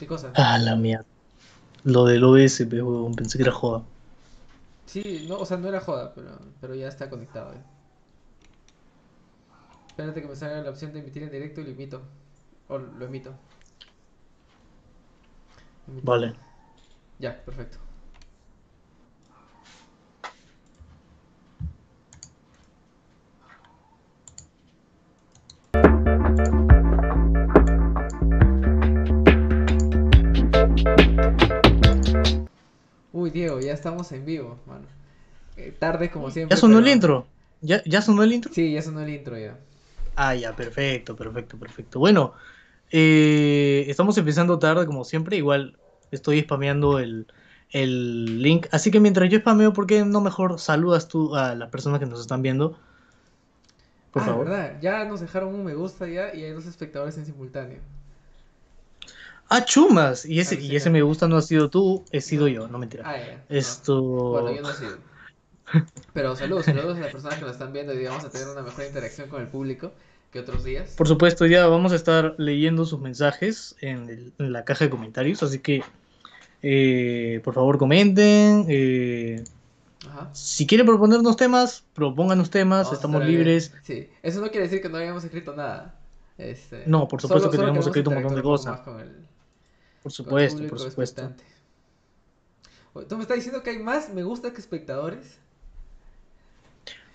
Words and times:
¿Qué 0.00 0.06
cosa? 0.06 0.34
Ah, 0.34 0.58
la 0.58 0.74
mierda. 0.76 1.04
Lo 1.84 2.04
del 2.06 2.24
OBS, 2.24 2.64
huevón, 2.66 3.14
pensé 3.16 3.38
que 3.38 3.44
era 3.44 3.52
joda. 3.52 3.84
Sí, 4.84 5.20
no, 5.26 5.38
o 5.38 5.46
sea, 5.46 5.56
no 5.56 5.68
era 5.68 5.80
joda, 5.80 6.12
pero, 6.14 6.38
pero 6.60 6.74
ya 6.74 6.88
está 6.88 7.08
conectado. 7.08 7.54
eh. 7.54 7.62
Espérate 9.88 10.22
que 10.22 10.28
me 10.28 10.36
salga 10.36 10.62
la 10.62 10.70
opción 10.70 10.92
de 10.92 11.00
emitir 11.00 11.22
en 11.22 11.30
directo 11.30 11.60
y 11.60 11.64
lo 11.64 11.70
emito. 11.70 12.02
O 12.68 12.78
lo 12.78 13.04
emito. 13.06 13.34
Emito. 15.86 16.12
Vale. 16.12 16.34
Ya, 17.18 17.44
perfecto. 17.44 17.78
Ya 33.60 33.72
estamos 33.72 34.10
en 34.12 34.24
vivo, 34.24 34.58
mano. 34.66 34.86
Eh, 35.56 35.72
tarde 35.78 36.10
como 36.10 36.30
siempre. 36.30 36.56
¿Ya 36.56 36.60
sonó 36.60 36.78
el 36.78 36.88
intro? 36.88 37.26
¿Ya, 37.60 37.82
¿Ya 37.84 38.02
sonó 38.02 38.22
el 38.22 38.32
intro? 38.32 38.52
Sí, 38.52 38.72
ya 38.72 38.82
sonó 38.82 39.00
el 39.00 39.08
intro 39.10 39.38
ya. 39.38 39.58
Ah, 40.16 40.34
ya, 40.34 40.54
perfecto, 40.54 41.16
perfecto, 41.16 41.58
perfecto. 41.58 41.98
Bueno, 41.98 42.34
eh, 42.90 43.84
estamos 43.88 44.16
empezando 44.18 44.58
tarde 44.58 44.86
como 44.86 45.04
siempre. 45.04 45.36
Igual 45.36 45.78
estoy 46.10 46.40
spameando 46.42 46.98
el, 46.98 47.26
el 47.70 48.42
link. 48.42 48.66
Así 48.72 48.90
que 48.90 49.00
mientras 49.00 49.30
yo 49.30 49.38
spameo, 49.38 49.72
¿por 49.72 49.86
qué 49.86 50.04
no 50.04 50.20
mejor 50.20 50.58
saludas 50.60 51.08
tú 51.08 51.34
a 51.36 51.54
las 51.54 51.70
personas 51.70 52.00
que 52.00 52.06
nos 52.06 52.20
están 52.20 52.42
viendo? 52.42 52.78
Por 54.12 54.22
ah, 54.22 54.26
favor. 54.26 54.46
verdad, 54.46 54.80
ya 54.80 55.04
nos 55.04 55.20
dejaron 55.20 55.54
un 55.54 55.64
me 55.64 55.74
gusta 55.74 56.06
ya 56.08 56.34
y 56.34 56.44
hay 56.44 56.50
dos 56.52 56.66
espectadores 56.66 57.16
en 57.18 57.26
simultáneo. 57.26 57.80
Ah, 59.50 59.64
chumas. 59.64 60.24
Y 60.24 60.40
ese, 60.40 60.54
Ah, 60.54 60.60
y 60.60 60.76
ese 60.76 60.90
me 60.90 61.02
gusta 61.02 61.26
no 61.28 61.36
ha 61.36 61.42
sido 61.42 61.68
tú, 61.68 62.04
he 62.12 62.20
sido 62.20 62.46
yo, 62.48 62.68
no 62.68 62.78
mentira. 62.78 63.02
Ah, 63.06 63.16
no. 63.18 63.56
Esto. 63.56 64.00
Bueno, 64.02 64.54
yo 64.54 64.62
no 64.62 64.70
he 64.70 64.74
sido. 64.74 64.96
Pero 66.14 66.34
saludos, 66.36 66.64
saludos 66.66 66.96
a 66.96 67.00
las 67.00 67.12
personas 67.12 67.38
que 67.38 67.44
nos 67.44 67.52
están 67.52 67.72
viendo 67.72 67.92
y 67.94 68.04
vamos 68.04 68.24
a 68.24 68.30
tener 68.30 68.48
una 68.48 68.62
mejor 68.62 68.84
interacción 68.86 69.28
con 69.28 69.40
el 69.42 69.48
público 69.48 69.92
que 70.32 70.38
otros 70.40 70.64
días. 70.64 70.94
Por 70.96 71.06
supuesto, 71.08 71.46
ya 71.46 71.66
vamos 71.66 71.92
a 71.92 71.96
estar 71.96 72.34
leyendo 72.38 72.84
sus 72.84 73.00
mensajes 73.00 73.74
en, 73.80 74.08
el- 74.08 74.32
en 74.38 74.52
la 74.52 74.64
caja 74.64 74.84
de 74.84 74.90
comentarios, 74.90 75.42
así 75.42 75.58
que 75.58 75.82
eh, 76.62 77.40
por 77.44 77.54
favor 77.54 77.78
comenten. 77.78 78.66
eh, 78.68 79.42
Ajá. 80.08 80.30
si 80.32 80.66
quieren 80.66 80.86
proponernos 80.86 81.36
temas, 81.36 81.84
propónganos 81.94 82.50
temas, 82.50 82.84
Vamos 82.86 82.94
estamos 82.98 83.24
libres. 83.24 83.72
Sí, 83.82 84.08
eso 84.22 84.40
no 84.40 84.48
quiere 84.50 84.64
decir 84.66 84.80
que 84.80 84.88
no 84.88 84.96
hayamos 84.98 85.24
escrito 85.24 85.54
nada. 85.54 85.94
Este, 86.38 86.84
No, 86.86 87.06
por 87.06 87.20
supuesto 87.20 87.50
que 87.50 87.58
tenemos 87.58 87.84
queremos 87.84 87.86
escrito 87.88 88.10
un 88.10 88.16
montón 88.16 88.36
de 88.36 88.42
cosas. 88.42 88.80
con 88.80 89.00
el- 89.00 89.29
Por 90.02 90.12
supuesto, 90.12 90.66
por 90.68 90.78
supuesto. 90.78 91.22
expectante. 91.22 91.44
¿Tú 93.08 93.16
me 93.16 93.22
estás 93.22 93.36
diciendo 93.36 93.62
que 93.62 93.70
hay 93.70 93.78
más 93.78 94.12
me 94.12 94.22
gusta 94.22 94.52
que 94.52 94.60
espectadores? 94.60 95.38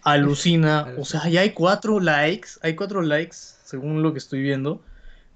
Alucina, 0.03 0.81
Alucina. 0.81 0.95
o 1.01 1.05
sea, 1.05 1.27
ya 1.29 1.41
hay 1.41 1.51
cuatro 1.53 1.99
likes, 1.99 2.49
hay 2.61 2.75
cuatro 2.75 3.01
likes, 3.01 3.35
según 3.35 4.01
lo 4.03 4.13
que 4.13 4.19
estoy 4.19 4.41
viendo, 4.41 4.81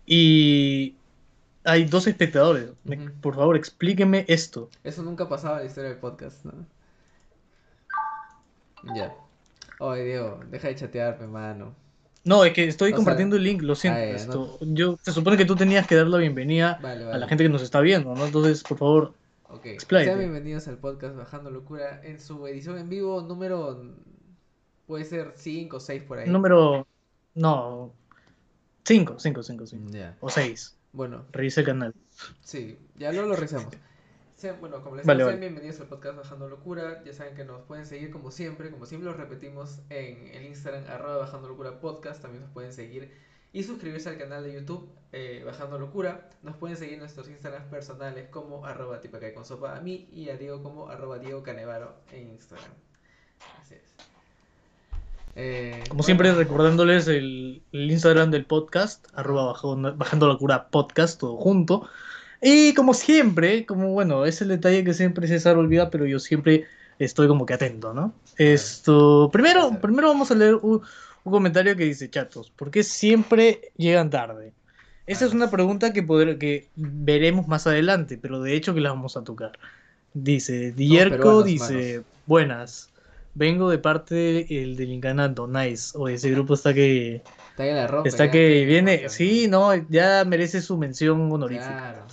y 0.06 0.96
hay 1.64 1.86
dos 1.86 2.08
espectadores. 2.08 2.70
Por 3.22 3.36
favor, 3.36 3.58
explíqueme 3.58 4.26
esto. 4.28 4.70
Eso 4.84 5.04
nunca 5.04 5.28
pasaba 5.28 5.58
en 5.58 5.64
la 5.64 5.68
historia 5.68 5.90
del 5.90 6.00
podcast, 6.00 6.46
¿no? 6.46 6.54
Ya. 8.96 9.14
Oye, 9.80 10.06
Diego, 10.06 10.40
deja 10.50 10.70
de 10.70 10.76
chatearme, 10.76 11.28
mano. 11.28 11.76
No, 12.26 12.44
es 12.44 12.54
que 12.54 12.68
estoy 12.68 12.92
O 12.92 12.96
compartiendo 12.96 13.36
el 13.38 13.44
link, 13.44 13.62
lo 13.62 13.76
siento. 13.76 14.00
ah, 14.00 14.06
ya, 14.06 14.16
esto- 14.16 14.58
Yo, 14.62 14.98
se 15.02 15.12
supone 15.14 15.38
que 15.38 15.46
tú 15.46 15.56
tenías 15.56 15.88
que 15.88 15.96
dar 15.96 16.08
la 16.08 16.18
bienvenida 16.18 16.78
Vale, 16.82 17.04
a 17.04 17.08
vale. 17.08 17.20
la 17.20 17.28
gente 17.28 17.44
que 17.44 17.50
nos 17.50 17.62
está 17.62 17.80
viendo, 17.82 18.14
¿no? 18.16 18.26
Entonces, 18.26 18.64
por 18.64 18.78
favor, 18.78 19.14
Ok, 19.52 19.66
Expláyate. 19.66 20.10
sean 20.12 20.20
bienvenidos 20.20 20.68
al 20.68 20.78
podcast 20.78 21.16
Bajando 21.16 21.50
Locura 21.50 22.02
en 22.04 22.20
su 22.20 22.46
edición 22.46 22.78
en 22.78 22.88
vivo 22.90 23.22
número 23.22 23.82
puede 24.86 25.06
ser 25.06 25.34
5 25.36 25.78
o 25.78 25.80
6 25.80 26.04
por 26.04 26.20
ahí. 26.20 26.30
número. 26.30 26.86
No. 27.34 27.92
Cinco, 28.86 29.16
cinco, 29.20 29.42
cinco, 29.44 29.66
cinco. 29.66 29.90
Ya. 29.92 30.16
O 30.20 30.30
seis. 30.30 30.76
Bueno, 30.94 31.26
Revisa 31.32 31.62
el 31.62 31.66
canal. 31.68 31.94
sí, 32.42 32.78
ya 32.98 33.12
luego 33.12 33.30
lo 33.30 33.36
revisamos. 33.36 33.68
Sean- 34.40 34.56
bueno, 34.62 34.82
como 34.82 34.96
les 34.96 35.06
Vale, 35.06 35.18
digo, 35.20 35.28
vale. 35.32 35.40
bienvenidos 35.42 35.82
al 35.82 35.88
podcast 35.88 36.16
Bajando 36.16 36.48
Locura. 36.48 37.04
Ya 37.04 37.12
saben 37.14 37.36
que 37.36 37.44
nos 37.44 37.62
pueden 37.64 37.86
seguir 37.86 38.10
como 38.10 38.32
siempre, 38.32 38.72
como 38.72 38.86
siempre 38.86 39.12
lo 39.12 39.18
repetimos 39.18 39.80
en 39.90 40.28
el 40.34 40.46
Instagram 40.46 40.86
arroba 40.90 41.18
Bajando 41.18 41.50
Locura 41.50 41.82
Podcast. 41.82 42.22
También 42.22 42.44
nos 42.44 42.52
pueden 42.54 42.72
seguir 42.72 43.12
y 43.52 43.64
suscribirse 43.64 44.08
al 44.08 44.18
canal 44.18 44.44
de 44.44 44.54
YouTube 44.54 44.88
eh, 45.12 45.44
Bajando 45.46 45.78
Locura. 45.78 46.30
Nos 46.42 46.56
pueden 46.56 46.78
seguir 46.78 46.94
en 46.94 47.00
nuestros 47.02 47.28
Instagrams 47.28 47.66
personales 47.68 48.30
como 48.30 48.66
arroba 48.66 49.02
tipacay 49.02 49.34
con 49.34 49.44
sopa 49.44 49.76
a 49.76 49.82
mí 49.82 50.08
y 50.14 50.30
a 50.30 50.38
Diego 50.38 50.64
como 50.64 50.88
arroba 50.90 51.20
Diego 51.20 51.44
Canevaro 51.44 51.96
en 52.14 52.30
Instagram. 52.30 52.72
Así 53.62 53.76
es. 53.76 53.94
Eh, 55.36 55.84
Como 55.90 56.04
siempre, 56.04 56.34
recordándoles 56.34 57.10
el, 57.10 57.62
el 57.74 57.92
Instagram 57.92 58.32
del 58.32 58.46
podcast, 58.46 59.06
arroba 59.14 59.48
bajando, 59.48 59.96
bajando 59.98 60.28
la 60.30 60.38
cura 60.38 60.70
podcast, 60.70 61.20
todo 61.20 61.36
junto. 61.36 61.90
Y 62.42 62.74
como 62.74 62.94
siempre, 62.94 63.66
como 63.66 63.92
bueno, 63.92 64.26
es 64.26 64.42
el 64.42 64.48
detalle 64.50 64.84
que 64.84 64.94
siempre 64.94 65.28
César 65.28 65.58
olvida, 65.58 65.90
pero 65.90 66.06
yo 66.06 66.20
siempre 66.20 66.66
estoy 66.98 67.28
como 67.28 67.46
que 67.46 67.54
atento, 67.54 67.94
¿no? 67.94 68.14
Esto, 68.38 69.30
primero, 69.32 69.72
primero 69.82 70.08
vamos 70.08 70.32
a 70.32 70.36
leer 70.36 70.56
un, 70.56 70.82
un 71.24 71.32
comentario 71.32 71.76
que 71.76 71.86
dice, 71.86 72.10
chatos, 72.10 72.50
¿por 72.52 72.72
qué 72.72 72.84
siempre 72.84 73.72
llegan 73.78 74.10
tarde? 74.10 74.54
Esa 75.06 75.26
es 75.26 75.34
una 75.34 75.50
pregunta 75.50 75.92
que, 75.92 76.04
poder, 76.04 76.38
que 76.38 76.70
veremos 76.76 77.48
más 77.48 77.66
adelante, 77.66 78.20
pero 78.22 78.42
de 78.42 78.54
hecho 78.54 78.76
que 78.76 78.82
la 78.82 78.90
vamos 78.90 79.18
a 79.18 79.24
tocar. 79.24 79.54
Dice, 80.14 80.72
Dierco 80.72 81.42
dice, 81.42 82.04
buenas, 82.28 82.92
vengo 83.34 83.70
de 83.70 83.80
parte 83.80 84.14
del 84.16 84.80
Incanato, 84.80 85.48
nice. 85.48 85.98
O 85.98 86.08
ese 86.08 86.30
grupo 86.30 86.54
está 86.54 86.74
que, 86.74 87.24
Está 87.50 87.64
que 87.64 87.74
la 87.74 87.88
rompe, 87.88 88.10
está 88.10 88.26
ya, 88.26 88.32
que 88.32 88.66
viene, 88.66 89.10
sí, 89.10 89.48
no, 89.48 89.74
ya 89.90 90.24
merece 90.26 90.62
su 90.62 90.78
mención 90.78 91.32
honorífica. 91.32 91.76
Claro. 91.76 92.06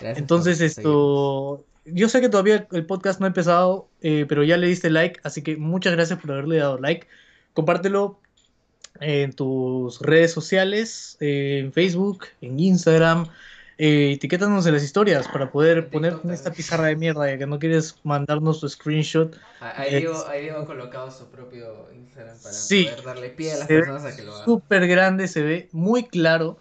Gracias 0.00 0.18
Entonces 0.18 0.60
esto, 0.60 1.64
yo 1.84 2.08
sé 2.08 2.20
que 2.20 2.28
todavía 2.28 2.66
el 2.72 2.86
podcast 2.86 3.20
no 3.20 3.26
ha 3.26 3.28
empezado, 3.28 3.88
eh, 4.00 4.26
pero 4.28 4.44
ya 4.44 4.56
le 4.56 4.66
diste 4.66 4.90
like, 4.90 5.20
así 5.22 5.42
que 5.42 5.56
muchas 5.56 5.92
gracias 5.94 6.18
por 6.20 6.32
haberle 6.32 6.58
dado 6.58 6.78
like. 6.78 7.06
Compártelo 7.54 8.20
en 9.00 9.32
tus 9.32 10.00
redes 10.00 10.32
sociales, 10.32 11.16
eh, 11.20 11.60
en 11.64 11.72
Facebook, 11.72 12.26
en 12.40 12.58
Instagram. 12.58 13.28
Eh, 13.80 14.14
etiquétanos 14.14 14.66
en 14.66 14.74
las 14.74 14.82
historias 14.82 15.28
para 15.28 15.52
poder 15.52 15.88
poner 15.88 16.16
en 16.24 16.32
esta 16.32 16.52
pizarra 16.52 16.86
de 16.86 16.96
mierda 16.96 17.30
ya 17.30 17.38
que 17.38 17.46
no 17.46 17.60
quieres 17.60 17.94
mandarnos 18.02 18.58
tu 18.58 18.68
screenshot. 18.68 19.38
seguirnos. 19.86 20.26
Ahí 20.26 20.42
Diego, 20.42 20.58
ha 20.58 20.66
colocado 20.66 21.12
su 21.12 21.26
propio 21.26 21.88
Instagram 21.94 22.36
para 22.42 22.52
Sí. 22.52 22.86
poder 22.86 23.04
darle 23.04 23.28
pie 23.30 23.52
a 23.52 23.58
las 23.58 23.68
personas 23.68 24.04
a 24.04 24.16
que 24.16 24.22
lo 24.22 24.34
hagan. 24.34 24.44
Súper 24.44 24.88
grande, 24.88 25.28
se 25.28 25.42
ve 25.42 25.68
muy 25.70 26.04
claro. 26.04 26.58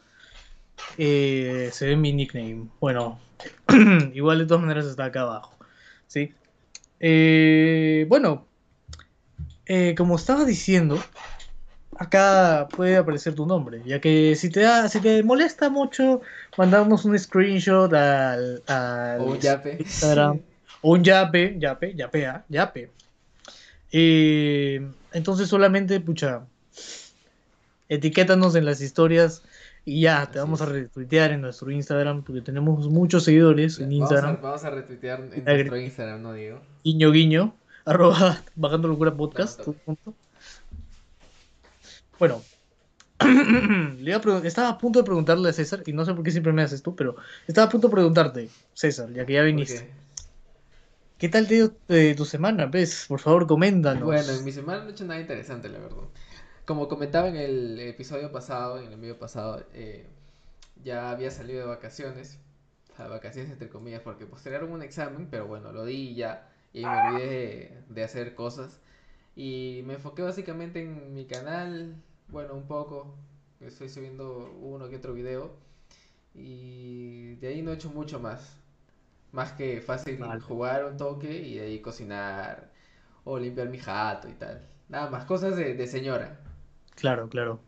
Eh, 1.00 1.72
se 1.74 1.88
ve 1.88 1.96
mi 1.96 2.14
nickname. 2.14 2.68
Bueno, 2.80 3.20
igual 4.14 4.40
de 4.40 4.46
todas 4.46 4.62
maneras 4.62 4.86
está 4.86 5.06
acá 5.06 5.22
abajo. 5.22 5.58
¿sí? 6.08 6.34
Eh, 7.00 8.06
bueno, 8.10 8.46
eh, 9.66 9.94
como 9.96 10.16
estaba 10.16 10.46
diciendo, 10.46 11.02
acá 11.98 12.68
puede 12.76 12.98
aparecer 12.98 13.36
tu 13.36 13.46
nombre, 13.46 13.82
ya 13.86 14.00
que 14.02 14.36
si 14.36 14.50
te 14.50 14.62
da, 14.62 14.88
si 14.90 15.00
te 15.00 15.24
molesta 15.24 15.70
mucho 15.70 16.22
mandarnos 16.58 17.06
un 17.06 17.18
screenshot 17.18 17.94
al, 17.94 18.64
al 18.68 19.22
O 19.22 19.26
un 19.32 19.40
yape. 19.40 19.78
Instagram 19.80 20.40
o 20.82 20.92
un 20.92 21.04
yape, 21.04 21.58
yape, 21.60 21.94
yapea, 21.96 22.46
yape. 22.50 22.92
Eh, 23.92 24.86
entonces 25.14 25.48
solamente, 25.50 26.00
pucha, 26.00 26.46
etiquétanos 27.90 28.56
en 28.56 28.66
las 28.66 28.82
historias 28.82 29.44
y 29.90 30.02
ya, 30.02 30.26
te 30.26 30.32
Así 30.32 30.40
vamos 30.40 30.62
a 30.62 30.66
retuitear 30.66 31.32
en 31.32 31.42
nuestro 31.42 31.72
Instagram 31.72 32.22
porque 32.24 32.42
tenemos 32.42 32.88
muchos 32.90 33.24
seguidores 33.24 33.80
en 33.80 33.86
Vamos 33.90 33.94
a, 34.12 34.16
Instagram. 34.16 34.42
vamos 34.42 34.64
a 34.66 34.70
retuitear 34.70 35.20
en 35.22 35.32
Agre- 35.32 35.56
nuestro 35.56 35.78
Instagram, 35.78 36.22
¿no, 36.22 36.34
Diego? 36.34 36.60
Guiño, 36.84 37.12
guiño, 37.12 37.56
arroba 37.86 38.44
bajando 38.56 38.90
locura 38.90 39.16
podcast. 39.16 39.62
Todo 39.64 39.76
junto. 39.86 40.14
Bueno, 42.20 42.42
le 43.24 44.12
iba 44.12 44.18
a 44.18 44.40
estaba 44.48 44.70
a 44.70 44.78
punto 44.78 45.00
de 45.00 45.06
preguntarle 45.06 45.50
a 45.50 45.54
César, 45.54 45.84
y 45.86 45.94
no 45.94 46.04
sé 46.04 46.14
por 46.14 46.24
qué 46.24 46.32
siempre 46.32 46.52
me 46.52 46.64
haces 46.64 46.82
tú, 46.82 46.96
pero 46.96 47.16
estaba 47.48 47.68
a 47.68 47.70
punto 47.70 47.88
de 47.88 47.94
preguntarte, 47.94 48.50
César, 48.74 49.12
ya 49.14 49.26
que 49.26 49.34
ya 49.34 49.44
viniste. 49.44 49.90
¿Qué 51.18 51.30
tal 51.30 51.48
te 51.48 51.56
dio 51.56 51.74
eh, 51.88 52.14
tu 52.16 52.26
semana? 52.26 52.66
¿Ves? 52.68 53.06
Por 53.08 53.20
favor, 53.20 53.48
coméntanos. 53.48 54.04
bueno, 54.04 54.32
en 54.32 54.44
mi 54.46 54.52
semana 54.52 54.84
no 54.84 54.90
he 54.90 54.92
hecho 54.92 55.06
nada 55.06 55.20
interesante, 55.20 55.70
la 55.70 55.80
verdad. 55.80 56.04
Como 56.68 56.90
comentaba 56.90 57.30
en 57.30 57.38
el 57.38 57.80
episodio 57.80 58.30
pasado, 58.30 58.78
en 58.80 58.92
el 58.92 59.00
video 59.00 59.18
pasado, 59.18 59.66
eh, 59.74 60.06
ya 60.84 61.12
había 61.12 61.32
salido 61.32 61.62
de 61.62 61.68
vacaciones. 61.68 62.40
O 62.92 62.96
sea, 62.98 63.08
vacaciones 63.08 63.50
entre 63.54 63.70
comillas, 63.70 64.02
porque 64.02 64.26
postergaron 64.26 64.74
un 64.74 64.82
examen, 64.82 65.30
pero 65.32 65.48
bueno, 65.48 65.72
lo 65.72 65.86
di 65.86 66.10
y 66.10 66.16
ya. 66.16 66.50
Y 66.74 66.84
me 66.84 66.90
olvidé 66.90 67.28
de, 67.30 67.84
de 67.88 68.04
hacer 68.04 68.36
cosas. 68.36 68.82
Y 69.36 69.82
me 69.86 69.94
enfoqué 69.94 70.24
básicamente 70.24 70.82
en 70.82 71.14
mi 71.14 71.26
canal, 71.26 71.96
bueno, 72.28 72.54
un 72.56 72.68
poco. 72.68 73.16
Estoy 73.62 73.88
subiendo 73.88 74.52
uno 74.60 74.90
que 74.90 74.98
otro 74.98 75.14
video. 75.14 75.52
Y 76.34 77.36
de 77.36 77.48
ahí 77.48 77.62
no 77.62 77.72
he 77.72 77.76
hecho 77.76 77.90
mucho 77.92 78.20
más. 78.20 78.58
Más 79.32 79.54
que 79.54 79.82
fácil 79.82 80.18
Vale. 80.18 80.42
jugar 80.42 80.86
un 80.86 80.98
toque 80.98 81.32
y 81.32 81.56
de 81.60 81.66
ahí 81.66 81.82
cocinar 81.82 82.72
o 83.24 83.40
limpiar 83.40 83.70
mi 83.70 83.78
jato 83.80 84.28
y 84.30 84.34
tal. 84.34 84.68
Nada 84.90 85.10
más, 85.10 85.26
cosas 85.26 85.56
de, 85.56 85.76
de 85.76 85.88
señora. 85.88 86.42
Claro, 86.98 87.30
claro. 87.30 87.60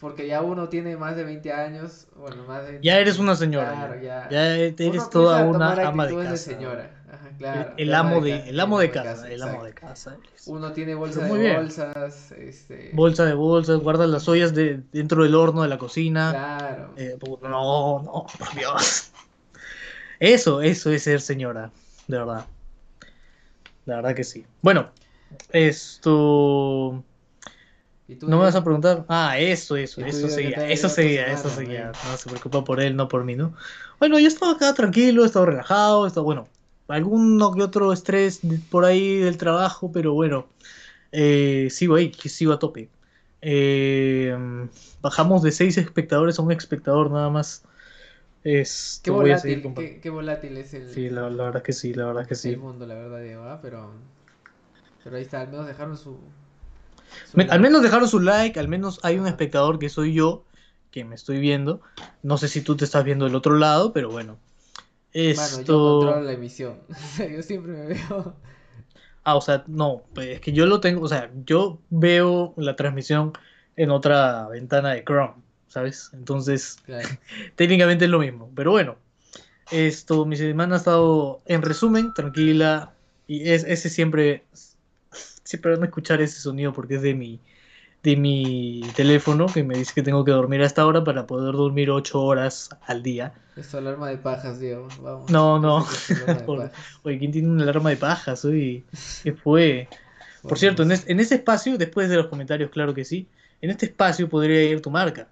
Porque 0.00 0.28
ya 0.28 0.42
uno 0.42 0.68
tiene 0.68 0.96
más 0.96 1.16
de 1.16 1.24
20 1.24 1.52
años, 1.52 2.06
bueno, 2.16 2.44
más 2.44 2.64
de... 2.66 2.78
Ya 2.82 2.98
eres 3.00 3.18
una 3.18 3.34
señora. 3.34 3.72
Claro, 3.72 4.00
ya. 4.00 4.28
ya. 4.30 4.54
Eres 4.56 5.10
toda 5.10 5.42
una 5.44 5.72
ama 5.88 6.06
de 6.06 6.14
casa. 6.14 6.36
señora. 6.36 6.90
Ajá, 7.12 7.30
claro. 7.36 7.72
El, 7.76 7.88
el 7.88 7.94
amo 7.94 8.20
de, 8.20 8.48
el 8.48 8.60
amo 8.60 8.78
de 8.78 8.90
casa, 8.92 9.14
casa, 9.14 9.28
el 9.30 9.42
amo 9.42 9.64
de 9.64 9.72
casa. 9.72 10.16
eres. 10.22 10.46
Uno 10.46 10.72
tiene 10.72 10.94
bolsa 10.94 11.24
de 11.24 11.38
bien. 11.38 11.56
bolsas, 11.56 12.30
este... 12.32 12.90
Bolsa 12.92 13.24
de 13.24 13.34
bolsas, 13.34 13.80
guardas 13.80 14.08
las 14.08 14.28
ollas 14.28 14.54
de, 14.54 14.82
dentro 14.92 15.24
del 15.24 15.34
horno 15.34 15.62
de 15.62 15.68
la 15.68 15.78
cocina. 15.78 16.30
Claro. 16.30 16.92
Eh, 16.96 17.16
pu- 17.18 17.40
no, 17.42 18.00
no, 18.02 18.26
por 18.38 18.54
Dios. 18.54 19.10
Eso, 20.20 20.62
eso 20.62 20.90
es 20.92 21.02
ser 21.02 21.20
señora, 21.20 21.70
de 22.06 22.18
verdad. 22.18 22.46
La 23.84 23.96
verdad 23.96 24.14
que 24.14 24.22
sí. 24.24 24.46
Bueno, 24.62 24.90
esto. 25.50 27.02
¿Y 28.08 28.16
tú, 28.16 28.26
¿No 28.26 28.38
me 28.38 28.44
vas 28.44 28.54
a 28.56 28.64
preguntar? 28.64 29.04
Ah, 29.08 29.38
eso, 29.38 29.76
eso, 29.76 30.00
¿Y 30.00 30.04
tu 30.04 30.10
eso 30.16 30.28
seguía, 30.28 30.68
eso 30.68 30.88
¿Qué 30.88 30.94
tal 30.94 31.00
tu 31.00 31.10
seguía, 31.10 31.20
semana, 31.20 31.32
eso 31.32 31.50
seguía. 31.50 31.92
No 32.02 32.16
se 32.16 32.28
preocupa 32.28 32.64
por 32.64 32.80
él, 32.80 32.96
no 32.96 33.08
por 33.08 33.24
mí, 33.24 33.36
¿no? 33.36 33.54
Bueno, 33.98 34.18
yo 34.18 34.26
he 34.26 34.28
estado 34.28 34.52
acá 34.52 34.74
tranquilo, 34.74 35.22
he 35.24 35.26
estado 35.26 35.46
relajado, 35.46 36.04
he 36.04 36.08
estado, 36.08 36.24
bueno, 36.24 36.48
alguno 36.88 37.52
que 37.54 37.62
otro 37.62 37.92
estrés 37.92 38.40
por 38.70 38.84
ahí 38.84 39.16
del 39.18 39.36
trabajo, 39.38 39.92
pero 39.92 40.14
bueno, 40.14 40.46
eh, 41.12 41.68
sigo 41.70 41.96
ahí, 41.96 42.10
que 42.10 42.28
sigo 42.28 42.52
a 42.52 42.58
tope. 42.58 42.90
Eh, 43.42 44.36
bajamos 45.02 45.42
de 45.42 45.52
seis 45.52 45.78
espectadores 45.78 46.38
a 46.38 46.42
un 46.42 46.52
espectador 46.52 47.10
nada 47.10 47.30
más. 47.30 47.62
Es, 48.44 49.00
Qué 49.02 49.10
voy 49.10 49.32
a 49.32 49.34
volátil, 49.34 49.74
qué, 49.74 50.00
qué 50.00 50.10
volátil 50.10 50.56
es 50.56 50.74
el, 50.74 50.88
Sí, 50.94 51.10
la, 51.10 51.28
la 51.30 51.44
verdad 51.44 51.62
que 51.62 51.72
sí, 51.72 51.92
la 51.94 52.06
verdad 52.06 52.26
que 52.26 52.34
el 52.34 52.40
sí. 52.40 52.56
mundo, 52.56 52.86
la 52.86 52.94
verdad, 52.94 53.20
Diego, 53.22 53.44
¿ah? 53.44 53.58
Pero, 53.60 53.90
pero 55.04 55.16
ahí 55.16 55.22
está, 55.22 55.40
al 55.40 55.48
menos 55.48 55.66
dejaron 55.66 55.96
su... 55.96 56.18
Me- 57.34 57.44
al 57.44 57.60
menos 57.60 57.82
dejaron 57.82 58.08
su 58.08 58.20
like, 58.20 58.58
al 58.58 58.68
menos 58.68 59.00
hay 59.02 59.18
un 59.18 59.26
espectador 59.26 59.78
que 59.78 59.88
soy 59.88 60.14
yo, 60.14 60.44
que 60.90 61.04
me 61.04 61.14
estoy 61.14 61.38
viendo. 61.40 61.80
No 62.22 62.38
sé 62.38 62.48
si 62.48 62.62
tú 62.62 62.76
te 62.76 62.84
estás 62.84 63.04
viendo 63.04 63.24
del 63.24 63.34
otro 63.34 63.56
lado, 63.56 63.92
pero 63.92 64.10
bueno. 64.10 64.38
Mano, 65.12 65.16
yo 65.16 65.30
Esto... 65.30 66.00
controlo 66.00 66.22
la 66.22 66.32
emisión. 66.32 66.78
O 66.90 67.16
sea, 67.16 67.28
yo 67.28 67.42
siempre 67.42 67.72
me 67.72 67.86
veo... 67.86 68.36
Ah, 69.24 69.36
o 69.36 69.40
sea, 69.40 69.64
no, 69.66 70.04
pues, 70.14 70.28
es 70.28 70.40
que 70.40 70.52
yo 70.52 70.64
lo 70.64 70.80
tengo, 70.80 71.02
o 71.02 71.08
sea, 71.08 71.30
yo 71.44 71.80
veo 71.90 72.54
la 72.56 72.76
transmisión 72.76 73.32
en 73.76 73.90
otra 73.90 74.48
ventana 74.48 74.92
de 74.92 75.04
Chrome, 75.04 75.34
¿sabes? 75.66 76.10
Entonces, 76.14 76.78
Claro. 76.84 77.08
técnicamente 77.56 78.06
es 78.06 78.10
lo 78.10 78.20
mismo, 78.20 78.50
pero 78.54 78.70
bueno. 78.70 78.96
Esto, 79.70 80.24
mi 80.24 80.36
semana 80.36 80.76
ha 80.76 80.78
estado, 80.78 81.42
en 81.44 81.60
resumen, 81.60 82.14
tranquila, 82.14 82.94
y 83.26 83.50
es, 83.50 83.64
ese 83.64 83.90
siempre, 83.90 84.44
siempre 85.48 85.72
van 85.72 85.82
a 85.82 85.86
escuchar 85.86 86.20
ese 86.20 86.40
sonido 86.40 86.72
porque 86.72 86.96
es 86.96 87.02
de 87.02 87.14
mi, 87.14 87.40
de 88.02 88.16
mi 88.16 88.92
teléfono, 88.96 89.52
que 89.52 89.64
me 89.64 89.76
dice 89.76 89.94
que 89.94 90.02
tengo 90.02 90.24
que 90.24 90.32
dormir 90.32 90.62
a 90.62 90.66
esta 90.66 90.86
hora 90.86 91.04
para 91.04 91.26
poder 91.26 91.54
dormir 91.54 91.90
8 91.90 92.22
horas 92.22 92.70
al 92.86 93.02
día. 93.02 93.34
Es 93.56 93.68
tu 93.68 93.76
alarma 93.76 94.08
de 94.08 94.18
pajas, 94.18 94.58
Diego. 94.58 94.88
Vamos. 95.02 95.30
No, 95.30 95.58
no. 95.58 95.86
Por-. 96.46 96.70
Oye, 97.02 97.18
¿quién 97.18 97.32
tiene 97.32 97.48
una 97.48 97.64
alarma 97.64 97.90
de 97.90 97.96
pajas? 97.96 98.44
Oye, 98.44 98.84
¿qué 99.22 99.32
fue? 99.34 99.88
Por 100.46 100.58
Bueno, 100.58 100.58
cierto, 100.58 100.82
en, 100.82 100.92
es- 100.92 101.08
en 101.08 101.20
ese 101.20 101.36
espacio, 101.36 101.76
después 101.78 102.08
de 102.08 102.16
los 102.16 102.28
comentarios, 102.28 102.70
claro 102.70 102.94
que 102.94 103.04
sí, 103.04 103.28
en 103.60 103.70
este 103.70 103.86
espacio 103.86 104.28
podría 104.28 104.62
ir 104.64 104.80
tu 104.80 104.90
marca. 104.90 105.28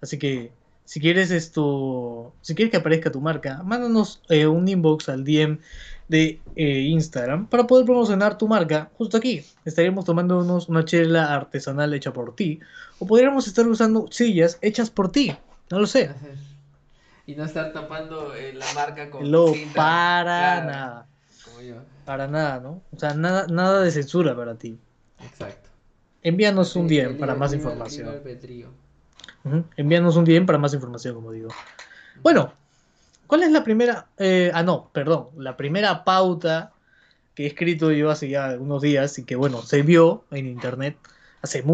Así 0.00 0.18
que, 0.18 0.52
si 0.84 1.00
quieres 1.00 1.30
esto, 1.30 2.34
si 2.42 2.54
quieres 2.54 2.70
que 2.72 2.78
aparezca 2.78 3.12
tu 3.12 3.20
marca, 3.20 3.62
mándanos 3.64 4.22
eh, 4.28 4.46
un 4.46 4.68
inbox 4.68 5.08
al 5.08 5.24
DM 5.24 5.58
de 6.08 6.40
eh, 6.56 6.80
Instagram 6.80 7.46
para 7.48 7.66
poder 7.66 7.84
promocionar 7.84 8.38
tu 8.38 8.48
marca 8.48 8.90
justo 8.96 9.16
aquí. 9.16 9.44
Estaríamos 9.64 10.04
tomándonos 10.04 10.68
una 10.68 10.84
chela 10.84 11.34
artesanal 11.34 11.92
hecha 11.94 12.12
por 12.12 12.34
ti, 12.34 12.60
o 12.98 13.06
podríamos 13.06 13.46
estar 13.46 13.66
usando 13.66 14.06
sillas 14.10 14.58
hechas 14.62 14.90
por 14.90 15.12
ti, 15.12 15.36
no 15.70 15.78
lo 15.80 15.86
sé. 15.86 16.10
Y 17.26 17.34
no 17.34 17.44
estar 17.44 17.72
tapando 17.74 18.34
eh, 18.34 18.54
la 18.54 18.64
marca 18.74 19.10
con 19.10 19.30
Lo 19.30 19.52
cinta. 19.52 19.74
para 19.74 20.24
Claro, 20.24 20.66
nada, 20.66 21.06
Como 21.44 21.60
yo. 21.60 21.74
para 22.06 22.26
nada, 22.26 22.60
¿no? 22.60 22.82
O 22.90 22.98
sea, 22.98 23.12
nada, 23.12 23.46
nada 23.48 23.82
de 23.82 23.90
censura 23.90 24.34
para 24.34 24.54
ti. 24.54 24.78
Exacto. 25.22 25.68
Envíanos 26.22 26.74
un 26.74 26.88
DM 26.88 27.18
para 27.18 27.34
más 27.34 27.52
información. 27.52 28.08
Envíanos 29.76 30.16
un 30.16 30.24
DM 30.24 30.46
para 30.46 30.58
más 30.58 30.72
información, 30.74 31.14
como 31.14 31.32
digo. 31.32 31.50
Bueno, 32.22 32.52
¿cuál 33.28 33.44
es 33.44 33.52
la 33.52 33.62
primera? 33.64 34.10
eh, 34.18 34.50
ah, 34.54 34.64
no, 34.64 34.90
perdón. 34.92 35.28
La 35.36 35.56
primera 35.56 36.04
pauta 36.04 36.74
que 37.34 37.44
he 37.44 37.46
escrito 37.48 37.92
yo 37.92 38.10
hace 38.10 38.28
ya 38.28 38.56
unos 38.58 38.82
días 38.82 39.18
y 39.18 39.24
que, 39.24 39.36
bueno, 39.36 39.62
se 39.62 39.82
vio 39.82 40.26
en 40.32 40.46
internet 40.48 40.98
hace. 41.42 41.64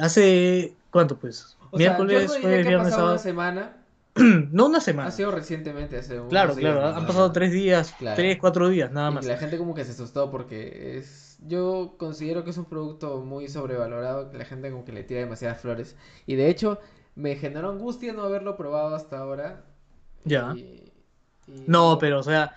Hace. 0.00 0.76
¿Cuánto, 0.90 1.18
pues? 1.18 1.56
O 1.70 1.80
sea, 1.80 2.04
yo 2.04 2.04
Miércoles, 2.06 2.30
no 2.40 2.40
jueves, 2.40 2.66
viernes, 2.66 2.90
pasado 2.90 3.06
una 3.06 3.18
sábado. 3.18 3.18
semana. 3.18 3.76
no 4.16 4.66
una 4.66 4.80
semana. 4.80 5.08
Ha 5.08 5.12
sido 5.12 5.30
recientemente, 5.30 5.96
hace 5.98 6.20
unos 6.20 6.28
Claro, 6.28 6.54
días, 6.54 6.74
claro. 6.74 6.86
Han 6.96 7.06
pasado 7.06 7.32
tres 7.32 7.52
días, 7.52 7.94
Claro. 7.98 8.16
tres, 8.16 8.38
cuatro 8.40 8.68
días, 8.68 8.92
nada 8.92 9.10
Y 9.10 9.14
más. 9.14 9.24
la 9.24 9.36
gente 9.36 9.58
como 9.58 9.74
que 9.74 9.84
se 9.84 9.92
asustó 9.92 10.30
porque 10.30 10.98
es... 10.98 11.38
Yo 11.46 11.96
considero 11.98 12.44
que 12.44 12.50
es 12.50 12.56
un 12.58 12.66
producto 12.66 13.20
muy 13.20 13.48
sobrevalorado, 13.48 14.30
que 14.30 14.38
la 14.38 14.44
gente 14.44 14.70
como 14.70 14.84
que 14.84 14.92
le 14.92 15.02
tira 15.04 15.20
demasiadas 15.20 15.60
flores. 15.60 15.96
Y 16.26 16.36
de 16.36 16.48
hecho, 16.48 16.78
me 17.16 17.36
generó 17.36 17.70
angustia 17.70 18.12
no 18.12 18.22
haberlo 18.22 18.56
probado 18.56 18.94
hasta 18.94 19.18
ahora. 19.18 19.64
Ya. 20.24 20.52
Y, 20.56 20.91
y- 21.46 21.64
No, 21.66 21.98
pero, 21.98 22.20
o 22.20 22.22
sea, 22.22 22.54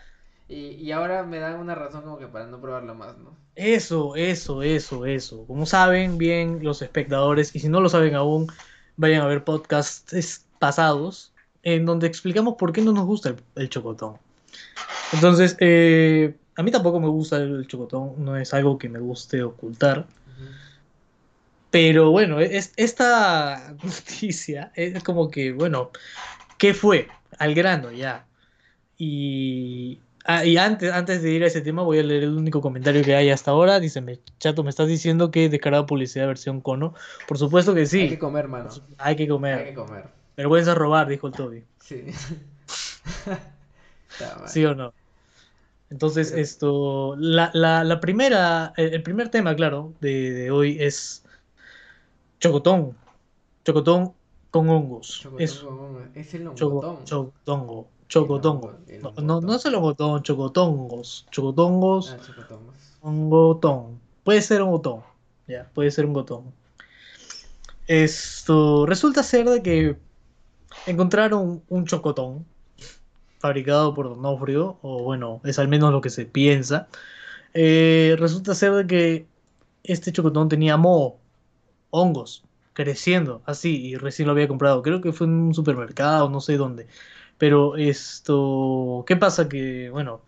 Y, 0.47 0.71
y 0.75 0.91
ahora 0.91 1.23
me 1.23 1.39
dan 1.39 1.59
una 1.59 1.75
razón 1.75 2.03
como 2.03 2.17
que 2.19 2.27
para 2.27 2.45
no 2.45 2.61
probarlo 2.61 2.93
más, 2.95 3.17
¿no? 3.17 3.35
Eso, 3.55 4.15
eso, 4.15 4.63
eso, 4.63 5.05
eso. 5.05 5.45
Como 5.47 5.65
saben 5.65 6.17
bien 6.17 6.59
los 6.63 6.81
espectadores, 6.81 7.55
y 7.55 7.59
si 7.59 7.69
no 7.69 7.79
lo 7.81 7.89
saben 7.89 8.15
aún, 8.15 8.47
vayan 8.97 9.21
a 9.21 9.27
ver 9.27 9.43
podcasts 9.45 10.45
pasados 10.59 11.33
en 11.63 11.85
donde 11.85 12.07
explicamos 12.07 12.55
por 12.55 12.73
qué 12.73 12.81
no 12.81 12.91
nos 12.91 13.05
gusta 13.05 13.29
el, 13.29 13.37
el 13.55 13.69
chocotón. 13.69 14.17
Entonces, 15.11 15.57
eh, 15.59 16.37
a 16.55 16.63
mí 16.63 16.71
tampoco 16.71 16.99
me 16.99 17.07
gusta 17.09 17.37
el 17.37 17.67
chocotón, 17.67 18.15
no 18.25 18.37
es 18.37 18.53
algo 18.53 18.77
que 18.77 18.89
me 18.89 18.99
guste 18.99 19.43
ocultar. 19.43 20.07
Pero 21.69 22.11
bueno, 22.11 22.39
es, 22.39 22.73
esta 22.77 23.75
noticia 23.83 24.71
es 24.75 25.03
como 25.03 25.29
que, 25.29 25.51
bueno, 25.51 25.91
¿qué 26.57 26.73
fue? 26.73 27.09
Al 27.39 27.55
grano 27.55 27.91
ya. 27.91 28.27
Y, 28.97 29.99
ah, 30.25 30.45
y 30.45 30.57
antes, 30.57 30.91
antes 30.91 31.21
de 31.21 31.31
ir 31.31 31.43
a 31.43 31.47
ese 31.47 31.61
tema 31.61 31.81
voy 31.83 31.99
a 31.99 32.03
leer 32.03 32.23
el 32.23 32.37
único 32.37 32.61
comentario 32.61 33.03
que 33.03 33.15
hay 33.15 33.29
hasta 33.29 33.51
ahora. 33.51 33.79
Dice, 33.79 34.01
me, 34.01 34.19
chato, 34.39 34.63
me 34.63 34.69
estás 34.69 34.87
diciendo 34.87 35.31
que 35.31 35.49
descarada 35.49 35.85
publicidad 35.85 36.27
versión 36.27 36.61
cono. 36.61 36.93
Por 37.27 37.37
supuesto 37.37 37.73
que 37.75 37.85
sí, 37.85 38.01
Hay 38.01 38.09
que 38.09 38.19
comer, 38.19 38.47
mano. 38.47 38.69
hay 38.97 39.15
que 39.15 39.27
comer. 39.27 39.59
Hay 39.59 39.65
que 39.65 39.73
comer. 39.73 40.05
Vergüenza 40.37 40.73
robar, 40.75 41.07
dijo 41.07 41.27
el 41.27 41.33
Toby. 41.33 41.63
Sí. 41.85 42.03
¿Sí 44.47 44.65
o 44.65 44.75
no? 44.75 44.93
Entonces, 45.89 46.29
Pero- 46.31 46.41
esto, 46.41 47.15
la, 47.17 47.51
la, 47.53 47.83
la 47.83 47.99
primera, 47.99 48.73
el, 48.75 49.01
primer 49.03 49.29
tema, 49.29 49.55
claro, 49.55 49.93
de, 50.01 50.31
de 50.31 50.51
hoy 50.51 50.77
es 50.81 51.23
chocotón. 52.39 52.97
Chocotón 53.63 54.13
con 54.51 54.69
hongos. 54.69 55.19
Chocotón 55.21 55.43
Es 55.43 55.53
con 55.59 55.73
hongo. 55.79 56.01
Es 56.15 56.33
el 56.33 56.43
longotón. 56.45 57.03
chocotongo. 57.05 57.87
Chocotongo. 58.07 58.67
hongo, 58.67 58.79
el 58.87 59.01
No, 59.01 59.13
no, 59.21 59.41
no 59.41 59.55
es 59.55 59.65
el 59.65 59.73
longotón, 59.73 60.21
chocotongos. 60.23 61.25
Chocotongos, 61.31 62.11
Ah, 62.15 62.21
chocotongos. 62.25 62.75
hongotón. 63.01 63.99
Puede 64.23 64.41
ser 64.41 64.61
un 64.61 64.71
botón. 64.71 65.01
Ya, 65.47 65.69
puede 65.73 65.91
ser 65.91 66.05
un 66.05 66.13
botón. 66.13 66.43
Esto 67.87 68.85
resulta 68.85 69.21
ser 69.23 69.47
de 69.47 69.61
que 69.61 69.95
encontraron 70.87 71.61
un 71.69 71.85
chocotón 71.85 72.45
fabricado 73.39 73.93
por 73.93 74.09
Donofrio, 74.09 74.77
o 74.81 75.03
bueno, 75.03 75.39
es 75.43 75.59
al 75.59 75.67
menos 75.67 75.91
lo 75.91 76.01
que 76.01 76.09
se 76.09 76.25
piensa. 76.25 76.87
Eh, 77.53 78.15
resulta 78.17 78.55
ser 78.55 78.73
de 78.73 78.87
que 78.87 79.27
este 79.83 80.11
chocotón 80.11 80.49
tenía 80.49 80.77
moho, 80.77 81.17
hongos, 81.91 82.43
creciendo 82.73 83.41
así, 83.45 83.85
y 83.85 83.95
recién 83.97 84.25
lo 84.27 84.31
había 84.31 84.47
comprado. 84.47 84.81
Creo 84.81 84.99
que 85.01 85.13
fue 85.13 85.27
en 85.27 85.33
un 85.33 85.53
supermercado, 85.53 86.27
no 86.29 86.41
sé 86.41 86.57
dónde. 86.57 86.87
Pero 87.37 87.75
esto, 87.75 89.03
¿qué 89.07 89.15
pasa? 89.15 89.49
Que, 89.49 89.89
bueno, 89.89 90.21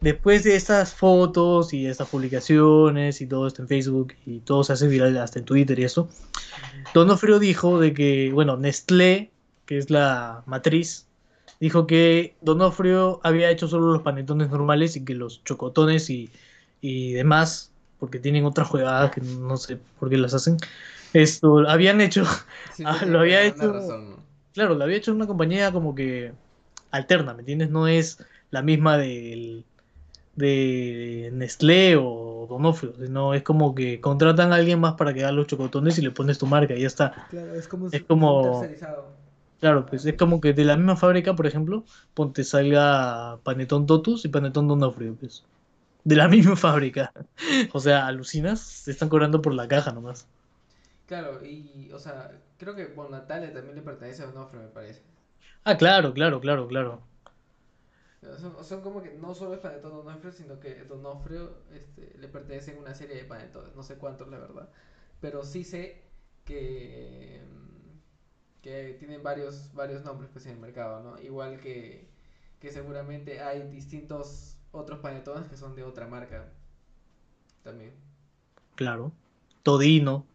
después 0.00 0.44
de 0.44 0.56
estas 0.56 0.94
fotos 0.94 1.72
y 1.74 1.86
estas 1.86 2.08
publicaciones 2.08 3.20
y 3.20 3.26
todo 3.26 3.46
esto 3.46 3.62
en 3.62 3.68
Facebook 3.68 4.14
y 4.26 4.40
todo 4.40 4.64
se 4.64 4.72
hace 4.74 4.88
viral 4.88 5.16
hasta 5.18 5.38
en 5.38 5.44
Twitter 5.44 5.78
y 5.78 5.84
eso, 5.84 6.08
Donofrio 6.94 7.38
dijo 7.38 7.78
de 7.80 7.92
que, 7.92 8.30
bueno, 8.32 8.56
Nestlé, 8.56 9.30
que 9.66 9.78
es 9.78 9.90
la 9.90 10.42
matriz, 10.46 11.06
dijo 11.60 11.86
que 11.86 12.34
Donofrio 12.40 13.20
había 13.22 13.50
hecho 13.50 13.68
solo 13.68 13.92
los 13.92 14.02
panetones 14.02 14.50
normales 14.50 14.96
y 14.96 15.04
que 15.04 15.14
los 15.14 15.42
chocotones 15.44 16.08
y, 16.10 16.30
y 16.80 17.12
demás, 17.12 17.70
porque 17.98 18.18
tienen 18.18 18.44
otras 18.44 18.68
jugadas 18.68 19.10
que 19.12 19.20
no 19.20 19.56
sé 19.56 19.78
por 19.98 20.08
qué 20.10 20.16
las 20.18 20.34
hacen, 20.34 20.56
esto 21.12 21.68
habían 21.68 22.00
hecho, 22.00 22.24
Sí, 22.74 22.82
Ah, 22.86 23.04
lo 23.06 23.20
había 23.20 23.42
hecho- 23.42 23.72
razón, 23.72 24.10
¿no? 24.10 24.23
Claro, 24.54 24.74
lo 24.74 24.84
había 24.84 24.96
hecho 24.96 25.12
una 25.12 25.26
compañía 25.26 25.72
como 25.72 25.94
que 25.94 26.32
alterna, 26.90 27.34
¿me 27.34 27.40
entiendes? 27.40 27.70
No 27.70 27.88
es 27.88 28.24
la 28.50 28.62
misma 28.62 28.96
del, 28.96 29.64
de 30.36 31.30
Nestlé 31.32 31.96
o 31.96 32.46
Donofrio, 32.48 32.94
sino 32.98 33.34
es 33.34 33.42
como 33.42 33.74
que 33.74 34.00
contratan 34.00 34.52
a 34.52 34.56
alguien 34.56 34.80
más 34.80 34.94
para 34.94 35.12
que 35.12 35.22
haga 35.22 35.32
los 35.32 35.46
chocotones 35.46 35.98
y 35.98 36.02
le 36.02 36.10
pones 36.10 36.38
tu 36.38 36.46
marca 36.46 36.74
y 36.74 36.80
ya 36.80 36.86
está. 36.86 37.26
Claro, 37.30 37.54
es 37.54 37.68
como, 37.68 37.88
Es 37.90 38.02
como-. 38.04 38.64
Claro, 39.60 39.86
pues 39.86 40.04
es 40.04 40.16
como 40.16 40.40
que 40.40 40.52
de 40.52 40.64
la 40.64 40.76
misma 40.76 40.96
fábrica, 40.96 41.34
por 41.34 41.46
ejemplo, 41.46 41.84
ponte 42.12 42.44
salga 42.44 43.38
Panetón 43.44 43.86
Totus 43.86 44.24
y 44.24 44.28
Panetón 44.28 44.68
Donofrio, 44.68 45.16
pues. 45.18 45.44
De 46.04 46.16
la 46.16 46.28
misma 46.28 46.54
fábrica. 46.56 47.12
O 47.72 47.80
sea, 47.80 48.06
alucinas, 48.06 48.60
se 48.60 48.90
están 48.90 49.08
cobrando 49.08 49.40
por 49.40 49.54
la 49.54 49.66
caja 49.66 49.92
nomás. 49.92 50.28
Claro, 51.06 51.44
y, 51.44 51.90
o 51.92 51.98
sea, 51.98 52.40
creo 52.56 52.74
que 52.74 52.86
Bon 52.86 53.10
Natale 53.10 53.48
también 53.48 53.76
le 53.76 53.82
pertenece 53.82 54.22
a 54.22 54.28
Onofre, 54.28 54.60
me 54.60 54.68
parece. 54.68 55.02
Ah, 55.64 55.76
claro, 55.76 56.12
claro, 56.14 56.40
claro, 56.40 56.66
claro. 56.68 57.02
Son, 58.38 58.64
son 58.64 58.80
como 58.80 59.02
que 59.02 59.12
no 59.12 59.34
solo 59.34 59.54
es 59.54 59.60
Panetón 59.60 59.92
Donofrio, 59.92 60.32
sino 60.32 60.58
que 60.58 60.84
Donofrio 60.84 61.58
este, 61.72 62.16
le 62.18 62.28
pertenecen 62.28 62.78
una 62.78 62.94
serie 62.94 63.16
de 63.16 63.24
panetones, 63.24 63.74
no 63.76 63.82
sé 63.82 63.96
cuántos 63.96 64.28
la 64.28 64.38
verdad, 64.38 64.70
pero 65.20 65.44
sí 65.44 65.62
sé 65.62 66.02
que, 66.44 67.42
que 68.62 68.96
tienen 68.98 69.22
varios, 69.22 69.74
varios 69.74 70.04
nombres 70.04 70.30
pues, 70.32 70.46
en 70.46 70.52
el 70.52 70.58
mercado, 70.58 71.02
¿no? 71.02 71.20
Igual 71.20 71.60
que, 71.60 72.08
que 72.60 72.70
seguramente 72.72 73.42
hay 73.42 73.68
distintos 73.68 74.56
otros 74.72 75.00
panetones 75.00 75.48
que 75.48 75.56
son 75.58 75.74
de 75.76 75.82
otra 75.84 76.06
marca 76.06 76.50
también. 77.62 77.94
Claro. 78.74 79.12
Todino, 79.62 80.26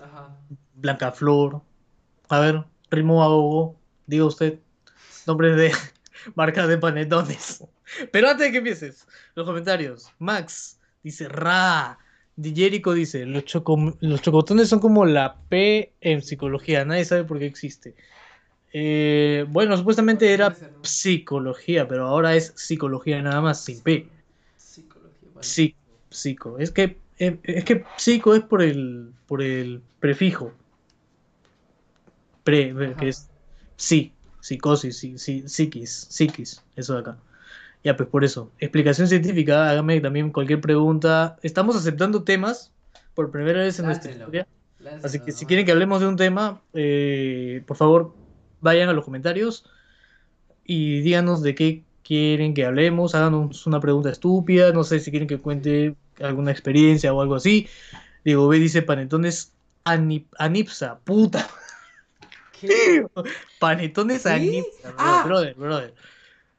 Ajá. 0.00 0.36
Blancaflor. 0.74 1.62
A 2.28 2.40
ver, 2.40 2.64
ritmo 2.90 3.22
ahogo, 3.22 3.76
diga 4.06 4.24
usted. 4.24 4.58
Nombres 5.26 5.56
de 5.56 5.72
marcas 6.34 6.68
de 6.68 6.78
panetones. 6.78 7.64
Pero 8.12 8.28
antes 8.28 8.46
de 8.46 8.52
que 8.52 8.58
empieces, 8.58 9.06
los 9.34 9.46
comentarios. 9.46 10.10
Max 10.18 10.78
dice 11.02 11.28
Ra. 11.28 11.98
Di 12.36 12.54
Jericho 12.54 12.92
dice, 12.92 13.26
los, 13.26 13.44
choco- 13.44 13.96
los 14.00 14.22
chocotones 14.22 14.68
son 14.68 14.78
como 14.78 15.04
la 15.04 15.36
P 15.48 15.92
en 16.00 16.22
psicología, 16.22 16.84
nadie 16.84 17.04
sabe 17.04 17.24
por 17.24 17.40
qué 17.40 17.46
existe. 17.46 17.96
Eh, 18.72 19.44
bueno, 19.48 19.76
supuestamente 19.76 20.32
era 20.32 20.56
psicología, 20.82 21.88
pero 21.88 22.06
ahora 22.06 22.36
es 22.36 22.52
psicología 22.54 23.20
nada 23.22 23.40
más, 23.40 23.64
sin 23.64 23.80
P. 23.80 24.08
Psicología, 24.56 25.74
psico. 26.10 26.58
Es 26.58 26.70
que, 26.70 27.00
es 27.18 27.64
que 27.64 27.84
psico 27.96 28.34
es 28.34 28.42
por 28.42 28.62
el, 28.62 29.12
por 29.26 29.42
el 29.42 29.82
prefijo. 30.00 30.52
Pre, 32.44 32.70
Ajá. 32.70 32.96
que 32.96 33.08
es 33.08 33.28
sí, 33.76 34.12
psicosis, 34.40 34.96
sí, 34.96 35.18
sí, 35.18 35.44
psiquis, 35.46 36.06
psiquis, 36.08 36.62
eso 36.76 36.94
de 36.94 37.00
acá. 37.00 37.18
Ya, 37.84 37.96
pues 37.96 38.08
por 38.08 38.24
eso. 38.24 38.50
Explicación 38.58 39.08
científica, 39.08 39.70
hágame 39.70 40.00
también 40.00 40.30
cualquier 40.30 40.60
pregunta. 40.60 41.36
Estamos 41.42 41.76
aceptando 41.76 42.22
temas 42.22 42.72
por 43.14 43.30
primera 43.30 43.60
vez 43.60 43.78
en 43.78 43.86
nuestra 43.86 44.10
historia. 44.10 44.46
Así 45.02 45.20
que 45.20 45.32
si 45.32 45.46
quieren 45.46 45.66
que 45.66 45.72
hablemos 45.72 46.00
de 46.00 46.06
un 46.06 46.16
tema, 46.16 46.60
eh, 46.72 47.62
por 47.66 47.76
favor, 47.76 48.14
vayan 48.60 48.88
a 48.88 48.92
los 48.92 49.04
comentarios 49.04 49.64
y 50.64 51.00
díganos 51.00 51.42
de 51.42 51.54
qué 51.54 51.84
quieren 52.02 52.54
que 52.54 52.64
hablemos. 52.64 53.14
Háganos 53.14 53.66
una 53.66 53.80
pregunta 53.80 54.10
estúpida. 54.10 54.72
No 54.72 54.84
sé 54.84 55.00
si 55.00 55.10
quieren 55.10 55.28
que 55.28 55.38
cuente 55.38 55.94
alguna 56.20 56.50
experiencia 56.50 57.12
o 57.12 57.20
algo 57.20 57.34
así. 57.36 57.68
Diego 58.24 58.48
B 58.48 58.58
dice 58.58 58.82
panetones 58.82 59.52
Ani- 59.84 60.26
Anipsa. 60.38 60.98
Puta, 61.04 61.48
¿Qué? 62.60 63.06
panetones 63.58 64.22
¿Sí? 64.22 64.28
Anipsa. 64.28 64.94
Ah. 64.98 65.22
Brother, 65.26 65.54
brother. 65.54 65.94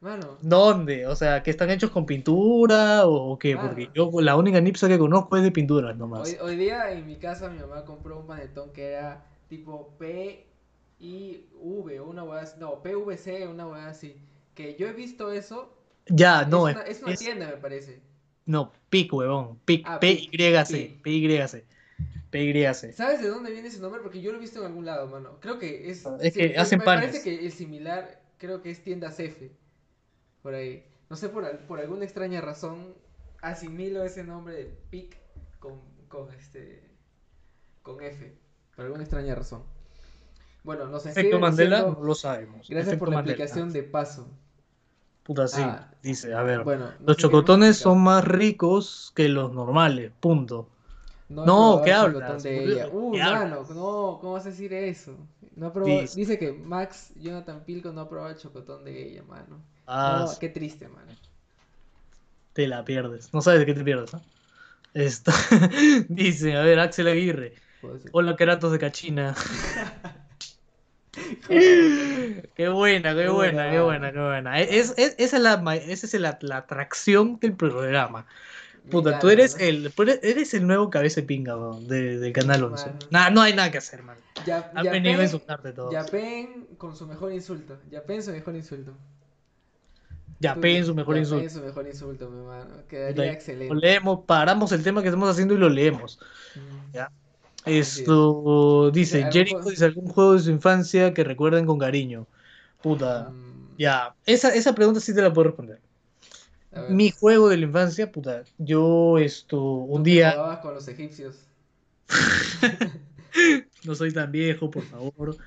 Mano, 0.01 0.37
¿Dónde? 0.41 1.05
O 1.07 1.15
sea, 1.15 1.43
¿que 1.43 1.51
están 1.51 1.69
hechos 1.71 1.89
con 1.91 2.05
pintura 2.05 3.05
o 3.05 3.37
qué? 3.37 3.57
Porque 3.57 3.89
yo 3.93 4.09
la 4.21 4.37
única 4.37 4.57
Anipsa 4.57 4.87
que 4.87 4.97
conozco 4.97 5.35
es 5.35 5.43
de 5.43 5.51
pinturas 5.51 5.97
nomás. 5.97 6.29
hoy, 6.29 6.37
hoy 6.41 6.55
día 6.55 6.91
en 6.91 7.05
mi 7.05 7.17
casa 7.17 7.49
mi 7.49 7.59
mamá 7.59 7.83
compró 7.83 8.17
un 8.19 8.25
panetón 8.25 8.71
que 8.71 8.91
era 8.91 9.25
tipo 9.49 9.93
P 9.97 10.45
I 11.01 11.45
V, 11.53 11.99
una 11.99 12.23
hueá 12.23 12.41
así, 12.43 12.55
no, 12.59 12.81
PVC, 12.81 13.47
una 13.47 13.67
hueá 13.67 13.89
así. 13.89 14.15
Que 14.55 14.75
yo 14.77 14.87
he 14.87 14.93
visto 14.93 15.31
eso. 15.33 15.73
Ya, 16.07 16.45
no, 16.45 16.67
es 16.69 16.75
es, 16.77 16.81
una, 16.81 16.91
es 16.91 17.01
una 17.03 17.11
es- 17.13 17.19
tienda, 17.19 17.47
me 17.47 17.57
parece. 17.57 18.01
No, 18.49 18.73
PIC, 18.89 19.13
huevón. 19.13 19.59
PIC, 19.63 19.85
Ah, 19.87 19.99
P-Y-C. 19.99 20.99
P-Y-C. 21.03 21.65
P-Y-C. 22.31 22.93
¿Sabes 22.93 23.21
de 23.21 23.27
dónde 23.27 23.51
viene 23.51 23.67
ese 23.67 23.79
nombre? 23.79 24.01
Porque 24.01 24.21
yo 24.21 24.31
lo 24.31 24.37
he 24.37 24.41
visto 24.41 24.59
en 24.59 24.65
algún 24.65 24.85
lado, 24.85 25.07
mano. 25.07 25.37
Creo 25.39 25.59
que 25.59 25.91
es. 25.91 26.03
Es 26.19 26.33
que 26.33 26.49
me- 26.49 26.57
hacen 26.57 26.79
me 26.79 26.85
panes. 26.85 27.09
parece 27.11 27.23
que 27.23 27.45
el 27.45 27.51
similar, 27.51 28.21
creo 28.39 28.63
que 28.63 28.71
es 28.71 28.83
tiendas 28.83 29.19
F. 29.19 29.51
Por 30.41 30.55
ahí. 30.55 30.83
No 31.11 31.15
sé, 31.15 31.29
por, 31.29 31.47
por 31.67 31.79
alguna 31.79 32.05
extraña 32.05 32.41
razón, 32.41 32.95
asimilo 33.41 34.03
ese 34.03 34.23
nombre 34.23 34.55
de 34.55 34.65
PIC 34.89 35.15
con, 35.59 35.79
con 36.07 36.31
este. 36.33 36.81
con 37.83 38.01
F. 38.01 38.33
Por 38.75 38.85
alguna 38.85 39.03
extraña 39.03 39.35
razón. 39.35 39.61
Bueno, 40.63 40.87
nos 40.87 41.05
Efecto 41.05 41.39
Mandela, 41.39 41.77
diciendo, 41.77 41.99
no 42.01 42.05
lo 42.07 42.15
sabemos. 42.15 42.67
Gracias 42.67 42.87
Efecto 42.87 42.99
por 42.99 43.09
la 43.09 43.15
Mandela. 43.17 43.43
explicación 43.43 43.71
de 43.73 43.83
paso. 43.83 44.27
Puta, 45.29 45.47
sí. 45.47 45.61
Ah, 45.61 45.87
Dice, 46.01 46.33
a 46.33 46.41
ver. 46.41 46.63
Bueno, 46.63 46.85
no 46.99 47.05
los 47.05 47.17
chocotones 47.17 47.77
son 47.77 48.01
más 48.01 48.25
ricos 48.25 49.11
que 49.15 49.29
los 49.29 49.53
normales. 49.53 50.11
Punto. 50.19 50.67
No, 51.29 51.43
probado 51.45 51.83
¿qué 51.83 51.93
hablas, 51.93 52.41
de 52.43 52.63
ella. 52.63 52.87
Uh, 52.91 53.11
¿Qué 53.11 53.19
mano, 53.19 53.55
hablas? 53.57 53.69
no, 53.69 54.17
¿cómo 54.19 54.33
vas 54.33 54.47
a 54.47 54.49
decir 54.49 54.73
eso? 54.73 55.15
No 55.55 55.71
probado- 55.71 56.01
Dice. 56.01 56.19
dice 56.19 56.39
que 56.39 56.51
Max 56.51 57.13
Jonathan 57.15 57.63
Pilco 57.63 57.91
no 57.91 58.01
ha 58.01 58.09
probado 58.09 58.31
el 58.31 58.37
chocotón 58.37 58.83
de 58.85 59.03
ella, 59.11 59.21
mano. 59.21 59.61
Ah, 59.85 60.25
no, 60.25 60.39
qué 60.39 60.49
triste, 60.49 60.87
mano. 60.87 61.11
te 62.53 62.67
la 62.67 62.83
pierdes. 62.83 63.33
No 63.33 63.41
sabes 63.41 63.59
de 63.59 63.65
qué 63.65 63.73
te 63.73 63.83
pierdes, 63.83 64.13
¿no? 64.13 64.21
Esto. 64.93 65.31
Dice, 66.09 66.55
a 66.57 66.61
ver, 66.63 66.79
Axel 66.79 67.07
Aguirre. 67.07 67.53
Hola, 68.11 68.35
Keratos 68.35 68.71
de 68.71 68.79
Cachina. 68.79 69.35
Qué 72.55 72.69
buena, 72.69 73.15
qué 73.15 73.29
buena, 73.29 73.71
qué 73.71 73.79
buena, 73.79 74.11
qué 74.11 74.19
buena. 74.19 74.59
Es, 74.59 74.93
es- 74.97 75.15
esa 75.17 75.37
es 75.37 75.43
la, 75.43 75.75
esa 75.75 76.05
es 76.07 76.13
la, 76.19 76.37
la 76.41 76.57
atracción 76.57 77.39
del 77.39 77.53
programa. 77.53 78.25
Puta, 78.89 79.11
Claro, 79.11 79.21
tú 79.21 79.29
eres 79.29 79.55
¿no? 79.57 79.63
el, 79.63 79.93
eres- 80.23 80.53
el 80.53 80.65
nuevo 80.65 80.89
cabeza 80.89 81.21
de 81.21 81.27
pinga, 81.27 81.55
de- 81.81 82.17
del 82.19 82.33
canal 82.33 82.63
11. 82.63 82.85
Mano. 82.87 82.99
Nah, 83.11 83.29
no 83.29 83.41
hay 83.41 83.53
nada 83.53 83.69
que 83.71 83.77
hacer, 83.77 84.01
man. 84.03 84.17
Ya, 84.45 84.71
Han 84.73 84.85
Yapen- 84.85 84.91
venido 84.91 85.19
a 85.21 85.23
insultarte 85.23 85.73
todos. 85.73 85.91
Yapen 85.93 86.67
con 86.77 86.95
su 86.95 87.05
mejor 87.05 87.31
insulto. 87.33 87.77
Yapen 87.91 88.23
su 88.23 88.31
mejor 88.31 88.55
insulto. 88.55 88.93
Ya, 90.41 90.55
peguen 90.55 90.85
su 90.85 90.95
mejor 90.95 91.15
Yapen 91.17 91.23
insulto. 91.39 91.49
su 91.59 91.65
mejor 91.65 91.87
insulto, 91.87 92.29
mi 92.29 92.45
mano. 92.47 92.65
Puta, 92.69 92.87
Quedaría 92.87 93.25
Lo 93.25 93.31
excelente. 93.31 93.75
leemos, 93.75 94.19
paramos 94.25 94.71
el 94.71 94.81
tema 94.83 95.01
que 95.01 95.09
estamos 95.09 95.29
haciendo 95.29 95.53
y 95.53 95.57
lo 95.57 95.67
leemos. 95.69 96.17
Mm. 96.55 96.93
Ya. 96.93 97.11
Esto 97.65 98.91
dice, 98.91 99.17
¿Algún 99.19 99.31
Jericho 99.31 99.55
juego? 99.57 99.69
dice 99.69 99.85
algún 99.85 100.07
juego 100.07 100.33
de 100.33 100.39
su 100.39 100.49
infancia 100.51 101.13
que 101.13 101.23
recuerden 101.23 101.65
con 101.65 101.77
cariño. 101.77 102.27
Puta, 102.81 103.29
Mm, 103.29 103.75
ya. 103.77 104.15
Esa, 104.25 104.53
esa 104.53 104.73
pregunta 104.75 104.99
sí 104.99 105.13
te 105.13 105.21
la 105.21 105.31
puedo 105.33 105.47
responder. 105.49 105.79
Mi 106.87 107.11
juego 107.11 107.49
de 107.49 107.57
la 107.57 107.65
infancia, 107.65 108.11
puta, 108.11 108.43
yo 108.57 109.17
esto, 109.17 109.57
¿tú 109.57 109.85
un 109.95 110.03
día, 110.03 110.31
jugabas 110.31 110.59
con 110.59 110.73
los 110.73 110.87
egipcios? 110.87 111.35
no 113.85 113.95
soy 113.95 114.11
tan 114.13 114.31
viejo, 114.31 114.69
por 114.71 114.83
favor, 114.85 115.37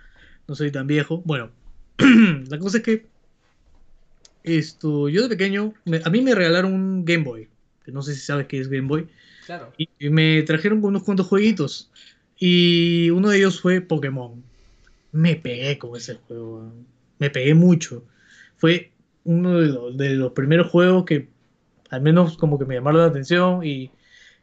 no 0.46 0.54
soy 0.54 0.70
tan 0.72 0.86
viejo. 0.86 1.22
Bueno, 1.24 1.50
la 2.48 2.58
cosa 2.58 2.78
es 2.78 2.82
que 2.84 3.06
esto, 4.42 5.08
yo 5.08 5.22
de 5.22 5.28
pequeño, 5.28 5.74
me- 5.84 6.00
a 6.04 6.10
mí 6.10 6.20
me 6.20 6.34
regalaron 6.34 6.72
un 6.74 7.04
Game 7.04 7.24
Boy, 7.24 7.48
que 7.84 7.92
no 7.92 8.02
sé 8.02 8.14
si 8.14 8.20
sabes 8.20 8.46
qué 8.46 8.58
es 8.60 8.68
Game 8.68 8.88
Boy, 8.88 9.08
Y, 9.76 10.08
me 10.10 10.42
trajeron 10.42 10.84
unos 10.84 11.02
cuantos 11.02 11.26
jueguitos, 11.26 11.90
y 12.38 13.10
uno 13.10 13.28
de 13.30 13.38
ellos 13.38 13.60
fue 13.60 13.80
Pokémon. 13.80 14.42
Me 15.12 15.36
pegué 15.36 15.78
con 15.78 15.96
ese 15.96 16.14
juego, 16.14 16.72
me 17.18 17.30
pegué 17.30 17.54
mucho. 17.54 18.04
Fue 18.56 18.92
uno 19.24 19.60
de 19.60 19.68
los, 19.68 19.96
de 19.96 20.10
los 20.10 20.32
primeros 20.32 20.70
juegos 20.70 21.04
que 21.04 21.28
al 21.90 22.00
menos 22.00 22.36
como 22.38 22.58
que 22.58 22.64
me 22.64 22.74
llamaron 22.74 23.02
la 23.02 23.06
atención 23.08 23.64
y, 23.64 23.90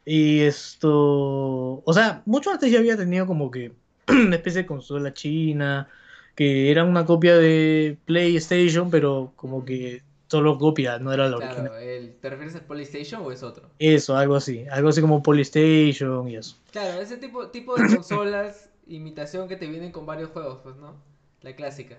y 0.04 0.40
esto, 0.40 1.82
o 1.84 1.92
sea, 1.92 2.22
mucho 2.26 2.50
antes 2.50 2.70
ya 2.70 2.78
había 2.78 2.96
tenido 2.96 3.26
como 3.26 3.50
que 3.50 3.72
una 4.08 4.36
especie 4.36 4.62
de 4.62 4.66
consola 4.66 5.12
china, 5.12 5.88
que 6.34 6.70
era 6.70 6.84
una 6.84 7.04
copia 7.04 7.36
de 7.36 7.98
PlayStation, 8.06 8.90
pero 8.90 9.32
como 9.36 9.64
que 9.64 10.02
solo 10.30 10.56
copia, 10.58 10.98
no 11.00 11.12
era 11.12 11.28
la 11.28 11.38
original. 11.38 11.62
Claro, 11.68 11.76
el, 11.78 12.14
¿te 12.20 12.30
refieres 12.30 12.54
al 12.54 12.60
PlayStation 12.62 13.22
o 13.22 13.32
es 13.32 13.42
otro? 13.42 13.68
Eso, 13.80 14.16
algo 14.16 14.36
así, 14.36 14.64
algo 14.70 14.88
así 14.88 15.00
como 15.00 15.22
PlayStation 15.22 16.28
y 16.28 16.36
eso. 16.36 16.56
Claro, 16.70 17.00
ese 17.00 17.16
tipo, 17.16 17.48
tipo 17.48 17.74
de 17.74 17.96
consolas, 17.96 18.70
imitación 18.86 19.48
que 19.48 19.56
te 19.56 19.66
vienen 19.66 19.90
con 19.90 20.06
varios 20.06 20.30
juegos, 20.30 20.60
pues, 20.62 20.76
¿no? 20.76 21.02
La 21.42 21.56
clásica. 21.56 21.98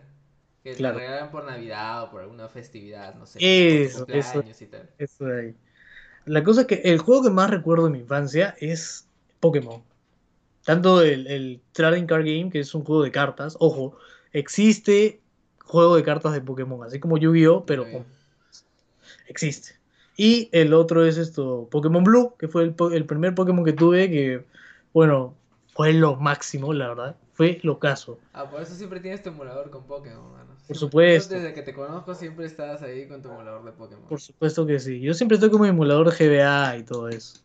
Que 0.64 0.76
Claro. 0.76 0.98
te 0.98 1.02
regalan 1.08 1.32
por 1.32 1.44
Navidad 1.44 2.04
o 2.04 2.12
por 2.12 2.22
alguna 2.22 2.48
festividad, 2.48 3.16
no 3.16 3.26
sé. 3.26 3.40
Eso, 3.42 4.06
eso. 4.08 4.44
y 4.60 4.66
tal. 4.68 4.90
Eso 4.98 5.26
de 5.26 5.42
ahí. 5.42 5.56
La 6.26 6.44
cosa 6.44 6.62
es 6.62 6.68
que 6.68 6.76
el 6.86 7.00
juego 7.00 7.24
que 7.24 7.30
más 7.32 7.50
recuerdo 7.50 7.86
de 7.86 7.90
mi 7.92 8.00
infancia 8.00 8.56
es 8.60 9.08
Pokémon. 9.40 9.84
Tanto 10.64 11.02
el, 11.02 11.28
el 11.28 11.62
Trading 11.74 12.06
Card 12.06 12.24
Game, 12.26 12.50
que 12.52 12.60
es 12.60 12.74
un 12.76 12.84
juego 12.86 13.04
de 13.04 13.12
cartas, 13.12 13.58
ojo, 13.60 13.98
existe 14.32 15.20
juego 15.66 15.96
de 15.96 16.04
cartas 16.04 16.34
de 16.34 16.42
Pokémon, 16.42 16.84
así 16.86 17.00
como 17.00 17.18
Yu-Gi-Oh, 17.18 17.66
pero 17.66 17.90
con- 17.92 18.06
existe. 19.32 19.76
Y 20.18 20.50
el 20.52 20.74
otro 20.74 21.06
es 21.06 21.18
esto, 21.18 21.68
Pokémon 21.72 22.04
Blue, 22.04 22.36
que 22.38 22.48
fue 22.48 22.64
el, 22.64 22.76
el 22.94 23.06
primer 23.06 23.34
Pokémon 23.34 23.66
que 23.66 23.74
tuve, 23.74 24.10
que, 24.12 24.46
bueno, 24.94 25.34
fue 25.74 25.94
lo 25.94 26.16
máximo, 26.18 26.74
la 26.74 26.90
verdad. 26.90 27.16
Fue 27.34 27.60
lo 27.64 27.80
caso. 27.80 28.20
Ah, 28.34 28.48
por 28.50 28.62
eso 28.62 28.76
siempre 28.76 29.00
tienes 29.00 29.24
tu 29.24 29.30
emulador 29.30 29.72
con 29.72 29.84
Pokémon, 29.86 30.32
mano. 30.34 30.54
Siempre- 30.58 30.76
supuesto. 30.76 31.34
Desde 31.36 31.54
que 31.54 31.64
te 31.64 31.74
conozco 31.74 32.14
siempre 32.14 32.46
estás 32.46 32.82
ahí 32.84 33.08
con 33.08 33.22
tu 33.22 33.30
emulador 33.30 33.64
de 33.64 33.72
Pokémon. 33.72 34.06
Por 34.08 34.22
supuesto 34.22 34.66
que 34.66 34.80
sí. 34.80 35.00
Yo 35.00 35.14
siempre 35.14 35.36
estoy 35.36 35.50
como 35.50 35.66
emulador 35.66 36.12
de 36.12 36.28
GBA 36.28 36.78
y 36.78 36.84
todo 36.84 37.10
eso. 37.10 37.40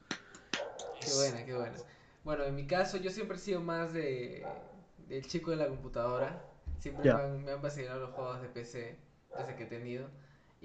Qué 1.00 1.12
buena, 1.14 1.44
qué 1.46 1.54
buena. 1.54 1.76
Bueno, 2.24 2.44
en 2.44 2.56
mi 2.56 2.66
caso 2.66 2.96
yo 2.98 3.10
siempre 3.10 3.36
he 3.36 3.40
sido 3.40 3.60
más 3.60 3.92
de 3.92 4.44
del 5.08 5.24
chico 5.26 5.52
de 5.52 5.56
la 5.56 5.68
computadora. 5.68 6.42
Siempre 6.80 7.04
me 7.14 7.22
han, 7.22 7.44
me 7.44 7.52
han 7.52 7.62
fascinado 7.62 8.00
los 8.00 8.10
juegos 8.10 8.42
de 8.42 8.48
PC 8.48 8.96
desde 9.38 9.54
que 9.54 9.62
he 9.62 9.66
tenido. 9.66 10.08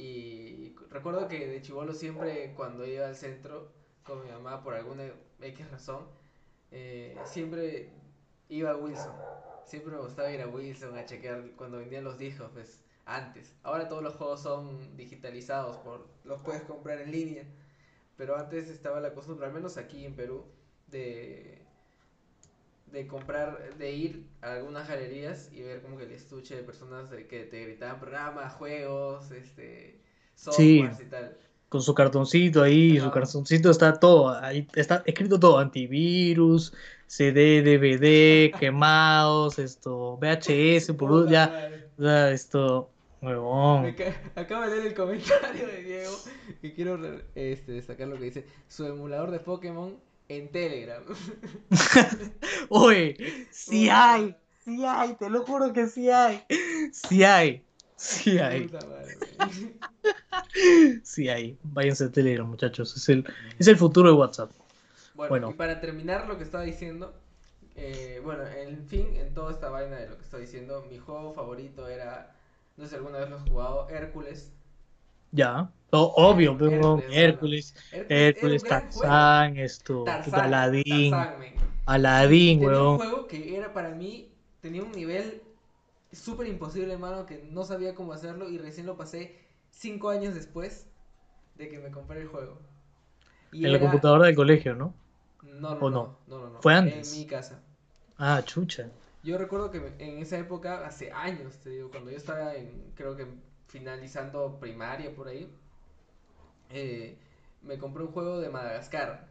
Y 0.02 0.74
recuerdo 0.90 1.28
que 1.28 1.46
de 1.46 1.62
chivolo 1.62 1.94
siempre 1.94 2.56
cuando 2.56 2.88
iba 2.88 3.06
al 3.06 3.16
centro 3.16 3.72
con 4.04 4.24
mi 4.24 4.32
mamá 4.32 4.64
por 4.64 4.74
alguna 4.74 5.04
X 5.40 5.70
razón, 5.70 6.08
eh, 6.72 7.16
siempre 7.26 7.92
iba 8.50 8.72
a 8.72 8.78
Wilson. 8.78 9.14
Siempre 9.64 9.94
me 9.94 10.02
gustaba 10.02 10.32
ir 10.32 10.42
a 10.42 10.48
Wilson 10.48 10.98
a 10.98 11.06
chequear 11.06 11.52
cuando 11.52 11.78
vendían 11.78 12.04
los 12.04 12.18
discos, 12.18 12.50
pues 12.52 12.82
antes. 13.06 13.56
Ahora 13.62 13.88
todos 13.88 14.02
los 14.02 14.16
juegos 14.16 14.42
son 14.42 14.98
digitalizados, 14.98 15.78
por, 15.78 16.08
los 16.24 16.42
puedes 16.42 16.64
comprar 16.64 17.00
en 17.00 17.12
línea. 17.12 17.46
Pero 18.18 18.36
antes 18.38 18.70
estaba 18.70 19.00
la 19.02 19.14
costumbre, 19.14 19.46
al 19.46 19.54
menos 19.54 19.78
aquí 19.78 20.04
en 20.04 20.16
Perú, 20.16 20.46
de, 20.88 21.61
de 22.92 23.08
comprar, 23.08 23.76
de 23.78 23.92
ir 23.92 24.26
a 24.42 24.54
algunas 24.54 24.88
galerías 24.88 25.50
y 25.54 25.62
ver 25.62 25.82
como 25.82 25.98
que 25.98 26.04
el 26.04 26.12
estuche 26.12 26.56
de 26.56 26.64
personas 26.64 27.10
de 27.10 27.28
que 27.28 27.44
te 27.46 27.64
gritaban 27.66 28.00
programas, 28.00 28.54
juegos, 28.54 29.32
este, 29.32 30.02
Sí. 30.36 30.80
softwares 30.80 31.02
y 31.08 31.10
tal. 31.10 31.38
Con 31.70 31.82
su 31.82 31.94
cartoncito 31.94 32.62
ahí, 32.64 33.00
su 33.00 33.10
cartoncito 33.12 33.70
está 33.72 33.94
todo, 33.94 34.30
ahí 34.30 34.68
está 34.76 35.04
escrito 35.06 35.40
todo, 35.40 35.58
antivirus, 35.58 36.74
CD, 37.08 37.62
DVD, 37.62 38.52
quemados, 38.60 39.58
esto, 39.58 40.18
VHS, 40.18 40.94
por 40.96 41.10
Puta 41.10 41.32
ya, 41.32 41.70
ya, 41.98 42.32
esto, 42.32 42.92
huevón. 43.22 43.94
Ca- 43.94 44.22
Acabo 44.36 44.64
de 44.64 44.70
leer 44.72 44.88
el 44.88 44.94
comentario 44.94 45.66
de 45.68 45.82
Diego 45.84 46.12
y 46.62 46.72
quiero 46.72 47.00
este, 47.36 47.72
destacar 47.72 48.08
lo 48.10 48.18
que 48.18 48.26
dice. 48.26 48.46
Su 48.68 48.86
emulador 48.86 49.32
de 49.32 49.40
Pokémon 49.40 49.98
en 50.38 50.52
Telegram. 50.52 51.04
Oye, 52.70 53.48
sí 53.52 53.90
hay, 53.90 54.36
sí 54.64 54.84
hay, 54.86 55.16
te 55.16 55.30
lo 55.30 55.46
juro 55.46 55.74
que 55.74 55.88
sí 55.88 56.10
hay, 56.10 56.44
sí 56.92 57.24
hay, 57.24 57.64
sí 57.96 58.40
hay, 58.40 58.68
madre, 58.70 59.18
sí 61.04 61.30
hay. 61.30 61.58
Váyanse 61.64 62.06
a 62.06 62.12
Telegram, 62.12 62.48
muchachos, 62.48 62.96
es 62.96 63.10
el, 63.10 63.26
es 63.60 63.68
el 63.68 63.78
futuro 63.78 64.10
de 64.10 64.16
WhatsApp. 64.16 64.52
Bueno, 65.14 65.30
Bueno. 65.30 65.50
y 65.52 65.54
para 65.54 65.80
terminar 65.82 66.28
lo 66.28 66.38
que 66.38 66.44
estaba 66.44 66.64
diciendo, 66.64 67.14
eh, 67.76 68.22
bueno, 68.24 68.48
en 68.48 68.86
fin, 68.88 69.16
en 69.16 69.34
toda 69.34 69.52
esta 69.52 69.70
vaina 69.70 69.98
de 69.98 70.10
lo 70.10 70.18
que 70.18 70.24
estoy 70.24 70.42
diciendo, 70.42 70.86
mi 70.90 70.98
juego 70.98 71.34
favorito 71.34 71.88
era, 71.88 72.36
no 72.78 72.84
sé 72.86 72.92
si 72.92 72.96
alguna 72.96 73.20
vez 73.20 73.30
lo 73.30 73.38
has 73.38 73.44
jugado, 73.44 73.90
Hércules. 73.90 74.52
Ya, 75.32 75.72
O- 75.92 76.14
obvio, 76.30 76.58
pero 76.58 77.04
Hércules, 77.08 77.08
Hércules, 77.08 77.74
Hércules, 78.08 78.64
Hércules. 78.64 78.66
Tarzán, 78.66 79.58
esto, 79.58 80.06
Tarzán, 80.06 80.44
Aladín, 80.46 81.16
Tarzán. 81.16 81.28
Aladín, 81.86 82.60
Tenía 82.60 82.68
un 82.70 82.76
weón. 82.76 82.98
juego 82.98 83.28
que 83.28 83.56
era 83.58 83.74
para 83.74 83.90
mí, 83.90 84.32
tenía 84.62 84.84
un 84.84 84.92
nivel 84.92 85.42
súper 86.12 86.48
imposible, 86.48 86.94
hermano, 86.94 87.26
que 87.26 87.44
no 87.52 87.64
sabía 87.64 87.96
cómo 87.96 88.14
hacerlo 88.14 88.50
y 88.50 88.58
recién 88.58 88.86
lo 88.86 88.98
pasé 88.98 89.38
cinco 89.70 90.10
años 90.10 90.36
después 90.36 90.88
de 91.56 91.70
que 91.70 91.80
me 91.80 91.92
compré 91.92 92.22
el 92.22 92.28
juego. 92.28 92.60
Y 93.54 93.66
En 93.66 93.74
la 93.74 93.80
computadora 93.80 94.28
del 94.28 94.36
colegio, 94.36 94.76
¿no? 94.76 94.94
No, 95.44 95.76
no, 95.76 95.80
¿o 95.80 95.90
no, 95.90 96.18
no, 96.28 96.40
no, 96.40 96.50
no, 96.50 96.62
Fue 96.62 96.74
En 96.74 96.80
antes. 96.80 97.20
mi 97.20 97.26
casa. 97.26 97.60
Ah, 98.18 98.42
chucha. 98.46 98.90
Yo 99.24 99.38
recuerdo 99.38 99.72
que 99.72 99.78
en 100.00 100.18
esa 100.20 100.38
época, 100.38 100.86
hace 100.86 101.12
años, 101.12 101.58
te 101.64 101.70
digo, 101.70 101.90
cuando 101.90 102.12
yo 102.12 102.18
estaba 102.18 102.56
en, 102.56 102.92
creo 102.96 103.16
que 103.16 103.26
finalizando 103.72 104.60
primaria 104.60 105.14
por 105.16 105.28
ahí, 105.28 105.50
eh, 106.70 107.18
me 107.64 107.78
compré 107.78 108.04
un 108.04 108.12
juego 108.12 108.40
de 108.40 108.50
Madagascar. 108.50 109.28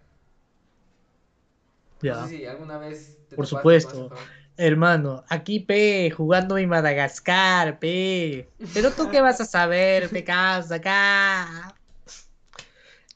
No 2.06 2.12
Ya. 2.12 2.14
sé 2.14 2.26
si 2.28 2.46
alguna 2.46 2.78
vez 2.78 3.16
te 3.28 3.36
Por 3.36 3.46
topaste 3.46 3.88
supuesto. 3.88 4.12
Hermano, 4.56 5.24
aquí, 5.28 5.60
pe, 5.60 6.10
jugando 6.10 6.56
mi 6.56 6.66
Madagascar, 6.66 7.78
pe. 7.78 8.52
Pero 8.72 8.94
tú 8.94 9.08
qué 9.08 9.20
vas 9.22 9.40
a 9.40 9.46
saber, 9.46 10.10
pe, 10.12 10.22
casa, 10.24 10.76
acá. 10.76 11.74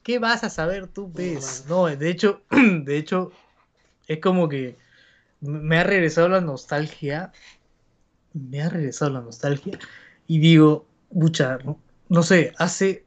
¿Qué 0.03 0.19
vas 0.19 0.43
a 0.43 0.49
saber 0.49 0.87
tú, 0.87 1.11
pez? 1.13 1.65
No, 1.67 1.85
de 1.87 2.09
hecho, 2.09 2.43
de 2.51 2.97
hecho, 2.97 3.31
es 4.07 4.19
como 4.21 4.49
que 4.49 4.77
me 5.41 5.79
ha 5.79 5.83
regresado 5.83 6.29
la 6.29 6.41
nostalgia. 6.41 7.33
Me 8.33 8.61
ha 8.61 8.69
regresado 8.69 9.11
la 9.11 9.21
nostalgia. 9.21 9.79
Y 10.27 10.39
digo, 10.39 10.87
pucha, 11.19 11.59
no- 12.09 12.23
sé, 12.23 12.53
hace 12.57 13.05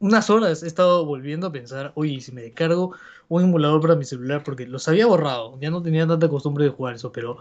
unas 0.00 0.30
horas 0.30 0.62
he 0.62 0.66
estado 0.68 1.06
volviendo 1.06 1.46
a 1.48 1.52
pensar, 1.52 1.92
oye, 1.96 2.14
¿y 2.14 2.20
si 2.22 2.32
me 2.32 2.42
descargo 2.42 2.94
un 3.28 3.44
emulador 3.44 3.80
para 3.82 3.96
mi 3.96 4.04
celular, 4.06 4.42
porque 4.44 4.66
los 4.66 4.88
había 4.88 5.06
borrado, 5.06 5.58
ya 5.60 5.70
no 5.70 5.82
tenía 5.82 6.06
tanta 6.06 6.28
costumbre 6.28 6.64
de 6.64 6.70
jugar 6.70 6.96
eso, 6.96 7.12
pero, 7.12 7.38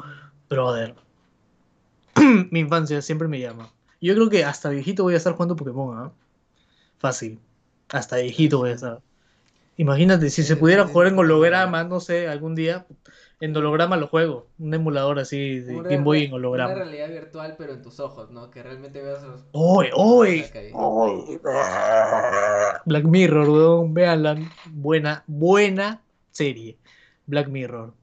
brother, 0.50 0.96
mi 2.52 2.60
infancia 2.60 3.02
siempre 3.02 3.28
me 3.28 3.39
llama. 3.39 3.72
Yo 4.00 4.13
creo 4.15 4.30
que 4.30 4.44
hasta 4.44 4.70
viejito 4.70 5.04
voy 5.04 5.13
a 5.13 5.17
estar 5.17 5.34
jugando 5.34 5.56
Pokémon, 5.56 5.98
¿ah? 5.98 6.12
Fácil. 7.00 7.39
Hasta 7.89 8.17
viejito 8.17 8.60
voy 8.60 8.72
a 8.72 8.74
estar. 8.76 9.02
Imagínate, 9.78 10.30
si 10.30 10.44
se 10.44 10.58
pudiera 10.58 10.88
jugar 10.88 11.10
en 11.10 11.20
holograma, 11.20 11.84
no 11.84 12.00
sé, 12.00 12.28
algún 12.28 12.56
día, 12.56 12.88
en 13.41 13.58
holograma 13.58 13.97
lo 13.97 14.08
juego. 14.08 14.47
Un 14.60 14.73
emulador 14.73 15.19
así 15.19 15.60
de 15.60 15.80
Una 15.80 15.89
Game 15.89 16.04
Boy 16.04 16.23
en 16.23 16.27
Una 16.30 16.36
holograma. 16.38 16.73
realidad 16.75 17.10
virtual, 17.10 17.56
pero 17.58 17.73
en 17.73 17.82
tus 17.82 17.99
ojos, 17.99 18.32
¿no? 18.32 18.49
Que 18.49 18.63
realmente 18.63 19.01
veas 19.01 19.23
los... 19.23 19.41
¡Oy, 19.51 19.88
oy! 19.93 20.45
Black 22.86 23.04
Mirror, 23.06 23.49
weón, 23.49 23.93
véanla. 23.93 24.38
Buena, 24.71 25.23
buena 25.27 26.01
serie. 26.32 26.77
Black 27.27 27.47
Mirror. 27.49 27.93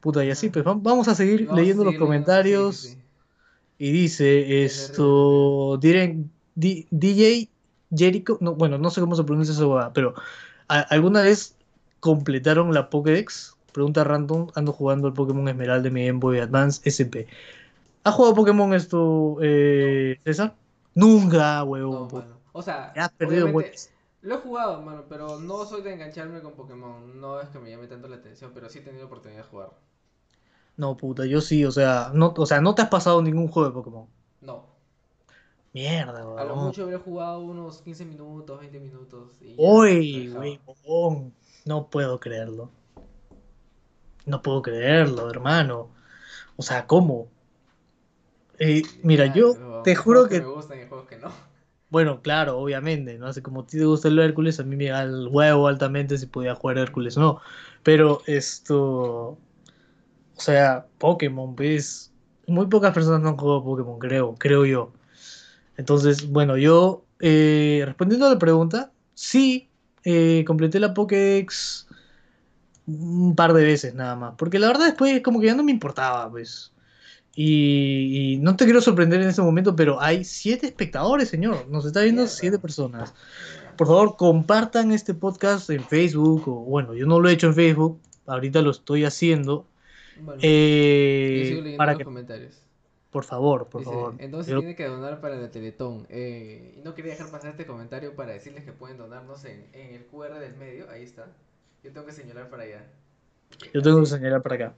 Puta, 0.00 0.24
y 0.24 0.30
así, 0.30 0.50
pues 0.50 0.64
vam- 0.64 0.80
vamos 0.82 1.08
a 1.08 1.14
seguir 1.14 1.46
Vamos 1.46 1.60
leyendo 1.60 1.84
los 1.84 1.92
seguir 1.92 2.00
comentarios. 2.06 2.76
sí, 2.76 2.88
sí, 2.88 2.94
sí. 2.94 3.00
Y 3.78 3.92
dice 3.92 4.64
esto. 4.64 5.78
Diren, 5.80 6.30
di- 6.54 6.86
DJ 6.90 7.48
Jericho. 7.94 8.38
No, 8.40 8.54
bueno, 8.54 8.78
no 8.78 8.90
sé 8.90 9.00
cómo 9.00 9.16
se 9.16 9.24
pronuncia 9.24 9.52
esa 9.52 9.92
pero 9.92 10.14
¿a- 10.68 10.80
¿alguna 10.80 11.22
vez 11.22 11.56
completaron 12.00 12.72
la 12.74 12.90
Pokédex? 12.90 13.53
Pregunta 13.74 14.04
random. 14.04 14.46
Ando 14.54 14.72
jugando 14.72 15.08
el 15.08 15.14
Pokémon 15.14 15.48
Esmeralda 15.48 15.82
de 15.82 15.90
mi 15.90 16.06
Game 16.06 16.20
Boy 16.20 16.38
Advance 16.38 16.80
SP. 16.86 17.26
¿Ha 18.04 18.12
jugado 18.12 18.36
Pokémon 18.36 18.72
esto, 18.72 19.38
eh, 19.42 20.20
César? 20.24 20.54
Nunca, 20.94 21.64
huevón. 21.64 22.08
mano. 22.12 22.36
O 22.52 22.62
sea, 22.62 22.92
has 22.96 23.10
perdido 23.10 23.48
lo 24.22 24.36
he 24.36 24.38
jugado, 24.38 24.80
mano, 24.80 25.04
pero 25.06 25.38
no 25.38 25.66
soy 25.66 25.82
de 25.82 25.92
engancharme 25.92 26.40
con 26.40 26.52
Pokémon. 26.52 27.20
No 27.20 27.40
es 27.40 27.50
que 27.50 27.58
me 27.58 27.68
llame 27.68 27.88
tanto 27.88 28.08
la 28.08 28.16
atención, 28.16 28.52
pero 28.54 28.70
sí 28.70 28.78
he 28.78 28.82
tenido 28.82 29.04
oportunidad 29.04 29.42
de 29.42 29.48
jugar. 29.48 29.70
No, 30.78 30.96
puta, 30.96 31.26
yo 31.26 31.42
sí, 31.42 31.62
o 31.66 31.70
sea, 31.70 32.10
no, 32.14 32.32
o 32.34 32.46
sea, 32.46 32.62
no 32.62 32.74
te 32.74 32.80
has 32.80 32.88
pasado 32.88 33.20
ningún 33.20 33.48
juego 33.48 33.68
de 33.68 33.74
Pokémon. 33.74 34.06
No. 34.40 34.64
Mierda, 35.74 36.20
A 36.40 36.44
lo 36.44 36.56
mucho 36.56 36.84
habré 36.84 36.96
jugado 36.96 37.40
unos 37.40 37.82
15 37.82 38.06
minutos, 38.06 38.60
20 38.60 38.80
minutos. 38.80 39.32
Y 39.42 39.56
Uy, 39.58 40.30
huevón, 40.30 41.34
no 41.66 41.88
puedo 41.90 42.18
creerlo. 42.18 42.70
No 44.26 44.42
puedo 44.42 44.62
creerlo, 44.62 45.30
hermano. 45.30 45.90
O 46.56 46.62
sea, 46.62 46.86
¿cómo? 46.86 47.28
Eh, 48.58 48.82
mira, 49.02 49.26
yo 49.26 49.82
te 49.82 49.94
juro 49.94 50.28
que, 50.28 50.40
me 50.40 50.46
gustan 50.46 50.80
y 50.80 50.86
juegos 50.86 51.08
que 51.08 51.16
no. 51.18 51.30
bueno, 51.90 52.22
claro, 52.22 52.58
obviamente, 52.58 53.18
¿no? 53.18 53.26
Así 53.26 53.42
como 53.42 53.62
a 53.62 53.66
ti 53.66 53.78
te 53.78 53.84
gusta 53.84 54.08
el 54.08 54.18
Hércules, 54.18 54.60
a 54.60 54.64
mí 54.64 54.76
me 54.76 54.86
da 54.86 55.02
el 55.02 55.28
huevo 55.28 55.68
altamente 55.68 56.16
si 56.18 56.26
podía 56.26 56.54
jugar 56.54 56.78
Hércules 56.78 57.16
o 57.16 57.20
no. 57.20 57.40
Pero 57.82 58.22
esto, 58.26 58.76
o 58.76 59.38
sea, 60.36 60.86
Pokémon, 60.98 61.54
pues, 61.54 62.12
muy 62.46 62.66
pocas 62.66 62.94
personas 62.94 63.20
no 63.20 63.30
han 63.30 63.36
jugado 63.36 63.64
Pokémon, 63.64 63.98
creo, 63.98 64.34
creo 64.36 64.64
yo. 64.64 64.92
Entonces, 65.76 66.28
bueno, 66.30 66.56
yo, 66.56 67.04
eh, 67.20 67.82
respondiendo 67.84 68.26
a 68.26 68.30
la 68.30 68.38
pregunta, 68.38 68.92
sí, 69.14 69.68
eh, 70.04 70.44
completé 70.46 70.78
la 70.80 70.94
Pokédex 70.94 71.88
un 72.86 73.34
par 73.34 73.52
de 73.54 73.64
veces 73.64 73.94
nada 73.94 74.14
más, 74.16 74.34
porque 74.36 74.58
la 74.58 74.66
verdad 74.68 74.86
después 74.86 75.20
como 75.22 75.40
que 75.40 75.46
ya 75.46 75.54
no 75.54 75.62
me 75.64 75.72
importaba, 75.72 76.30
pues. 76.30 76.70
Y, 77.36 78.34
y 78.34 78.36
no 78.36 78.54
te 78.54 78.64
quiero 78.64 78.80
sorprender 78.80 79.20
en 79.20 79.28
este 79.28 79.42
momento, 79.42 79.74
pero 79.74 80.00
hay 80.00 80.24
siete 80.24 80.66
espectadores, 80.66 81.28
señor. 81.28 81.66
Nos 81.68 81.84
está 81.84 82.02
viendo 82.02 82.26
siete 82.28 82.58
personas. 82.60 83.12
Por 83.76 83.88
favor, 83.88 84.16
compartan 84.16 84.92
este 84.92 85.14
podcast 85.14 85.68
en 85.70 85.82
Facebook, 85.82 86.44
o 86.46 86.52
bueno, 86.60 86.94
yo 86.94 87.06
no 87.06 87.18
lo 87.18 87.28
he 87.28 87.32
hecho 87.32 87.48
en 87.48 87.54
Facebook, 87.54 87.98
ahorita 88.26 88.62
lo 88.62 88.70
estoy 88.70 89.04
haciendo, 89.04 89.66
Bueno, 90.20 90.40
eh, 90.44 91.74
para 91.76 91.92
los 91.92 91.98
que 91.98 92.04
comentarios. 92.04 92.60
Por 93.10 93.24
favor, 93.24 93.66
por 93.68 93.80
Dice, 93.80 93.92
favor. 93.92 94.14
entonces 94.18 94.52
Yo- 94.52 94.58
tiene 94.60 94.76
que 94.76 94.86
donar 94.86 95.20
para 95.20 95.36
la 95.36 95.50
Teletón. 95.50 96.06
Eh, 96.10 96.74
y 96.78 96.82
no 96.82 96.94
quería 96.94 97.12
dejar 97.12 97.30
pasar 97.32 97.50
este 97.50 97.66
comentario 97.66 98.14
para 98.14 98.32
decirles 98.32 98.64
que 98.64 98.72
pueden 98.72 98.96
donarnos 98.96 99.44
en, 99.44 99.66
en 99.72 99.94
el 99.94 100.04
QR 100.06 100.38
del 100.38 100.56
medio. 100.56 100.88
Ahí 100.90 101.02
está. 101.02 101.26
Yo 101.84 101.92
tengo 101.92 102.06
que 102.06 102.12
señalar 102.12 102.48
para 102.48 102.62
allá. 102.62 102.86
yo 103.74 103.82
tengo 103.82 104.00
que 104.00 104.06
señalar 104.06 104.42
para 104.42 104.54
acá. 104.54 104.74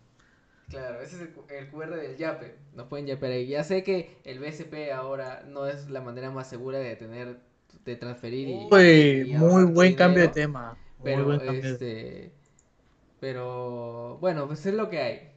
Claro, 0.68 1.00
ese 1.00 1.16
es 1.16 1.22
el, 1.22 1.68
QR 1.70 1.94
del 1.94 2.16
Yape. 2.16 2.56
Nos 2.74 2.88
pueden 2.88 3.06
yapear 3.06 3.32
ahí. 3.32 3.46
Ya 3.46 3.62
sé 3.62 3.84
que 3.84 4.18
el 4.24 4.40
BSP 4.40 4.92
ahora 4.92 5.44
no 5.46 5.68
es 5.68 5.88
la 5.88 6.00
manera 6.00 6.32
más 6.32 6.48
segura 6.48 6.80
de 6.80 6.96
tener, 6.96 7.38
de 7.84 7.94
transferir 7.94 8.48
y, 8.48 8.68
Uy, 8.68 9.30
y 9.30 9.36
muy 9.36 9.64
buen 9.64 9.94
cambio 9.94 10.22
de 10.22 10.28
tema. 10.28 10.76
Pero, 11.04 11.32
este, 11.34 12.32
pero, 13.20 14.18
bueno, 14.20 14.48
pues 14.48 14.66
es 14.66 14.74
lo 14.74 14.90
que 14.90 15.00
hay. 15.00 15.30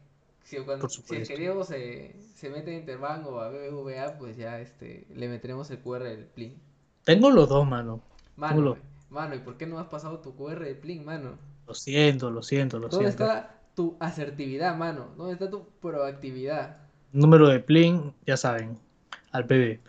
Si, 0.44 0.58
cuando, 0.58 0.90
si 0.90 1.00
el 1.00 1.04
supuesto. 1.04 1.34
que 1.36 1.40
Diego 1.40 1.64
se, 1.64 2.16
se 2.34 2.50
mete 2.50 2.72
en 2.72 2.80
Interbank 2.80 3.28
o 3.28 3.42
a 3.42 3.50
BBVA, 3.50 4.18
pues 4.18 4.36
ya 4.36 4.60
este, 4.60 5.06
le 5.14 5.28
meteremos 5.28 5.70
el 5.70 5.78
QR 5.78 6.02
del 6.02 6.26
Plin. 6.26 6.60
Tengo 7.04 7.30
los 7.30 7.48
dos, 7.48 7.68
mano. 7.68 8.02
Mano, 8.36 8.78
mano, 9.12 9.36
¿y 9.36 9.40
por 9.40 9.58
qué 9.58 9.68
no 9.68 9.78
has 9.78 9.88
pasado 9.88 10.22
tu 10.22 10.36
QR 10.36 10.64
del 10.64 10.78
Plin, 10.78 11.06
mano? 11.06 11.38
Lo 11.70 11.76
siento, 11.76 12.32
lo 12.32 12.42
siento, 12.42 12.80
lo 12.80 12.88
¿Dónde 12.90 13.12
siento. 13.12 13.24
está 13.26 13.56
tu 13.76 13.96
asertividad, 14.00 14.76
mano? 14.76 15.10
¿Dónde 15.16 15.34
está 15.34 15.48
tu 15.52 15.68
proactividad? 15.80 16.78
Número 17.12 17.48
de 17.48 17.60
Plin, 17.60 18.12
ya 18.26 18.38
saben, 18.38 18.80
al 19.32 19.46
PB. 19.46 19.80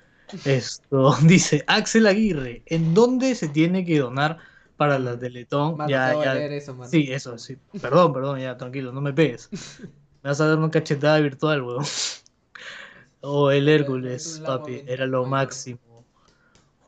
Esto 0.45 1.17
dice 1.25 1.65
Axel 1.67 2.07
Aguirre, 2.07 2.63
¿en 2.67 2.93
dónde 2.93 3.35
se 3.35 3.49
tiene 3.49 3.87
que 3.87 3.99
donar 3.99 4.37
para 4.77 4.99
la 4.99 5.19
Teletón? 5.19 5.79
Mano, 5.79 5.89
Ya, 5.89 6.13
ya. 6.23 6.35
leer 6.35 6.53
eso, 6.53 6.75
mano. 6.75 6.91
Sí, 6.91 7.11
eso, 7.11 7.39
sí. 7.39 7.57
Perdón, 7.81 8.13
perdón, 8.13 8.39
ya, 8.41 8.59
tranquilo, 8.59 8.93
no 8.93 9.01
me 9.01 9.15
pegues. 9.15 9.49
Me 10.23 10.29
vas 10.29 10.41
a 10.43 10.49
dar 10.49 10.59
una 10.59 10.71
cachetada 10.71 11.19
virtual, 11.21 11.63
weón. 11.63 11.85
Oh, 13.23 13.51
el 13.51 13.69
Hércules, 13.69 14.43
papi, 14.47 14.83
era 14.87 15.07
lo 15.07 15.25
máximo. 15.27 16.07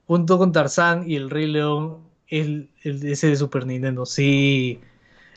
Junto 0.07 0.37
con 0.38 0.52
Tarzán 0.52 1.05
y 1.09 1.16
el 1.16 1.28
Rey 1.31 1.46
León, 1.46 1.98
el, 2.40 2.71
el- 2.83 3.07
ese 3.07 3.29
de 3.29 3.37
Super 3.37 3.66
Nintendo, 3.66 4.07
sí. 4.07 4.81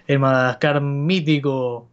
El 0.08 0.20
Madagascar 0.20 0.82
mítico. 0.82 1.88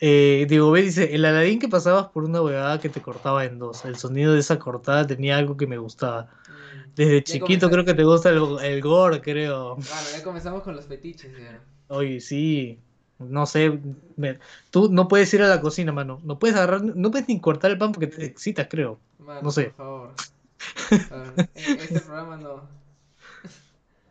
Eh, 0.00 0.46
Diego 0.48 0.70
B 0.70 0.82
dice, 0.82 1.14
el 1.14 1.24
Aladín 1.24 1.58
que 1.58 1.68
pasabas 1.68 2.08
por 2.08 2.24
una 2.24 2.42
huevada 2.42 2.78
que 2.80 2.88
te 2.88 3.00
cortaba 3.00 3.44
en 3.44 3.58
dos. 3.58 3.84
El 3.84 3.96
sonido 3.96 4.34
de 4.34 4.40
esa 4.40 4.58
cortada 4.58 5.06
tenía 5.06 5.38
algo 5.38 5.56
que 5.56 5.66
me 5.66 5.78
gustaba. 5.78 6.24
Mm. 6.48 6.94
Desde 6.94 7.18
Ya 7.18 7.24
chiquito 7.24 7.70
creo 7.70 7.84
que 7.84 7.94
te 7.94 8.04
gusta 8.04 8.30
el, 8.30 8.42
el 8.62 8.80
gore, 8.82 9.20
creo. 9.20 9.76
Mano, 9.76 9.86
ya 10.16 10.22
comenzamos 10.22 10.62
con 10.62 10.76
los 10.76 10.86
fetiches, 10.86 11.32
ya. 11.38 11.60
Oye, 11.88 12.20
sí, 12.20 12.78
no 13.18 13.46
sé, 13.46 13.78
me- 14.16 14.38
tú 14.70 14.88
no 14.90 15.08
puedes 15.08 15.32
ir 15.34 15.42
a 15.42 15.48
la 15.48 15.60
cocina, 15.60 15.92
mano, 15.92 16.20
no 16.24 16.38
puedes 16.38 16.56
agarrar, 16.56 16.82
no 16.82 17.10
puedes 17.10 17.28
ni 17.28 17.40
cortar 17.40 17.70
el 17.70 17.78
pan 17.78 17.92
porque 17.92 18.08
te 18.08 18.24
excitas, 18.26 18.66
creo. 18.68 18.98
Mano, 19.18 19.42
No 19.42 19.50
sé. 19.50 19.66
por 19.66 19.74
favor. 19.76 20.14
Este 21.54 22.00
programa 22.00 22.36
no. 22.36 22.85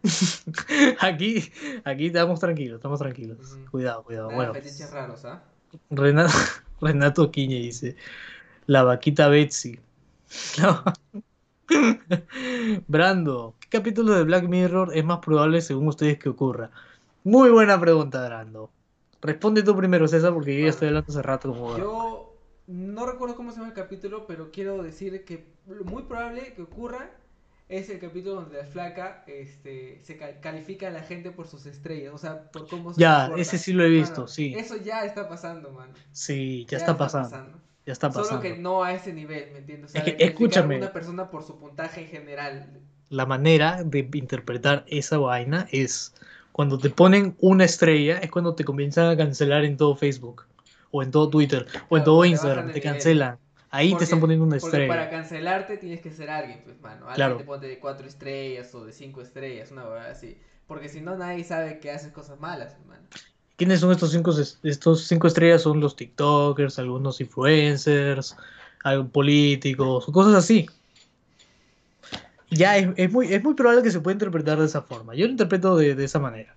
Aquí, 1.00 1.52
aquí 1.84 2.08
estamos 2.08 2.40
tranquilos, 2.40 2.78
estamos 2.78 3.00
tranquilos. 3.00 3.38
Cuidado, 3.72 4.04
cuidado. 4.04 4.28
Nada 4.28 4.36
Bueno, 4.38 4.54
de 4.54 4.62
fetiches 4.62 4.92
raros, 4.92 5.26
¿ah? 5.26 5.44
Renato, 5.90 6.34
Renato 6.82 7.32
Quiñe 7.32 7.60
dice, 7.60 7.96
la 8.68 8.84
vaquita 8.84 9.28
Betsy. 9.30 9.80
La- 10.58 10.94
Brando, 12.88 13.56
¿qué 13.60 13.68
capítulo 13.70 14.14
de 14.14 14.24
Black 14.24 14.48
Mirror 14.48 14.96
es 14.96 15.04
más 15.04 15.20
probable 15.20 15.62
según 15.62 15.88
ustedes 15.88 16.20
que 16.20 16.30
ocurra? 16.30 16.70
Muy 17.24 17.50
buena 17.50 17.80
pregunta, 17.80 18.26
Brando. 18.26 18.70
Responde 19.22 19.64
tú 19.64 19.76
primero, 19.76 20.08
César, 20.08 20.34
porque 20.34 20.56
yo 20.56 20.64
ya 20.64 20.70
estoy 20.70 20.90
hablando 20.90 21.12
hace 21.12 21.22
rato 21.22 21.50
como... 21.50 21.78
Yo 21.78 22.34
no 22.68 23.06
recuerdo 23.06 23.36
cómo 23.36 23.52
se 23.52 23.58
llama 23.58 23.70
el 23.70 23.74
capítulo, 23.76 24.28
pero 24.28 24.52
quiero 24.52 24.84
decir 24.84 25.26
que 25.26 25.46
lo 25.68 25.84
muy 25.84 26.04
probable 26.04 26.54
que 26.54 26.62
ocurra 26.62 27.10
es 27.68 27.90
el 27.90 28.00
capítulo 28.00 28.36
donde 28.36 28.58
la 28.60 28.66
flaca 28.66 29.24
este, 29.28 30.00
se 30.04 30.18
cal- 30.18 30.40
califica 30.40 30.88
a 30.88 30.92
la 30.92 31.02
gente 31.02 31.32
por 31.32 31.48
sus 31.48 31.66
estrellas, 31.66 32.14
o 32.14 32.18
sea, 32.18 32.52
por 32.52 32.68
cómo 32.68 32.94
se 32.94 33.02
Ya, 33.02 33.22
comporta. 33.22 33.42
ese 33.42 33.58
sí 33.58 33.74
lo 33.74 33.84
he 33.84 33.90
visto, 33.90 34.22
Mano, 34.22 34.28
sí. 34.28 34.54
Eso 34.58 34.78
ya 34.78 35.04
está 35.06 35.28
pasando, 35.28 35.72
mano. 35.72 35.94
Sí, 36.12 36.66
ya, 36.70 36.78
está, 36.78 36.96
pasando, 36.98 37.60
ya 37.86 37.94
está 37.94 38.12
Solo 38.12 38.24
pasando. 38.24 38.42
que 38.44 38.58
no 38.58 38.84
a 38.84 38.94
ese 38.94 39.14
nivel, 39.14 39.52
¿me 39.52 39.60
entiendes? 39.60 39.90
O 39.90 39.94
sea, 39.94 40.02
Es 40.04 40.14
que, 40.16 40.24
escúchame. 40.24 40.78
una 40.78 40.94
persona 40.94 41.30
por 41.32 41.44
su 41.44 41.58
puntaje 41.58 42.02
en 42.02 42.08
general. 42.08 42.70
La 43.10 43.26
manera 43.26 43.84
de 43.84 44.08
interpretar 44.14 44.84
esa 44.88 45.18
vaina 45.18 45.68
es 45.72 46.14
cuando 46.52 46.78
te 46.80 46.90
ponen 46.90 47.36
una 47.40 47.66
estrella, 47.66 48.18
es 48.20 48.32
cuando 48.32 48.56
te 48.56 48.64
comienzan 48.64 49.10
a 49.10 49.18
cancelar 49.18 49.66
en 49.66 49.78
todo 49.78 49.96
Facebook, 49.96 50.46
o 50.92 51.04
en 51.04 51.12
todo 51.12 51.30
Twitter, 51.30 51.66
o 51.90 51.98
en 51.98 52.04
todo 52.04 52.24
Instagram, 52.26 52.72
te 52.72 52.82
cancelan. 52.82 53.38
Ahí 53.72 53.90
Porque- 53.90 54.00
te 54.00 54.04
están 54.06 54.20
poniendo 54.20 54.46
una 54.46 54.58
Porque 54.58 54.88
para 54.88 55.04
estrella. 55.04 55.10
cancelarte 55.10 55.78
tienes 55.78 56.02
que 56.02 56.12
ser 56.12 56.30
alguien, 56.30 56.62
pues, 56.64 56.80
mano. 56.82 57.02
Alguien 57.08 57.16
Claro. 57.16 57.38
te 57.38 57.44
pone 57.44 57.68
de 57.68 57.80
cuatro 57.80 58.08
estrellas 58.08 58.74
o 58.76 58.86
de 58.86 58.94
cinco 58.94 59.22
estrellas, 59.22 59.72
una 59.72 59.84
verdad 59.86 60.12
así. 60.12 60.38
Porque 60.68 60.90
si 60.90 61.02
no, 61.02 61.18
nadie 61.18 61.44
sabe 61.44 61.80
que 61.80 61.92
haces 61.92 62.12
cosas 62.12 62.40
malas, 62.40 62.76
mano. 62.88 63.04
¿Quiénes 63.58 63.80
son 63.80 63.92
estos 63.92 64.12
cinco, 64.12 64.34
estos 64.64 65.08
cinco 65.08 65.28
estrellas? 65.28 65.62
Son 65.62 65.80
los 65.80 65.96
TikTokers, 65.96 66.78
algunos 66.80 67.22
influencers, 67.22 68.36
algún 68.84 69.10
políticos, 69.10 70.06
cosas 70.12 70.36
así. 70.36 70.68
Ya 72.52 72.78
es, 72.78 72.90
es 72.96 73.12
muy, 73.12 73.34
es 73.34 73.44
muy 73.44 73.54
probable 73.56 73.82
que 73.82 73.92
se 73.92 74.00
pueda 74.00 74.14
interpretar 74.14 74.60
de 74.60 74.66
esa 74.66 74.82
forma. 74.82 75.16
Yo 75.16 75.26
lo 75.26 75.32
interpreto 75.32 75.76
de, 75.76 75.96
de 75.96 76.04
esa 76.06 76.20
manera. 76.20 76.56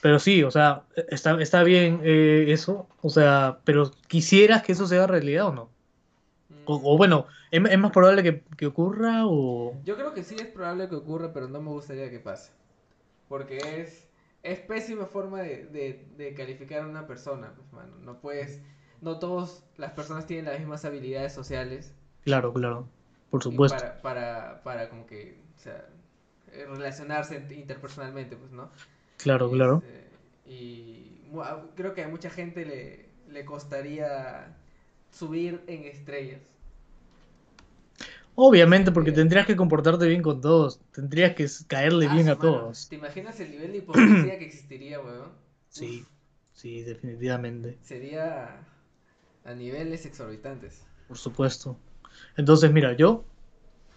Pero 0.00 0.18
sí, 0.18 0.42
o 0.42 0.50
sea, 0.50 0.82
está, 1.10 1.40
está 1.40 1.62
bien 1.62 2.00
eh, 2.02 2.46
eso. 2.48 2.88
O 3.02 3.10
sea, 3.10 3.58
pero 3.64 3.90
¿quisieras 4.08 4.62
que 4.62 4.72
eso 4.72 4.86
sea 4.86 5.06
realidad 5.06 5.46
o 5.48 5.52
no? 5.52 5.68
O, 6.64 6.94
o 6.94 6.96
bueno, 6.96 7.26
¿es, 7.50 7.62
es 7.64 7.78
más 7.78 7.90
probable 7.90 8.22
que, 8.22 8.42
que 8.56 8.66
ocurra 8.66 9.26
o...? 9.26 9.74
Yo 9.84 9.96
creo 9.96 10.14
que 10.14 10.22
sí 10.22 10.36
es 10.36 10.46
probable 10.46 10.88
que 10.88 10.94
ocurra, 10.94 11.32
pero 11.32 11.48
no 11.48 11.60
me 11.60 11.70
gustaría 11.70 12.10
que 12.10 12.20
pase. 12.20 12.52
Porque 13.28 13.58
es, 13.58 14.08
es 14.42 14.60
pésima 14.60 15.06
forma 15.06 15.40
de, 15.40 15.66
de, 15.66 16.06
de 16.16 16.34
calificar 16.34 16.82
a 16.82 16.86
una 16.86 17.06
persona, 17.06 17.52
pues, 17.56 17.72
mano. 17.72 17.96
No 18.00 18.20
puedes, 18.20 18.60
no 19.00 19.18
todas 19.18 19.64
las 19.76 19.92
personas 19.92 20.26
tienen 20.26 20.44
las 20.46 20.58
mismas 20.58 20.84
habilidades 20.84 21.32
sociales. 21.32 21.94
Claro, 22.24 22.52
claro, 22.52 22.86
por 23.30 23.42
supuesto. 23.42 23.78
Para, 23.78 24.02
para, 24.02 24.62
para 24.62 24.88
como 24.88 25.06
que, 25.06 25.40
o 25.56 25.60
sea, 25.60 25.88
eh, 26.52 26.66
relacionarse 26.68 27.44
interpersonalmente, 27.50 28.36
pues, 28.36 28.52
¿no? 28.52 28.70
Claro, 29.16 29.50
claro. 29.50 29.82
Este, 29.84 30.10
y 30.46 31.22
creo 31.74 31.94
que 31.94 32.04
a 32.04 32.08
mucha 32.08 32.30
gente 32.30 32.64
le, 32.66 33.08
le 33.32 33.44
costaría 33.44 34.54
subir 35.10 35.62
en 35.66 35.84
estrellas. 35.84 36.40
Obviamente, 38.34 38.92
porque 38.92 39.10
Sí. 39.10 39.16
tendrías 39.16 39.46
que 39.46 39.56
comportarte 39.56 40.06
bien 40.06 40.22
con 40.22 40.40
todos. 40.40 40.80
Tendrías 40.92 41.34
que 41.34 41.46
caerle 41.66 42.06
Ah, 42.08 42.14
bien 42.14 42.28
a 42.28 42.30
mano, 42.36 42.40
todos. 42.40 42.88
¿Te 42.88 42.96
imaginas 42.96 43.38
el 43.40 43.50
nivel 43.50 43.72
de 43.72 43.78
hipocresía 43.78 44.38
que 44.38 44.44
existiría, 44.46 45.00
weón? 45.00 45.30
Sí, 45.68 46.02
Uf, 46.02 46.08
sí, 46.54 46.82
definitivamente. 46.82 47.78
sería 47.82 48.66
a 49.44 49.54
niveles 49.54 50.06
exorbitantes. 50.06 50.82
Por 51.08 51.18
supuesto. 51.18 51.76
Entonces, 52.36 52.72
mira, 52.72 52.94
yo, 52.96 53.24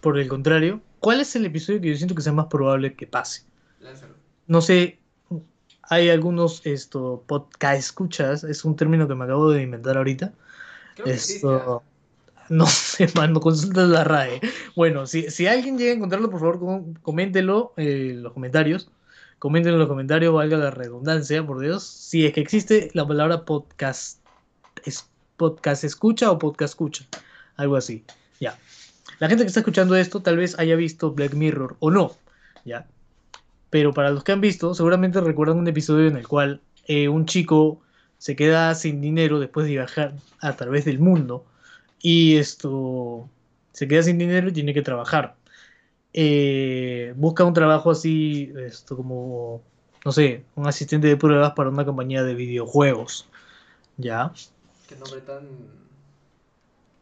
por 0.00 0.18
el 0.18 0.28
contrario, 0.28 0.80
¿cuál 1.00 1.20
es 1.20 1.34
el 1.36 1.46
episodio 1.46 1.80
que 1.80 1.88
yo 1.90 1.96
siento 1.96 2.14
que 2.14 2.22
sea 2.22 2.32
más 2.32 2.46
probable 2.46 2.94
que 2.94 3.06
pase? 3.06 3.44
Lánzalo. 3.80 4.14
No 4.46 4.60
sé, 4.60 4.98
hay 5.82 6.08
algunos 6.10 6.64
esto, 6.66 7.24
podcast 7.26 7.78
escuchas, 7.78 8.44
es 8.44 8.64
un 8.64 8.76
término 8.76 9.08
que 9.08 9.14
me 9.14 9.24
acabo 9.24 9.50
de 9.50 9.62
inventar 9.62 9.96
ahorita. 9.96 10.32
Creo 10.94 11.06
que 11.06 11.12
Esto, 11.12 11.82
¿ah? 11.82 11.82
no 12.50 12.66
sé, 12.66 13.08
mano, 13.14 13.40
consulta 13.40 13.82
la 13.84 14.04
RAE. 14.04 14.40
Bueno, 14.74 15.06
si, 15.06 15.30
si 15.30 15.46
alguien 15.46 15.78
llega 15.78 15.92
a 15.92 15.94
encontrarlo, 15.96 16.30
por 16.30 16.40
favor, 16.40 16.58
com- 16.58 16.94
coméntelo 17.02 17.72
eh, 17.76 18.10
en 18.12 18.22
los 18.22 18.32
comentarios. 18.32 18.90
Comenten 19.38 19.74
en 19.74 19.78
los 19.78 19.88
comentarios, 19.88 20.32
valga 20.32 20.56
la 20.56 20.70
redundancia, 20.70 21.46
por 21.46 21.60
Dios. 21.60 21.84
Si 21.84 22.24
es 22.24 22.32
que 22.32 22.40
existe 22.40 22.90
la 22.94 23.06
palabra 23.06 23.44
podcast, 23.44 24.20
es, 24.84 25.08
podcast 25.36 25.84
escucha 25.84 26.30
o 26.30 26.38
podcast 26.38 26.72
escucha, 26.72 27.06
algo 27.56 27.76
así. 27.76 28.04
Ya. 28.40 28.58
La 29.18 29.28
gente 29.28 29.44
que 29.44 29.48
está 29.48 29.60
escuchando 29.60 29.94
esto 29.96 30.20
tal 30.22 30.38
vez 30.38 30.58
haya 30.58 30.74
visto 30.76 31.12
Black 31.12 31.34
Mirror 31.34 31.76
o 31.80 31.90
no, 31.90 32.12
ya. 32.64 32.86
Pero 33.68 33.92
para 33.92 34.10
los 34.10 34.24
que 34.24 34.32
han 34.32 34.40
visto, 34.40 34.74
seguramente 34.74 35.20
recuerdan 35.20 35.58
un 35.58 35.68
episodio 35.68 36.08
en 36.08 36.16
el 36.16 36.26
cual 36.26 36.62
eh, 36.86 37.08
un 37.08 37.26
chico 37.26 37.80
se 38.18 38.36
queda 38.36 38.74
sin 38.74 39.00
dinero 39.02 39.38
después 39.38 39.66
de 39.66 39.72
viajar 39.72 40.14
a 40.40 40.56
través 40.56 40.86
del 40.86 40.98
mundo 40.98 41.44
y 42.00 42.36
esto 42.36 43.28
se 43.72 43.88
queda 43.88 44.02
sin 44.02 44.18
dinero 44.18 44.48
y 44.48 44.52
tiene 44.52 44.74
que 44.74 44.82
trabajar. 44.82 45.36
Eh, 46.12 47.12
busca 47.16 47.44
un 47.44 47.54
trabajo 47.54 47.90
así, 47.90 48.52
esto 48.58 48.96
como, 48.96 49.62
no 50.04 50.12
sé, 50.12 50.44
un 50.56 50.66
asistente 50.68 51.08
de 51.08 51.16
pruebas 51.16 51.52
para 51.52 51.70
una 51.70 51.84
compañía 51.84 52.22
de 52.24 52.34
videojuegos. 52.34 53.28
¿Ya? 53.96 54.32
Qué 54.88 54.96
nombre 54.96 55.20
tan. 55.22 55.46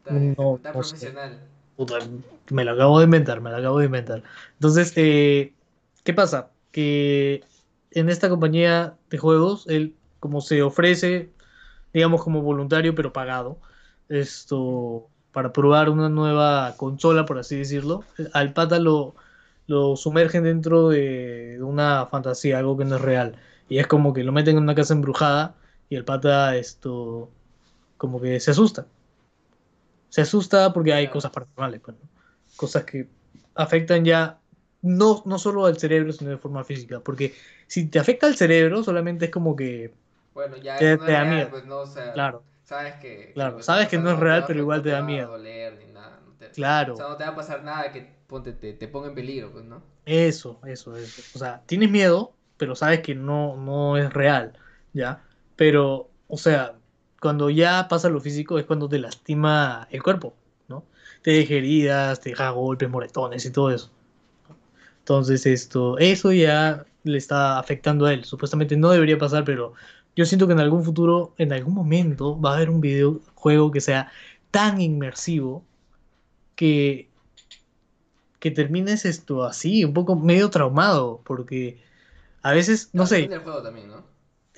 tan, 0.03 0.35
No, 0.37 0.59
tan 0.63 0.75
no 0.75 0.83
sé. 0.83 0.97
profesional. 0.97 1.39
Puta, 1.77 1.99
me 2.51 2.65
lo 2.65 2.73
acabo 2.73 2.99
de 2.99 3.05
inventar, 3.05 3.41
me 3.41 3.51
lo 3.51 3.57
acabo 3.57 3.79
de 3.79 3.87
inventar. 3.87 4.23
Entonces, 4.55 4.93
eh, 4.97 5.53
¿qué 6.05 6.15
pasa? 6.15 6.51
Que 6.73 7.43
en 7.91 8.09
esta 8.09 8.29
compañía 8.29 8.97
de 9.11 9.19
juegos, 9.19 9.67
él 9.69 9.95
como 10.21 10.41
se 10.41 10.63
ofrece, 10.63 11.31
digamos 11.93 12.23
como 12.23 12.43
voluntario 12.43 12.95
pero 12.95 13.13
pagado, 13.13 13.61
esto 14.09 15.11
para 15.33 15.53
probar 15.53 15.89
una 15.91 16.09
nueva 16.09 16.77
consola, 16.77 17.25
por 17.27 17.39
así 17.39 17.57
decirlo. 17.59 18.05
Al 18.33 18.53
pata 18.53 18.79
lo, 18.79 19.17
lo 19.67 19.97
sumergen 19.97 20.45
dentro 20.45 20.89
de 20.91 21.59
una 21.63 22.07
fantasía, 22.07 22.59
algo 22.59 22.77
que 22.77 22.85
no 22.85 22.97
es 22.97 23.03
real. 23.03 23.37
Y 23.69 23.79
es 23.79 23.87
como 23.87 24.13
que 24.13 24.25
lo 24.25 24.33
meten 24.33 24.57
en 24.57 24.63
una 24.65 24.75
casa 24.75 24.95
embrujada 24.95 25.57
y 25.89 25.97
el 25.97 26.05
pata 26.05 26.57
esto 26.57 27.31
como 27.99 28.21
que 28.21 28.41
se 28.41 28.51
asusta. 28.53 28.87
Se 30.09 30.21
asusta 30.23 30.73
porque 30.73 30.93
hay 30.93 31.09
cosas 31.11 31.31
paranormales, 31.33 31.81
pues, 31.81 31.97
¿no? 32.01 32.09
cosas 32.57 32.85
que 32.85 33.09
afectan 33.55 34.05
ya 34.05 34.41
no, 34.83 35.23
no 35.27 35.39
solo 35.39 35.67
al 35.67 35.79
cerebro, 35.79 36.13
sino 36.13 36.31
de 36.31 36.39
forma 36.39 36.63
física. 36.65 37.01
Porque 37.01 37.35
si 37.67 37.89
te 37.89 37.99
afecta 37.99 38.27
al 38.27 38.37
cerebro, 38.37 38.85
solamente 38.85 39.27
es 39.27 39.31
como 39.31 39.57
que 39.57 39.93
Bueno, 40.35 40.57
ya 40.59 40.79
Te- 40.79 40.99
no 40.99 41.05
te 41.05 41.13
es 41.13 41.19
da 41.19 41.25
miedo. 41.25 41.51
pues 41.51 41.65
no, 41.65 41.81
o 41.81 41.87
sea, 41.87 42.13
Claro. 42.13 42.45
Sabes 42.65 42.95
que, 42.95 43.33
Claro, 43.35 43.57
que 43.59 43.63
sabes 43.63 43.89
que 43.89 43.99
no 43.99 44.11
es 44.13 44.19
real, 44.19 44.45
pero 44.47 44.61
igual 44.61 44.83
te 44.83 44.91
da 44.91 45.03
miedo. 45.03 45.29
doler 45.29 45.79
ni 45.79 45.93
nada, 45.93 46.21
no 46.25 46.33
te- 46.33 46.51
Claro. 46.51 46.95
O 46.95 46.97
sea, 46.97 47.09
no 47.09 47.17
te 47.17 47.25
va 47.25 47.31
a 47.31 47.35
pasar 47.35 47.63
nada 47.65 47.91
que 47.93 48.03
ponte, 48.27 48.53
te, 48.53 48.73
te 48.75 48.89
ponga 48.89 49.09
en 49.09 49.15
peligro, 49.15 49.53
pues, 49.53 49.65
¿no? 49.65 49.83
Eso, 50.07 50.61
eso, 50.67 50.97
eso. 50.99 51.23
O 51.33 51.39
sea, 51.39 51.63
tienes 51.67 51.91
miedo, 51.91 52.35
pero 52.57 52.75
sabes 52.77 53.01
que 53.01 53.15
no, 53.15 53.57
no 53.57 53.97
es 53.97 54.13
real, 54.13 54.53
¿ya? 54.93 55.25
Pero, 55.57 56.11
o 56.29 56.37
sea, 56.37 56.75
cuando 57.21 57.49
ya 57.51 57.89
pasa 57.89 58.09
lo 58.11 58.21
físico 58.21 58.59
es 58.59 58.67
cuando 58.67 58.89
te 58.89 58.99
lastima 58.99 59.89
el 59.91 60.03
cuerpo, 60.03 60.35
¿no? 60.69 60.85
Te 61.23 61.31
deja 61.33 61.55
heridas, 61.55 62.21
te 62.21 62.31
deja 62.31 62.51
golpes, 62.51 62.91
moretones 62.91 63.45
y 63.47 63.51
todo 63.51 63.71
eso. 63.71 63.91
Entonces, 65.01 65.47
esto, 65.47 65.99
eso 65.99 66.33
ya 66.33 66.85
le 67.03 67.19
está 67.19 67.59
afectando 67.59 68.07
a 68.07 68.13
él. 68.13 68.25
Supuestamente 68.25 68.77
no 68.77 68.91
debería 68.91 69.19
pasar, 69.19 69.45
pero 69.45 69.75
yo 70.17 70.25
siento 70.27 70.47
que 70.47 70.53
en 70.55 70.61
algún 70.61 70.85
futuro, 70.85 71.35
en 71.39 71.53
algún 71.53 71.75
momento, 71.75 72.41
va 72.41 72.53
a 72.53 72.57
haber 72.57 72.71
un 72.71 72.81
videojuego 72.81 73.71
que 73.73 73.81
sea 73.81 74.13
tan 74.51 74.81
inmersivo 74.81 75.65
que 76.57 77.11
que 78.41 78.51
termines 78.51 79.05
esto 79.05 79.45
así, 79.45 79.85
un 79.85 79.95
poco 79.95 80.17
medio 80.17 80.51
traumado, 80.51 81.23
porque 81.25 81.81
a 82.43 82.53
veces, 82.53 82.91
no 82.95 83.07
Ah, 83.07 83.09
sé, 83.09 83.29
depende 83.29 83.37
del 83.37 83.45
juego 83.45 83.63
también, 83.63 83.89
¿no? 83.89 84.05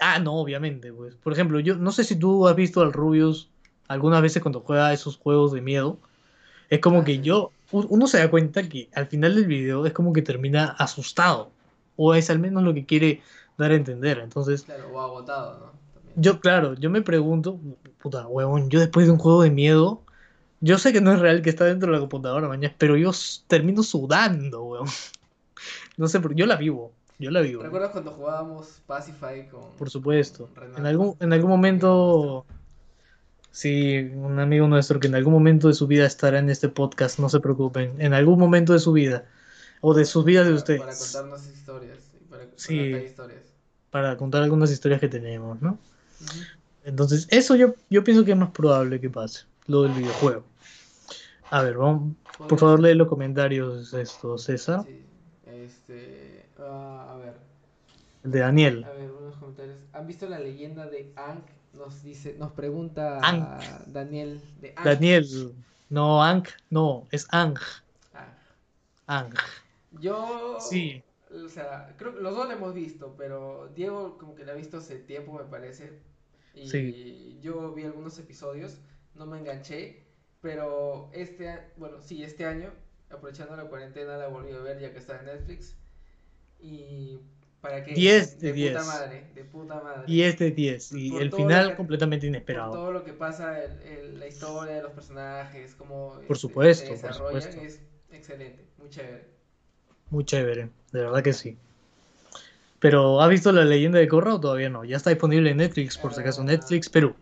ah, 0.01 0.19
no, 0.19 0.35
obviamente, 0.35 0.93
pues, 0.93 1.15
por 1.17 1.33
ejemplo, 1.33 1.61
yo 1.61 1.77
no 1.77 1.93
sé 1.93 2.05
si 2.05 2.17
tú 2.17 2.47
has 2.49 2.57
visto 2.57 2.81
al 2.83 2.93
Rubius 2.93 3.51
algunas 3.89 4.23
veces 4.23 4.43
cuando 4.43 4.61
juega 4.61 4.93
esos 4.93 5.17
juegos 5.19 5.53
de 5.53 5.61
miedo, 5.61 5.99
es 6.71 6.81
como 6.81 7.05
Ah, 7.05 7.05
que 7.05 7.21
sí. 7.21 7.23
yo, 7.23 7.53
uno 7.73 8.07
se 8.09 8.19
da 8.19 8.31
cuenta 8.31 8.69
que 8.69 8.91
al 8.95 9.07
final 9.09 9.35
del 9.35 9.47
video 9.47 9.87
es 9.87 9.93
como 9.93 10.13
que 10.13 10.23
termina 10.23 10.67
asustado, 10.79 11.53
o 11.97 12.15
es 12.15 12.31
al 12.31 12.39
menos 12.41 12.63
lo 12.65 12.75
que 12.75 12.87
quiere 12.87 13.23
dar 13.59 13.71
a 13.71 13.75
entender, 13.75 14.19
entonces, 14.19 14.63
Claro, 14.65 14.89
o 14.93 15.01
agotado, 15.01 15.59
¿no? 15.59 15.73
También. 15.95 16.15
yo, 16.23 16.41
claro, 16.41 16.75
yo 16.75 16.91
me 16.91 17.03
pregunto, 17.03 17.59
puta, 18.03 18.27
huevón, 18.27 18.69
yo 18.71 18.81
después 18.81 19.07
de 19.07 19.13
un 19.13 19.19
juego 19.19 19.43
de 19.43 19.51
miedo, 19.51 20.03
yo 20.61 20.79
sé 20.79 20.93
que 20.93 21.01
no 21.01 21.13
es 21.13 21.21
real 21.21 21.43
que 21.43 21.51
está 21.51 21.65
dentro 21.65 21.89
de 21.89 21.95
la 21.95 22.01
computadora, 22.01 22.49
mañana, 22.49 22.75
pero 22.79 22.97
yo 22.97 23.11
termino 23.47 23.83
sudando, 23.83 24.63
huevón. 24.65 24.89
No 25.97 26.07
sé, 26.09 26.21
porque 26.21 26.37
yo 26.39 26.45
la 26.45 26.57
vivo, 26.57 26.93
yo 27.19 27.31
la 27.31 27.41
vivo. 27.41 27.63
¿Recuerdas 27.63 27.91
cuando 27.91 28.11
jugábamos 28.11 28.83
Pacify 28.87 29.49
con... 29.49 29.73
Por 29.79 29.89
supuesto. 29.89 30.47
con 30.49 30.55
Renato? 30.57 30.79
En 30.81 30.87
algún, 30.87 31.17
en 31.21 31.33
algún 31.33 31.49
momento, 31.51 32.45
sí, 33.51 33.99
un 34.15 34.39
amigo 34.39 34.69
nuestro 34.69 35.01
que 35.01 35.07
en 35.07 35.15
algún 35.15 35.33
momento 35.33 35.69
de 35.69 35.75
su 35.75 35.87
vida 35.87 36.05
estará 36.05 36.39
en 36.39 36.51
este 36.51 36.69
podcast, 36.69 37.19
no 37.19 37.31
se 37.31 37.41
preocupen, 37.41 37.95
en 38.01 38.13
algún 38.13 38.39
momento 38.39 38.75
de 38.75 38.79
su 38.79 38.93
vida, 38.93 39.25
o 39.81 39.95
de 39.95 40.05
sus 40.05 40.25
vidas 40.27 40.45
de 40.45 40.51
Para- 40.53 40.59
ustedes, 40.59 40.81
Para 40.81 40.97
contarnos 40.99 41.47
historias. 41.47 41.99
Para 42.29 42.45
Sí. 42.57 42.79
relatar 42.79 43.07
historias. 43.07 43.43
Para 43.97 44.15
contar 44.19 44.43
algunas 44.43 44.71
historias 44.71 45.01
que 45.01 45.09
tenemos, 45.09 45.63
¿no? 45.63 45.79
Entonces, 46.85 47.27
eso 47.31 47.57
yo, 47.57 47.75
yo 47.89 48.05
pienso 48.05 48.27
que 48.27 48.33
es 48.33 48.37
más 48.37 48.51
probable 48.51 49.01
que 49.01 49.09
pase, 49.09 49.45
lo 49.69 49.85
del 49.85 49.93
videojuego. 49.93 50.45
A 51.51 51.63
ver, 51.63 51.79
vamos, 51.79 52.15
por 52.47 52.59
favor 52.59 52.79
lee 52.81 52.93
los 52.95 53.09
comentarios 53.09 53.95
esto, 53.95 54.37
César, 54.37 54.85
Sí, 54.85 55.01
este, 55.47 56.45
ah, 56.59 57.15
a 57.15 57.17
ver, 57.17 57.33
el 58.25 58.31
de 58.33 58.39
Daniel. 58.41 58.85
a 58.85 58.91
ver, 58.93 59.11
unos 59.11 59.35
comentarios. 59.37 59.77
¿Han 59.95 60.07
visto 60.07 60.29
la 60.29 60.41
leyenda 60.41 60.85
de 60.87 61.11
Ankh? 61.17 61.47
Nos 61.73 62.03
dice, 62.03 62.37
nos 62.39 62.53
pregunta 62.53 63.19
Ankh. 63.23 63.87
Daniel 63.87 64.43
de. 64.61 64.75
Daniel, 64.85 65.55
no, 65.89 66.23
Ang, 66.23 66.45
no, 66.69 67.07
es 67.11 67.27
Ang, 67.31 67.57
Ah, 68.13 68.29
Ang. 69.07 69.33
yo, 70.01 70.59
Sí. 70.61 71.03
O 71.45 71.49
sea, 71.49 71.95
creo 71.99 72.15
que 72.15 72.21
los 72.21 72.35
dos 72.35 72.49
la 72.49 72.55
hemos 72.55 72.75
visto, 72.75 73.15
pero 73.17 73.69
Diego 73.75 74.19
como 74.19 74.35
que 74.35 74.45
la 74.45 74.53
ha 74.53 74.57
visto 74.57 74.79
hace 74.79 74.97
tiempo, 74.99 75.33
me 75.33 75.45
parece. 75.45 75.93
Y 76.55 76.69
Sí. 76.69 77.39
yo 77.43 77.73
vi 77.73 77.85
algunos 77.85 78.19
episodios, 78.19 78.81
no 79.15 79.27
me 79.27 79.39
enganché, 79.39 80.05
pero 80.41 81.11
este, 81.13 81.59
bueno, 81.77 82.01
sí, 82.01 82.23
este 82.23 82.45
año, 82.47 82.73
aprovechando 83.11 83.57
la 83.57 83.65
cuarentena, 83.65 84.17
la 84.17 84.29
volví 84.29 84.53
a 84.53 84.59
ver 84.59 84.79
ya 84.81 84.93
que 84.93 84.99
está 84.99 85.19
en 85.21 85.27
Netflix. 85.27 85.77
Y 86.61 87.19
para 87.61 87.85
que 87.85 87.95
10 87.95 88.41
de 88.41 88.49
de 88.49 88.53
10. 88.55 88.73
puta 88.73 88.85
madre, 88.85 89.31
de 89.35 89.45
puta 89.45 89.81
madre. 89.83 90.03
10 90.07 90.39
de 90.39 90.51
10, 90.53 90.93
y 90.93 91.11
Por 91.11 91.23
el 91.23 91.33
final 91.33 91.71
que- 91.71 91.77
completamente 91.77 92.27
por 92.27 92.29
inesperado. 92.29 92.73
todo 92.73 92.93
lo 92.93 93.05
que 93.05 93.13
pasa, 93.13 93.63
el- 93.63 93.83
el- 93.83 94.19
la 94.21 94.27
historia 94.27 94.75
de 94.77 94.83
los 94.83 94.93
personajes, 94.93 95.75
cómo 95.75 96.13
Por 96.15 96.23
este, 96.23 96.35
supuesto, 96.37 96.85
se 96.97 97.01
por 97.03 97.11
desarrollan, 97.11 97.43
supuesto. 97.43 97.61
es 97.63 97.81
excelente, 98.11 98.65
muy 98.79 98.89
chévere. 98.89 99.36
Muy 100.11 100.25
chévere, 100.25 100.71
de 100.93 101.01
verdad 101.03 101.23
que 101.23 101.33
sí. 101.33 101.57
Pero, 102.79 103.21
¿has 103.21 103.29
visto 103.31 103.53
la 103.53 103.65
leyenda 103.65 103.99
de 103.99 104.09
Korra 104.09 104.35
o 104.35 104.41
todavía 104.41 104.69
no? 104.71 104.85
Ya 104.85 104.97
está 104.97 105.11
disponible 105.11 105.51
en 105.51 105.59
Netflix, 105.59 105.99
por 105.99 106.15
si 106.15 106.21
acaso, 106.21 106.43
Ah, 106.43 106.45
Netflix 106.45 106.89
Perú. 106.89 107.15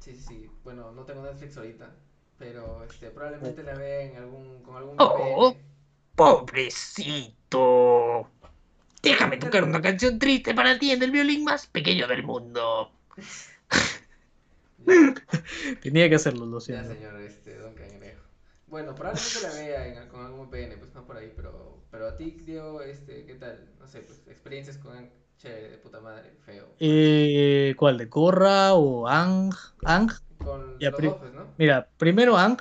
Sí, 0.00 0.14
sí, 0.14 0.22
sí. 0.22 0.50
Bueno, 0.64 0.92
no 0.92 1.04
tengo 1.04 1.22
Netflix 1.22 1.56
ahorita, 1.56 1.94
pero 2.38 2.84
este, 2.84 3.10
probablemente 3.10 3.62
la 3.62 3.74
vea 3.74 4.02
en 4.02 4.16
algún, 4.16 4.62
con 4.62 4.76
algún 4.76 4.96
Oh. 4.98 5.54
VPN. 5.54 5.64
Pobrecito. 6.16 7.62
Déjame 9.02 9.38
tocar 9.38 9.64
una 9.64 9.80
canción 9.82 10.18
triste 10.18 10.54
para 10.54 10.78
ti 10.78 10.90
en 10.92 11.02
el 11.02 11.10
violín 11.10 11.44
más 11.44 11.66
pequeño 11.66 12.06
del 12.08 12.22
mundo. 12.24 12.90
Ya, 14.86 15.14
Tenía 15.80 16.08
que 16.08 16.14
hacerlo, 16.16 16.46
lo 16.46 16.58
ya, 16.58 16.64
siento. 16.66 16.94
señor 16.94 17.20
este, 17.20 17.56
Don 17.58 17.74
Cangrejo. 17.74 18.22
Bueno, 18.76 18.94
probablemente 18.94 19.40
la 19.40 19.52
vea 19.52 19.86
en- 19.86 20.08
con 20.08 20.20
algún 20.24 20.40
VPN, 20.48 20.76
pues 20.76 20.94
no 20.94 21.06
por 21.06 21.16
ahí, 21.16 21.32
pero, 21.34 21.82
pero 21.90 22.06
a 22.08 22.16
ti, 22.16 22.30
Diego, 22.44 22.82
este, 22.82 23.24
¿qué 23.24 23.34
tal? 23.36 23.70
No 23.78 23.86
sé, 23.86 24.00
pues 24.02 24.22
experiencias 24.28 24.76
con 24.78 25.10
chévere, 25.38 25.70
de 25.70 25.78
puta 25.78 26.00
madre, 26.00 26.36
feo. 26.44 26.66
Eh, 26.78 27.74
¿Cuál? 27.78 27.98
¿De 27.98 28.08
Korra 28.08 28.74
o 28.74 29.06
Ang? 29.08 29.52
Ang? 29.84 30.10
Con 30.38 30.60
ya, 30.78 30.90
los 30.90 30.94
pri- 30.94 31.18
dos, 31.20 31.32
¿no? 31.32 31.54
Mira, 31.56 31.88
primero 31.98 32.36
Ang, 32.36 32.58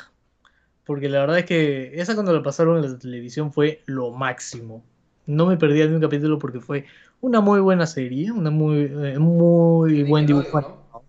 porque 0.85 1.09
la 1.09 1.19
verdad 1.21 1.39
es 1.39 1.45
que 1.45 1.99
esa 2.01 2.15
cuando 2.15 2.33
la 2.33 2.43
pasaron 2.43 2.83
en 2.83 2.91
la 2.93 2.99
televisión 2.99 3.53
fue 3.53 3.83
lo 3.87 4.11
máximo. 4.11 4.83
No 5.27 5.45
me 5.47 5.57
perdía 5.57 5.87
ni 5.87 5.95
un 5.95 6.01
capítulo 6.01 6.39
porque 6.39 6.61
fue 6.61 6.85
una 7.21 7.41
muy 7.41 7.59
buena 7.61 7.87
serie, 7.87 8.31
una 8.31 8.51
muy, 8.51 8.83
eh, 8.85 9.19
muy 9.19 10.03
buen 10.03 10.25
dibujo. 10.27 10.61
¿no? 10.93 11.03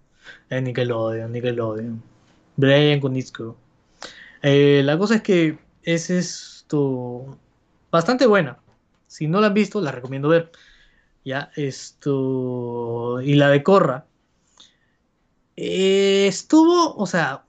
En 0.51 0.65
Nickelodeon, 0.65 1.33
Nickelodeon. 1.33 2.03
Brian 2.57 3.01
Konietzko. 3.01 3.57
Eh, 4.49 4.83
la 4.85 4.97
cosa 4.97 5.17
es 5.17 5.23
que 5.23 5.59
es 5.83 6.09
esto 6.09 7.37
bastante 7.91 8.27
buena. 8.27 8.61
Si 9.09 9.27
no 9.27 9.41
la 9.41 9.49
han 9.49 9.55
visto, 9.55 9.81
la 9.81 9.91
recomiendo 9.91 10.29
ver. 10.29 10.53
Ya, 11.25 11.51
esto. 11.57 13.21
Y 13.23 13.35
la 13.35 13.49
de 13.51 13.63
Korra. 13.65 14.07
eh, 15.57 16.27
estuvo, 16.29 16.95
o 16.97 17.07
sea, 17.07 17.45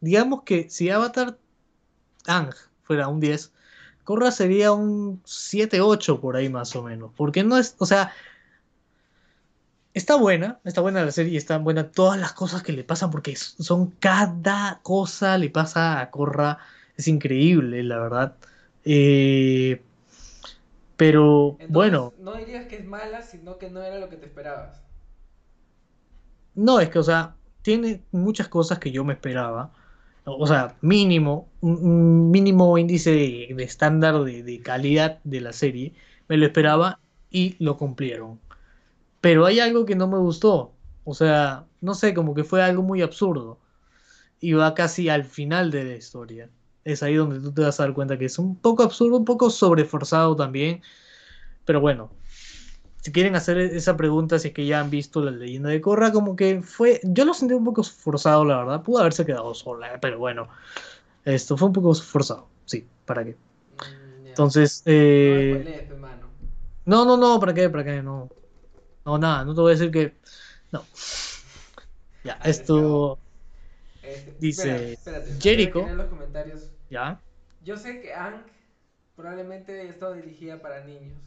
digamos 0.00 0.42
que 0.44 0.70
si 0.70 0.90
Avatar 0.90 1.38
Ang 2.26 2.54
fuera 2.82 3.08
un 3.08 3.20
10, 3.20 3.52
Korra 4.04 4.30
sería 4.32 4.72
un 4.72 5.22
7-8 5.24 6.20
por 6.20 6.36
ahí 6.36 6.48
más 6.48 6.74
o 6.76 6.82
menos. 6.82 7.12
Porque 7.16 7.44
no 7.44 7.58
es, 7.58 7.76
o 7.78 7.86
sea, 7.86 8.12
está 9.94 10.16
buena, 10.16 10.60
está 10.64 10.80
buena 10.80 11.04
la 11.04 11.12
serie, 11.12 11.36
están 11.38 11.64
buenas 11.64 11.92
todas 11.92 12.18
las 12.18 12.32
cosas 12.32 12.62
que 12.62 12.72
le 12.72 12.84
pasan, 12.84 13.10
porque 13.10 13.36
son 13.36 13.90
cada 13.92 14.80
cosa 14.82 15.38
le 15.38 15.50
pasa 15.50 16.00
a 16.00 16.10
Korra, 16.10 16.58
es 16.96 17.08
increíble, 17.08 17.82
la 17.84 17.98
verdad. 17.98 18.36
Eh, 18.84 19.82
pero 20.96 21.58
Entonces, 21.58 21.68
bueno, 21.68 22.14
No 22.16 22.34
dirías 22.34 22.66
que 22.66 22.74
es 22.76 22.84
mala, 22.84 23.22
sino 23.22 23.56
que 23.58 23.70
no 23.70 23.82
era 23.84 23.98
lo 24.00 24.08
que 24.08 24.16
te 24.16 24.26
esperabas. 24.26 24.82
no, 26.54 26.80
es 26.80 26.90
que, 26.90 26.98
o 26.98 27.02
sea, 27.02 27.36
tiene 27.62 28.04
muchas 28.12 28.48
cosas 28.48 28.78
que 28.78 28.92
yo 28.92 29.04
me 29.04 29.14
esperaba. 29.14 29.74
O 30.24 30.46
sea, 30.46 30.76
mínimo, 30.82 31.52
un, 31.60 31.76
un 31.84 32.30
mínimo 32.30 32.76
índice 32.78 33.10
de, 33.12 33.54
de 33.56 33.62
estándar 33.64 34.22
de, 34.24 34.42
de 34.42 34.60
calidad 34.62 35.20
de 35.24 35.40
la 35.40 35.52
serie, 35.52 35.94
me 36.28 36.36
lo 36.36 36.46
esperaba 36.46 37.00
y 37.30 37.56
lo 37.64 37.76
cumplieron. 37.76 38.40
Pero 39.20 39.46
hay 39.46 39.60
algo 39.60 39.84
que 39.84 39.96
no 39.96 40.08
me 40.08 40.18
gustó. 40.18 40.72
O 41.04 41.14
sea, 41.14 41.66
no 41.80 41.94
sé, 41.94 42.14
como 42.14 42.34
que 42.34 42.44
fue 42.44 42.62
algo 42.62 42.82
muy 42.82 43.02
absurdo. 43.02 43.58
Y 44.40 44.52
va 44.52 44.74
casi 44.74 45.08
al 45.08 45.24
final 45.24 45.70
de 45.70 45.84
la 45.84 45.94
historia. 45.96 46.48
Es 46.84 47.02
ahí 47.02 47.14
donde 47.14 47.40
tú 47.40 47.52
te 47.52 47.62
vas 47.62 47.78
a 47.78 47.84
dar 47.84 47.94
cuenta 47.94 48.18
que 48.18 48.24
es 48.26 48.38
un 48.38 48.56
poco 48.56 48.82
absurdo, 48.82 49.18
un 49.18 49.24
poco 49.24 49.50
sobreforzado 49.50 50.34
también. 50.34 50.82
Pero 51.66 51.80
bueno, 51.80 52.10
si 53.02 53.12
quieren 53.12 53.36
hacer 53.36 53.58
esa 53.58 53.96
pregunta, 53.96 54.38
si 54.38 54.48
es 54.48 54.54
que 54.54 54.66
ya 54.66 54.80
han 54.80 54.90
visto 54.90 55.22
la 55.22 55.30
leyenda 55.30 55.70
de 55.70 55.80
Korra, 55.80 56.12
como 56.12 56.36
que 56.36 56.62
fue. 56.62 57.00
Yo 57.02 57.24
lo 57.24 57.34
sentí 57.34 57.54
un 57.54 57.64
poco 57.64 57.82
forzado, 57.82 58.44
la 58.44 58.58
verdad. 58.58 58.82
Pudo 58.82 59.00
haberse 59.00 59.26
quedado 59.26 59.54
sola, 59.54 59.98
pero 60.00 60.18
bueno. 60.18 60.48
Esto 61.24 61.56
fue 61.56 61.68
un 61.68 61.74
poco 61.74 61.94
forzado, 61.94 62.46
sí, 62.64 62.86
¿para 63.04 63.24
qué? 63.24 63.32
Mm. 63.32 64.26
Entonces, 64.28 64.82
No 64.86 64.92
eh, 64.92 65.88
no, 66.86 67.04
no, 67.04 67.16
no, 67.16 67.38
¿para 67.38 67.52
qué? 67.52 67.68
¿Para 67.68 67.84
qué? 67.84 68.02
No, 68.02 68.28
no, 69.04 69.18
nada, 69.18 69.44
no 69.44 69.54
te 69.54 69.60
voy 69.60 69.72
a 69.72 69.76
decir 69.76 69.90
que, 69.90 70.14
no. 70.72 70.84
Ya, 72.24 72.38
esto, 72.44 73.18
Este, 74.02 74.32
Dice, 74.38 74.92
espera, 74.92 75.18
espérate, 75.18 75.40
Jericho. 75.42 75.82
leer 75.84 75.96
los 75.96 76.06
comentarios. 76.08 76.70
ya, 76.90 77.20
Yo 77.64 77.76
sé 77.76 78.00
que 78.00 78.14
Ank 78.14 78.46
probablemente 79.16 79.88
estaba 79.88 80.14
dirigida 80.14 80.60
para 80.60 80.84
niños. 80.84 81.18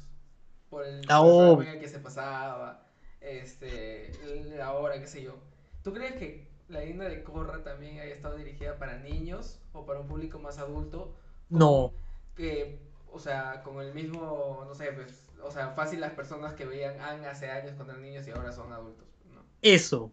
Por 0.70 0.86
el, 0.86 1.02
Ah, 1.08 1.22
en 1.62 1.68
el 1.68 1.80
que 1.80 1.88
se 1.88 2.00
pasaba. 2.00 2.88
Este. 3.22 4.12
La 4.58 4.74
hora, 4.74 5.00
qué 5.00 5.08
sé 5.08 5.22
yo. 5.22 5.36
¿Tú 5.84 5.94
crees 5.94 6.14
que 6.16 6.48
la 6.68 6.80
leyenda 6.80 7.06
de 7.06 7.24
Korra 7.24 7.64
también 7.64 8.00
haya 8.00 8.14
estado 8.14 8.36
dirigida 8.38 8.78
para 8.78 8.98
niños 8.98 9.60
o 9.74 9.86
para 9.86 10.00
un 10.00 10.08
público 10.08 10.40
más 10.40 10.58
adulto? 10.58 11.14
Con- 11.50 11.60
no, 11.60 11.94
Que, 12.36 12.80
o 13.12 13.20
sea, 13.20 13.62
con 13.64 13.80
el 13.82 13.94
mismo. 13.94 14.64
No 14.68 14.74
sé, 14.74 14.92
pues. 14.94 15.30
O 15.46 15.52
sea, 15.52 15.70
fácil 15.72 16.00
las 16.00 16.14
personas 16.14 16.54
que 16.54 16.66
veían 16.66 17.00
Ank 17.00 17.26
hace 17.26 17.50
años 17.50 17.74
cuando 17.76 17.94
eran 17.94 18.04
niños 18.04 18.28
y 18.28 18.32
ahora 18.32 18.52
son 18.52 18.72
adultos. 18.72 19.06
¿no? 19.34 19.42
eso, 19.62 20.12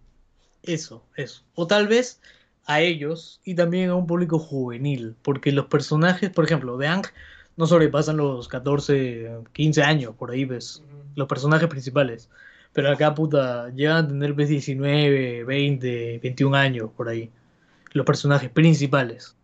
eso, 0.62 1.04
eso. 1.16 1.42
O 1.54 1.66
tal 1.66 1.88
vez 1.88 2.20
a 2.66 2.80
ellos 2.80 3.40
y 3.44 3.54
también 3.54 3.90
a 3.90 3.94
un 3.94 4.06
público 4.06 4.38
juvenil, 4.38 5.16
porque 5.22 5.52
los 5.52 5.66
personajes, 5.66 6.30
por 6.30 6.44
ejemplo, 6.44 6.76
de 6.76 6.86
Ang 6.86 7.06
no 7.56 7.66
sobrepasan 7.66 8.16
los 8.16 8.48
14, 8.48 9.40
15 9.52 9.82
años, 9.82 10.14
por 10.16 10.30
ahí 10.30 10.44
ves, 10.44 10.82
los 11.14 11.28
personajes 11.28 11.68
principales. 11.68 12.28
Pero 12.72 12.90
acá, 12.90 13.14
puta, 13.14 13.70
llegan 13.70 14.04
a 14.04 14.08
tener 14.08 14.34
pues, 14.34 14.48
19, 14.48 15.44
20, 15.44 16.20
21 16.22 16.56
años, 16.56 16.90
por 16.96 17.08
ahí. 17.08 17.30
Los 17.92 18.06
personajes 18.06 18.50
principales. 18.50 19.36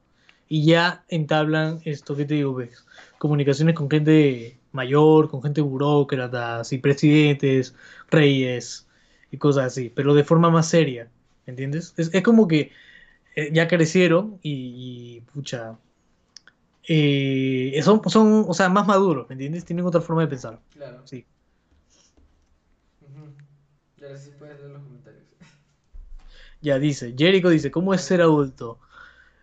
Y 0.49 0.65
ya 0.65 1.05
entablan 1.09 1.81
esto, 1.85 2.15
¿qué 2.15 2.25
te 2.25 2.35
digo? 2.35 2.55
Ves? 2.55 2.87
Comunicaciones 3.19 3.75
con 3.75 3.91
gente 3.91 4.57
mayor, 4.77 5.29
con 5.31 5.43
gente 5.43 5.61
burócratas 5.61 6.73
y 6.73 6.79
presidentes, 6.79 7.75
reyes 8.11 8.87
y 9.33 9.39
cosas 9.39 9.65
así, 9.67 9.91
pero 9.91 10.15
de 10.15 10.23
forma 10.25 10.51
más 10.51 10.69
seria, 10.69 11.11
¿me 11.47 11.51
entiendes? 11.53 11.95
Es, 11.97 12.11
es 12.15 12.23
como 12.23 12.47
que 12.47 12.71
eh, 13.35 13.51
ya 13.53 13.67
crecieron 13.69 14.39
y, 14.43 15.17
y, 15.17 15.21
pucha, 15.33 15.77
eh, 16.89 17.81
son, 17.83 18.01
son, 18.09 18.45
o 18.47 18.55
sea, 18.55 18.69
más 18.69 18.87
maduros, 18.87 19.29
¿me 19.29 19.33
entiendes? 19.35 19.65
Tienen 19.65 19.85
otra 19.87 20.01
forma 20.01 20.23
de 20.23 20.29
pensar, 20.29 20.61
Claro. 20.73 21.03
sí. 21.05 21.27
Y 23.99 24.05
ahora 24.05 24.19
sí 24.19 24.31
puedes 24.39 24.59
leer 24.59 24.71
los 24.71 24.83
comentarios. 24.83 25.23
Ya 26.63 26.79
dice, 26.79 27.15
Jericho 27.17 27.51
dice, 27.51 27.71
¿cómo 27.71 27.93
es 27.95 28.01
ser 28.01 28.23
adulto? 28.23 28.79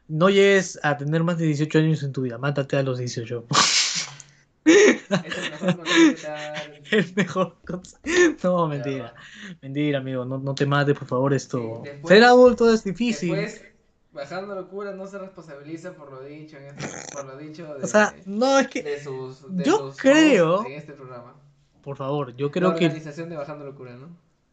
No 0.08 0.30
llegues 0.30 0.80
a 0.84 0.98
tener 0.98 1.24
más 1.24 1.38
de 1.38 1.46
18 1.46 1.80
años 1.80 2.04
en 2.04 2.12
tu 2.12 2.24
vida, 2.24 2.38
mátate 2.38 2.76
a 2.76 2.84
los 2.84 2.98
18. 2.98 3.46
Es 4.66 5.38
el 5.38 5.52
mejor 5.52 5.76
consejo 5.78 5.84
que 5.84 6.16
te 6.22 6.28
va 6.28 6.38
a 6.38 6.42
dar. 6.52 6.82
El 6.92 7.14
mejor 7.16 7.56
consejo. 7.66 8.02
No, 8.44 8.68
mentira, 8.68 9.14
mentira, 9.62 10.00
amigo, 10.00 10.26
no, 10.26 10.38
no 10.38 10.56
te 10.56 10.66
mates, 10.66 10.98
por 10.98 11.08
favor, 11.08 11.34
esto. 11.34 11.82
Sí, 11.84 11.90
después- 11.90 12.14
ser 12.14 12.24
adulto 12.24 12.74
es 12.74 12.84
difícil. 12.84 13.36
Después, 13.36 13.66
bajando 14.12 14.56
locura, 14.56 14.94
no 14.94 15.08
se 15.08 15.18
responsabiliza 15.18 15.94
por 15.94 16.12
lo 16.12 16.22
dicho, 16.24 16.58
en 16.58 16.66
este- 16.78 17.14
por 17.14 17.26
lo 17.26 17.38
dicho 17.38 17.74
de, 17.76 17.84
O 17.84 17.88
sea, 17.88 18.16
no, 18.26 18.60
es 18.60 18.68
que, 18.68 18.84
de 18.84 19.00
sus, 19.04 19.56
de 19.56 19.64
yo 19.64 19.78
sus 19.78 19.98
creo- 19.98 20.66
en 20.66 20.74
este 20.74 20.94
programa. 20.94 21.36
por 21.82 21.98
favor, 21.98 22.36
yo 22.36 22.46
la 22.48 22.52
creo 22.52 22.76
que 22.76 22.86
organización 22.86 23.30
de 23.30 23.36
Bajando 23.38 23.66
Locura, 23.66 23.96
¿no? 23.96 24.08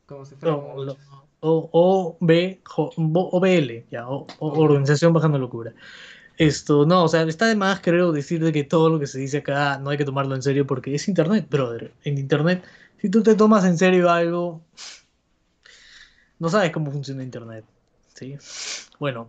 Como 0.07 0.25
si 0.25 0.35
fuera 0.35 0.57
No, 0.57 0.83
lo- 0.85 0.97
o, 1.43 1.71
o, 1.73 2.17
B, 2.21 2.61
bo- 2.97 3.29
OBL, 3.31 3.85
ya, 3.91 4.09
o, 4.09 4.27
o- 4.41 4.59
Organización 4.61 5.13
Bajando 5.13 5.39
Locura. 5.39 5.73
Esto, 6.41 6.87
no, 6.87 7.05
o 7.05 7.09
sea, 7.09 7.21
está 7.25 7.49
de 7.49 7.55
más, 7.55 7.81
creo, 7.81 8.13
decir 8.13 8.43
de 8.43 8.51
que 8.51 8.65
todo 8.65 8.89
lo 8.89 8.99
que 8.99 9.07
se 9.07 9.19
dice 9.19 9.39
acá 9.39 9.77
no 9.77 9.91
hay 9.91 9.99
que 9.99 10.07
tomarlo 10.07 10.35
en 10.35 10.41
serio 10.41 10.67
porque 10.67 10.95
es 10.95 11.07
internet, 11.07 11.47
brother. 11.51 11.93
En 12.03 12.17
internet, 12.17 12.65
si 12.97 13.11
tú 13.11 13.23
te 13.23 13.35
tomas 13.35 13.67
en 13.67 13.77
serio 13.77 14.09
algo, 14.09 14.63
no 16.39 16.49
sabes 16.49 16.73
cómo 16.73 16.91
funciona 16.91 17.23
internet, 17.23 17.67
¿sí? 18.15 18.39
Bueno, 18.99 19.29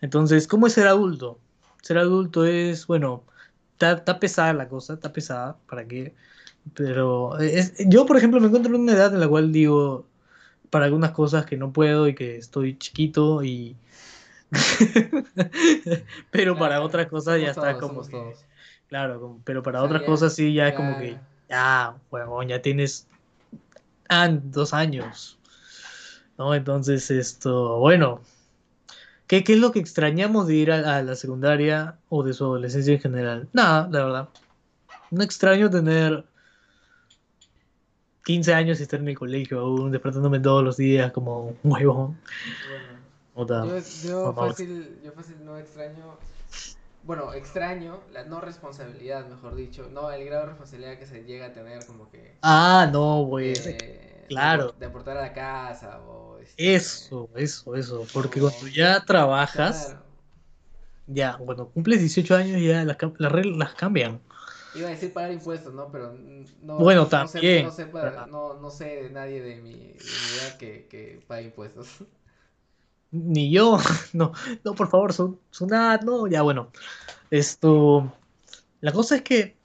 entonces, 0.00 0.46
¿cómo 0.46 0.68
es 0.68 0.74
ser 0.74 0.86
adulto? 0.86 1.40
Ser 1.82 1.98
adulto 1.98 2.44
es, 2.44 2.86
bueno, 2.86 3.24
está, 3.72 4.20
pesada 4.20 4.52
la 4.52 4.68
cosa, 4.68 4.94
está 4.94 5.12
pesada, 5.12 5.56
¿para 5.68 5.88
qué? 5.88 6.14
Pero 6.72 7.36
es, 7.40 7.74
yo, 7.88 8.06
por 8.06 8.16
ejemplo, 8.16 8.38
me 8.38 8.46
encuentro 8.46 8.72
en 8.76 8.82
una 8.82 8.92
edad 8.92 9.12
en 9.12 9.18
la 9.18 9.26
cual 9.26 9.50
digo, 9.50 10.06
para 10.70 10.84
algunas 10.84 11.10
cosas 11.10 11.46
que 11.46 11.56
no 11.56 11.72
puedo 11.72 12.06
y 12.06 12.14
que 12.14 12.36
estoy 12.36 12.78
chiquito 12.78 13.42
y... 13.42 13.74
pero 16.30 16.56
para 16.58 16.80
otras 16.82 17.06
cosas 17.08 17.40
ya 17.40 17.50
está 17.50 17.76
todos, 17.78 17.80
como 17.90 18.02
que... 18.02 18.10
todos. 18.10 18.44
Claro, 18.88 19.20
como- 19.20 19.40
pero 19.44 19.62
para 19.62 19.78
O 19.78 19.82
sea, 19.82 19.86
otras 19.86 20.02
ya- 20.02 20.06
cosas 20.06 20.34
sí 20.34 20.54
ya 20.54 20.68
es 20.68 20.74
como 20.74 20.98
que... 20.98 21.18
Ya, 21.48 21.94
huevón, 22.10 22.48
ya 22.48 22.60
tienes 22.60 23.06
ah, 24.08 24.28
dos 24.30 24.74
años. 24.74 25.38
¿No? 26.36 26.54
Entonces, 26.54 27.10
esto, 27.10 27.78
bueno. 27.78 28.20
¿Qué, 29.26 29.44
qué 29.44 29.54
es 29.54 29.58
lo 29.58 29.72
que 29.72 29.78
extrañamos 29.80 30.46
de 30.46 30.54
ir 30.54 30.72
a, 30.72 30.96
a 30.96 31.02
la 31.02 31.14
secundaria 31.14 31.96
o 32.08 32.22
de 32.22 32.32
su 32.32 32.44
adolescencia 32.44 32.94
en 32.94 33.00
general? 33.00 33.48
Nada, 33.52 33.88
la 33.90 34.04
verdad. 34.04 34.28
No 35.10 35.22
extraño 35.22 35.68
tener 35.68 36.24
15 38.24 38.52
años 38.54 38.78
y 38.80 38.82
estar 38.82 39.00
en 39.00 39.08
el 39.08 39.18
colegio 39.18 39.60
aún, 39.60 39.90
despertándome 39.90 40.38
todos 40.40 40.62
los 40.62 40.76
días 40.76 41.12
como 41.12 41.56
un 41.62 41.72
huevón. 41.72 42.18
Bueno, 42.68 42.87
Puta. 43.38 43.64
yo, 44.02 44.34
fácil, 44.34 45.00
yo 45.04 45.12
fácil 45.12 45.44
no 45.44 45.56
extraño, 45.58 46.18
bueno, 47.04 47.32
extraño 47.32 48.00
la 48.12 48.24
no 48.24 48.40
responsabilidad, 48.40 49.28
mejor 49.28 49.54
dicho, 49.54 49.88
no 49.92 50.10
el 50.10 50.24
grado 50.24 50.42
de 50.42 50.48
responsabilidad 50.48 50.98
que 50.98 51.06
se 51.06 51.22
llega 51.22 51.46
a 51.46 51.52
tener 51.52 51.86
como 51.86 52.10
que 52.10 52.36
Ah, 52.42 52.88
no, 52.92 53.22
güey. 53.22 53.52
eh, 53.56 54.24
claro. 54.28 54.72
de, 54.72 54.80
de 54.80 54.86
aportar 54.86 55.18
a 55.18 55.22
la 55.22 55.32
casa 55.32 56.00
o 56.00 56.38
este, 56.40 56.74
Eso, 56.74 57.28
eso, 57.36 57.76
eso. 57.76 58.06
Porque 58.12 58.40
No. 58.40 58.50
cuando 58.50 58.66
ya 58.66 59.04
trabajas, 59.04 59.86
claro. 59.86 60.04
ya, 61.06 61.36
cuando 61.38 61.68
cumples 61.68 62.00
18 62.00 62.34
años 62.34 62.60
ya 62.60 62.84
las, 62.84 62.96
las 63.18 63.30
reglas 63.32 63.56
las 63.56 63.74
cambian. 63.76 64.20
Iba 64.74 64.88
a 64.88 64.90
decir 64.90 65.12
pagar 65.12 65.30
impuestos, 65.30 65.72
¿no? 65.72 65.92
Pero 65.92 66.12
no, 66.60 66.76
Bueno, 66.78 67.02
no 67.02 67.06
sé- 67.06 67.10
también, 67.10 67.66
no, 67.66 67.70
sé 67.70 67.86
pa- 67.86 68.02
¿verdad? 68.02 68.26
no, 68.26 68.54
no 68.54 68.68
sé 68.68 68.84
de 69.04 69.10
nadie 69.10 69.40
de 69.40 69.56
mi, 69.62 69.74
de 69.74 69.78
mi 69.94 70.38
edad 70.38 70.56
que, 70.58 70.88
que 70.88 71.20
pague 71.28 71.44
impuestos. 71.44 71.86
Ni 73.10 73.50
yo, 73.50 73.78
no, 74.12 74.32
no, 74.64 74.74
por 74.74 74.88
favor, 74.88 75.12
son, 75.12 75.38
Sunat, 75.50 76.02
no, 76.02 76.26
ya 76.26 76.42
bueno. 76.42 76.70
Esto, 77.30 78.12
la 78.80 78.92
cosa 78.92 79.16
es 79.16 79.22
que 79.22 79.56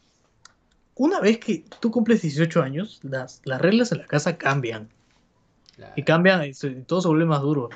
una 0.96 1.20
vez 1.20 1.40
que 1.40 1.66
tú 1.80 1.92
cumples 1.92 2.22
18 2.22 2.62
años, 2.62 3.00
las, 3.04 3.42
las 3.46 3.62
reglas 3.62 3.92
en 3.92 4.00
la 4.00 4.06
casa 4.06 4.38
cambian. 4.38 4.90
Claro. 5.76 5.94
Y 5.96 6.04
cambian, 6.04 6.44
y 6.46 6.54
todo 6.86 7.02
se 7.02 7.08
vuelve 7.08 7.26
más 7.26 7.42
duro. 7.42 7.70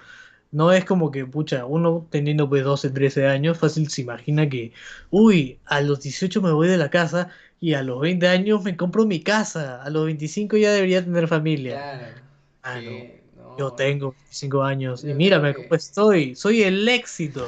No 0.52 0.72
es 0.72 0.86
como 0.86 1.12
que, 1.12 1.26
pucha, 1.26 1.66
uno 1.66 2.08
teniendo 2.10 2.48
pues 2.48 2.64
12, 2.64 2.92
13 2.92 3.28
años, 3.28 3.58
fácil 3.58 3.90
se 3.90 4.02
imagina 4.02 4.48
que, 4.48 4.72
uy, 5.10 5.60
a 5.66 5.82
los 5.82 6.02
18 6.02 6.42
me 6.42 6.52
voy 6.52 6.68
de 6.68 6.78
la 6.78 6.90
casa 6.90 7.30
y 7.60 7.74
a 7.74 7.84
los 7.84 8.00
20 8.00 8.28
años 8.28 8.64
me 8.64 8.78
compro 8.78 9.06
mi 9.06 9.22
casa, 9.22 9.82
a 9.84 9.90
los 9.90 10.06
25 10.06 10.58
ya 10.58 10.72
debería 10.72 11.04
tener 11.04 11.28
familia. 11.28 11.76
Claro. 11.76 12.16
Ah, 12.64 12.82
no. 12.82 13.17
Yo 13.58 13.74
tengo 13.74 14.12
25 14.14 14.64
años 14.64 15.04
y 15.04 15.14
mírame 15.14 15.50
que- 15.50 15.56
cómo 15.64 15.76
estoy, 15.76 16.36
soy 16.36 16.64
el 16.64 16.88
éxito. 16.88 17.48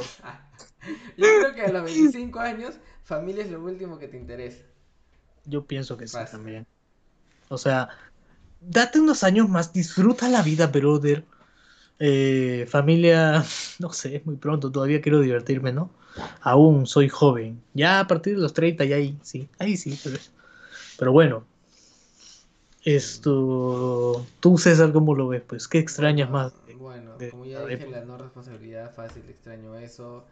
Yo 1.18 1.34
creo 1.34 1.54
que 1.54 1.62
a 1.62 1.70
los 1.70 1.84
25 1.84 2.40
años, 2.40 2.80
familia 3.04 3.44
es 3.44 3.52
lo 3.52 3.64
último 3.64 3.98
que 4.00 4.08
te 4.08 4.18
interesa. 4.18 4.64
Yo 5.46 5.66
pienso 5.66 5.98
que 5.98 6.08
sí 6.08 6.18
también. 6.26 6.66
O 7.50 7.58
sea, 7.58 7.90
date 8.62 9.00
unos 9.00 9.24
años 9.24 9.50
más, 9.50 9.74
disfruta 9.74 10.30
la 10.30 10.44
vida, 10.44 10.68
brother. 10.68 11.26
Eh, 12.00 12.66
familia, 12.70 13.44
no 13.80 13.94
sé, 13.94 14.18
es 14.18 14.26
muy 14.26 14.38
pronto, 14.38 14.72
todavía 14.72 15.02
quiero 15.02 15.22
divertirme, 15.22 15.74
¿no? 15.74 15.92
Aún 16.42 16.88
soy 16.88 17.10
joven. 17.10 17.62
Ya 17.74 18.00
a 18.02 18.08
partir 18.08 18.36
de 18.36 18.42
los 18.42 18.54
30, 18.54 18.86
ya 18.86 18.98
ahí 18.98 19.18
sí, 19.24 19.50
ahí 19.60 19.78
sí. 19.78 20.00
Pero, 20.04 20.18
pero 20.98 21.12
bueno, 21.14 21.46
esto, 22.84 24.26
tú 24.40 24.58
César, 24.58 24.92
¿cómo 24.94 25.16
lo 25.16 25.28
ves? 25.28 25.42
Pues, 25.46 25.68
¿qué 25.68 25.80
extrañas 25.80 26.30
Bueno, 26.30 26.46
más? 26.46 26.66
de- 26.68 26.74
Bueno, 26.76 27.18
de 27.18 27.30
como 27.30 27.46
ya 27.46 27.66
dije, 27.66 27.88
la 27.88 28.02
no 28.06 28.18
responsabilidad 28.18 28.94
fácil, 28.94 29.24
extraño 29.30 29.76
eso. 29.78 30.26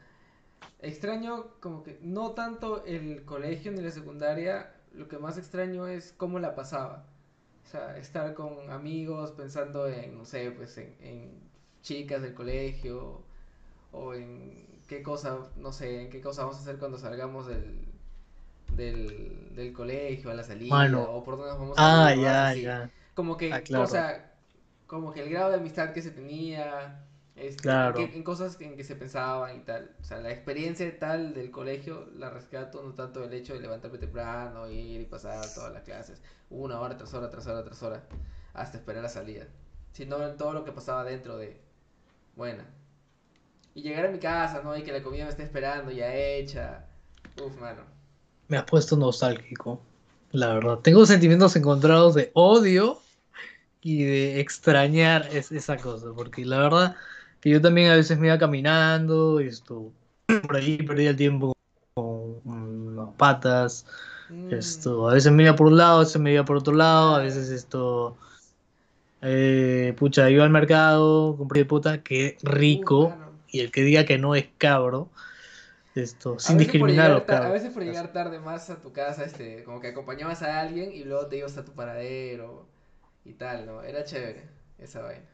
Extraño 0.82 1.48
como 1.60 1.84
que 1.84 2.00
no 2.02 2.32
tanto 2.32 2.84
el 2.86 3.24
colegio 3.26 3.72
ni 3.72 3.82
la 3.82 3.92
secundaria, 3.92 4.74
lo 4.94 5.08
que 5.08 5.18
más 5.18 5.38
extraño 5.38 5.88
es 5.88 6.14
cómo 6.18 6.40
la 6.40 6.56
pasaba. 6.56 7.06
O 7.66 7.70
sea, 7.70 7.98
estar 7.98 8.34
con 8.34 8.72
amigos 8.72 9.32
pensando 9.32 9.88
en, 9.88 10.18
no 10.18 10.26
sé, 10.26 10.52
pues 10.52 10.78
en, 10.78 10.96
en 11.02 11.32
chicas 11.84 12.22
del 12.22 12.34
colegio 12.34 13.22
o 13.92 14.14
en 14.14 14.82
qué 14.88 15.04
cosa, 15.04 15.38
no 15.58 15.72
sé, 15.74 16.04
en 16.04 16.10
qué 16.10 16.22
cosa 16.22 16.44
vamos 16.44 16.58
a 16.58 16.62
hacer 16.62 16.78
cuando 16.78 16.98
salgamos 16.98 17.48
del, 17.48 17.86
del, 18.76 19.54
del 19.56 19.74
colegio 19.74 20.32
a 20.32 20.34
la 20.34 20.44
salida 20.44 20.76
Mano. 20.76 21.04
o 21.04 21.24
por 21.24 21.38
dónde 21.38 21.52
nos 21.52 21.60
vamos 21.60 21.78
a 21.82 22.06
Ah, 22.08 22.16
ir, 22.16 22.22
ya, 22.22 22.50
así. 22.52 22.62
ya. 22.62 22.90
Como 23.14 23.38
que, 23.38 23.54
Ah, 23.54 23.62
claro. 23.62 23.84
o 23.84 23.88
sea, 23.88 24.34
como 24.88 25.12
que 25.14 25.22
el 25.24 25.30
grado 25.30 25.50
de 25.52 25.58
amistad 25.58 25.94
que 25.94 26.02
se 26.02 26.12
tenía, 26.12 27.04
Este, 27.36 27.62
Claro. 27.62 28.00
en, 28.02 28.10
que- 28.12 28.18
en 28.18 28.24
cosas 28.24 28.60
en 28.62 28.76
que 28.76 28.84
se 28.84 28.96
pensaban 28.96 29.56
y 29.58 29.60
tal. 29.60 29.96
O 30.02 30.04
sea, 30.04 30.20
la 30.20 30.32
experiencia 30.32 30.98
tal 31.00 31.36
del 31.36 31.52
colegio 31.52 32.08
la 32.16 32.32
rescato 32.32 32.82
no 32.84 32.94
tanto 32.96 33.24
el 33.24 33.32
hecho 33.34 33.54
de 33.54 33.60
levantarme 33.60 34.00
temprano, 34.00 34.68
ir 34.72 35.02
y 35.02 35.06
pasar 35.06 35.46
todas 35.54 35.72
las 35.72 35.84
clases, 35.84 36.22
una 36.50 36.80
hora 36.82 36.98
tras 36.98 37.14
hora, 37.14 37.30
tras 37.30 37.46
hora, 37.48 37.64
tras 37.64 37.84
hora, 37.84 38.04
hasta 38.56 38.78
esperar 38.78 39.04
la 39.04 39.10
salida. 39.10 39.46
Sino 39.92 40.22
en 40.28 40.36
todo 40.38 40.54
lo 40.54 40.66
que 40.66 40.72
pasaba 40.72 41.04
dentro 41.04 41.38
de, 41.38 41.62
bueno, 42.36 42.64
y 43.74 43.82
llegar 43.82 44.06
a 44.06 44.10
mi 44.10 44.20
casa, 44.20 44.62
¿no? 44.64 44.76
Y 44.76 44.84
que 44.84 44.92
la 44.92 45.04
comida 45.04 45.24
me 45.26 45.30
esté 45.30 45.44
esperando 45.44 45.92
ya 45.92 46.14
hecha. 46.14 46.86
Uf, 47.38 47.60
mano. 47.60 47.84
Me 48.48 48.58
has 48.58 48.64
puesto 48.64 48.96
nostálgico, 48.96 49.82
la 50.32 50.54
verdad. 50.54 50.80
Tengo 50.80 51.06
sentimientos 51.06 51.56
encontrados 51.56 52.16
de 52.16 52.32
odio 52.34 53.00
y 53.82 54.04
de 54.04 54.40
extrañar 54.40 55.28
es- 55.32 55.52
esa 55.52 55.78
cosa, 55.78 56.08
porque 56.16 56.46
la 56.46 56.60
verdad 56.60 56.96
que 57.42 57.50
yo 57.50 57.62
también 57.62 57.92
a 57.92 57.96
veces 57.96 58.18
me 58.18 58.28
iba 58.28 58.38
caminando, 58.38 59.40
esto, 59.40 59.92
por 60.42 60.56
ahí 60.56 60.78
perdía 60.78 61.12
el 61.12 61.16
tiempo 61.16 61.54
con 61.94 62.42
unas 62.46 63.10
patas, 63.18 63.86
Mm. 64.30 64.54
esto, 64.54 65.10
a 65.10 65.14
veces 65.14 65.32
me 65.32 65.44
iba 65.44 65.56
por 65.56 65.68
un 65.68 65.78
lado, 65.78 65.98
a 65.98 66.00
veces 66.04 66.22
me 66.22 66.34
iba 66.34 66.46
por 66.46 66.58
otro 66.58 66.74
lado, 66.74 67.16
a 67.16 67.20
veces 67.20 67.50
esto, 67.50 68.18
eh, 69.22 69.94
pucha, 69.98 70.30
iba 70.30 70.44
al 70.44 70.50
mercado, 70.50 71.36
compré 71.38 71.66
puta, 71.66 72.04
qué 72.04 72.38
rico, 72.44 73.14
y 73.50 73.62
el 73.62 73.72
que 73.72 73.82
diga 73.84 74.06
que 74.06 74.18
no 74.18 74.36
es 74.36 74.48
cabro, 74.58 75.10
esto, 75.98 76.38
sin 76.40 76.58
a 77.00 77.10
los 77.10 77.26
ta- 77.26 77.46
A 77.48 77.52
veces 77.52 77.72
por 77.72 77.84
llegar 77.84 78.12
tarde 78.14 78.40
más 78.40 78.70
a 78.70 78.82
tu 78.82 78.92
casa, 78.94 79.24
este, 79.26 79.64
como 79.64 79.80
que 79.82 79.88
acompañabas 79.90 80.42
a 80.44 80.60
alguien 80.62 80.92
y 80.92 81.04
luego 81.04 81.28
te 81.28 81.38
ibas 81.38 81.58
a 81.58 81.66
tu 81.66 81.74
paradero 81.74 82.68
y 83.26 83.34
tal, 83.34 83.66
¿no? 83.66 83.84
Era 83.84 84.04
chévere 84.04 84.50
esa 84.80 85.02
vaina. 85.02 85.26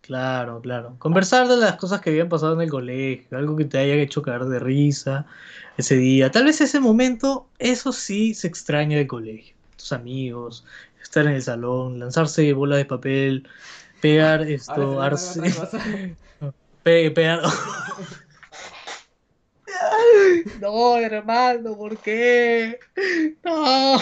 Claro, 0.00 0.60
claro. 0.62 0.96
Conversar 0.98 1.48
de 1.48 1.56
las 1.56 1.76
cosas 1.76 2.00
que 2.00 2.10
habían 2.10 2.28
pasado 2.28 2.54
en 2.54 2.62
el 2.62 2.70
colegio, 2.70 3.36
algo 3.36 3.56
que 3.56 3.64
te 3.66 3.78
haya 3.78 3.94
hecho 3.94 4.22
caer 4.22 4.44
de 4.46 4.58
risa 4.58 5.26
ese 5.76 5.96
día. 5.96 6.30
Tal 6.30 6.44
vez 6.44 6.60
ese 6.60 6.80
momento, 6.80 7.50
eso 7.58 7.92
sí 7.92 8.32
se 8.34 8.46
extraña 8.48 8.96
del 8.96 9.06
colegio. 9.06 9.54
Tus 9.76 9.92
amigos, 9.92 10.64
estar 11.02 11.26
en 11.26 11.32
el 11.32 11.42
salón, 11.42 11.98
lanzarse 11.98 12.52
bolas 12.54 12.78
de 12.78 12.84
papel, 12.86 13.48
pegar 14.00 14.42
esto, 14.42 15.00
arce- 15.02 15.42
pe- 16.82 17.10
pegar. 17.10 17.40
No, 20.60 20.96
hermano, 20.98 21.76
¿por 21.76 21.96
qué? 21.98 22.78
No. 23.44 23.96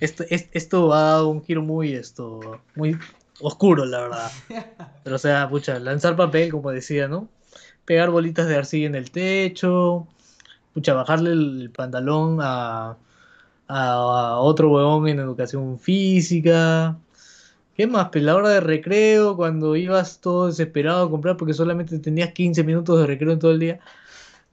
Esto, 0.00 0.24
es- 0.28 0.48
esto 0.52 0.92
ha 0.92 1.00
dado 1.02 1.28
un 1.28 1.44
giro 1.44 1.62
muy, 1.62 1.92
esto, 1.94 2.60
muy 2.74 2.96
oscuro, 3.40 3.84
la 3.84 4.00
verdad. 4.02 4.30
Pero, 5.04 5.16
o 5.16 5.18
sea, 5.18 5.48
pucha, 5.48 5.78
lanzar 5.78 6.16
papel, 6.16 6.50
como 6.50 6.70
decía, 6.70 7.08
¿no? 7.08 7.28
Pegar 7.84 8.10
bolitas 8.10 8.46
de 8.48 8.56
arcilla 8.56 8.86
en 8.86 8.94
el 8.94 9.10
techo, 9.10 10.06
pucha, 10.74 10.94
bajarle 10.94 11.32
el 11.32 11.70
pantalón 11.74 12.38
a, 12.40 12.96
a, 13.68 13.92
a 13.92 14.36
otro 14.38 14.70
huevón 14.70 15.08
en 15.08 15.18
educación 15.20 15.78
física. 15.78 16.96
¿Qué 17.76 17.86
más? 17.86 18.08
Pues 18.12 18.22
la 18.22 18.36
hora 18.36 18.50
de 18.50 18.60
recreo, 18.60 19.36
cuando 19.36 19.76
ibas 19.76 20.20
todo 20.20 20.46
desesperado 20.48 21.06
a 21.06 21.10
comprar 21.10 21.36
porque 21.36 21.54
solamente 21.54 21.98
tenías 21.98 22.32
15 22.32 22.62
minutos 22.64 23.00
de 23.00 23.06
recreo 23.06 23.32
en 23.32 23.38
todo 23.38 23.50
el 23.52 23.58
día. 23.60 23.80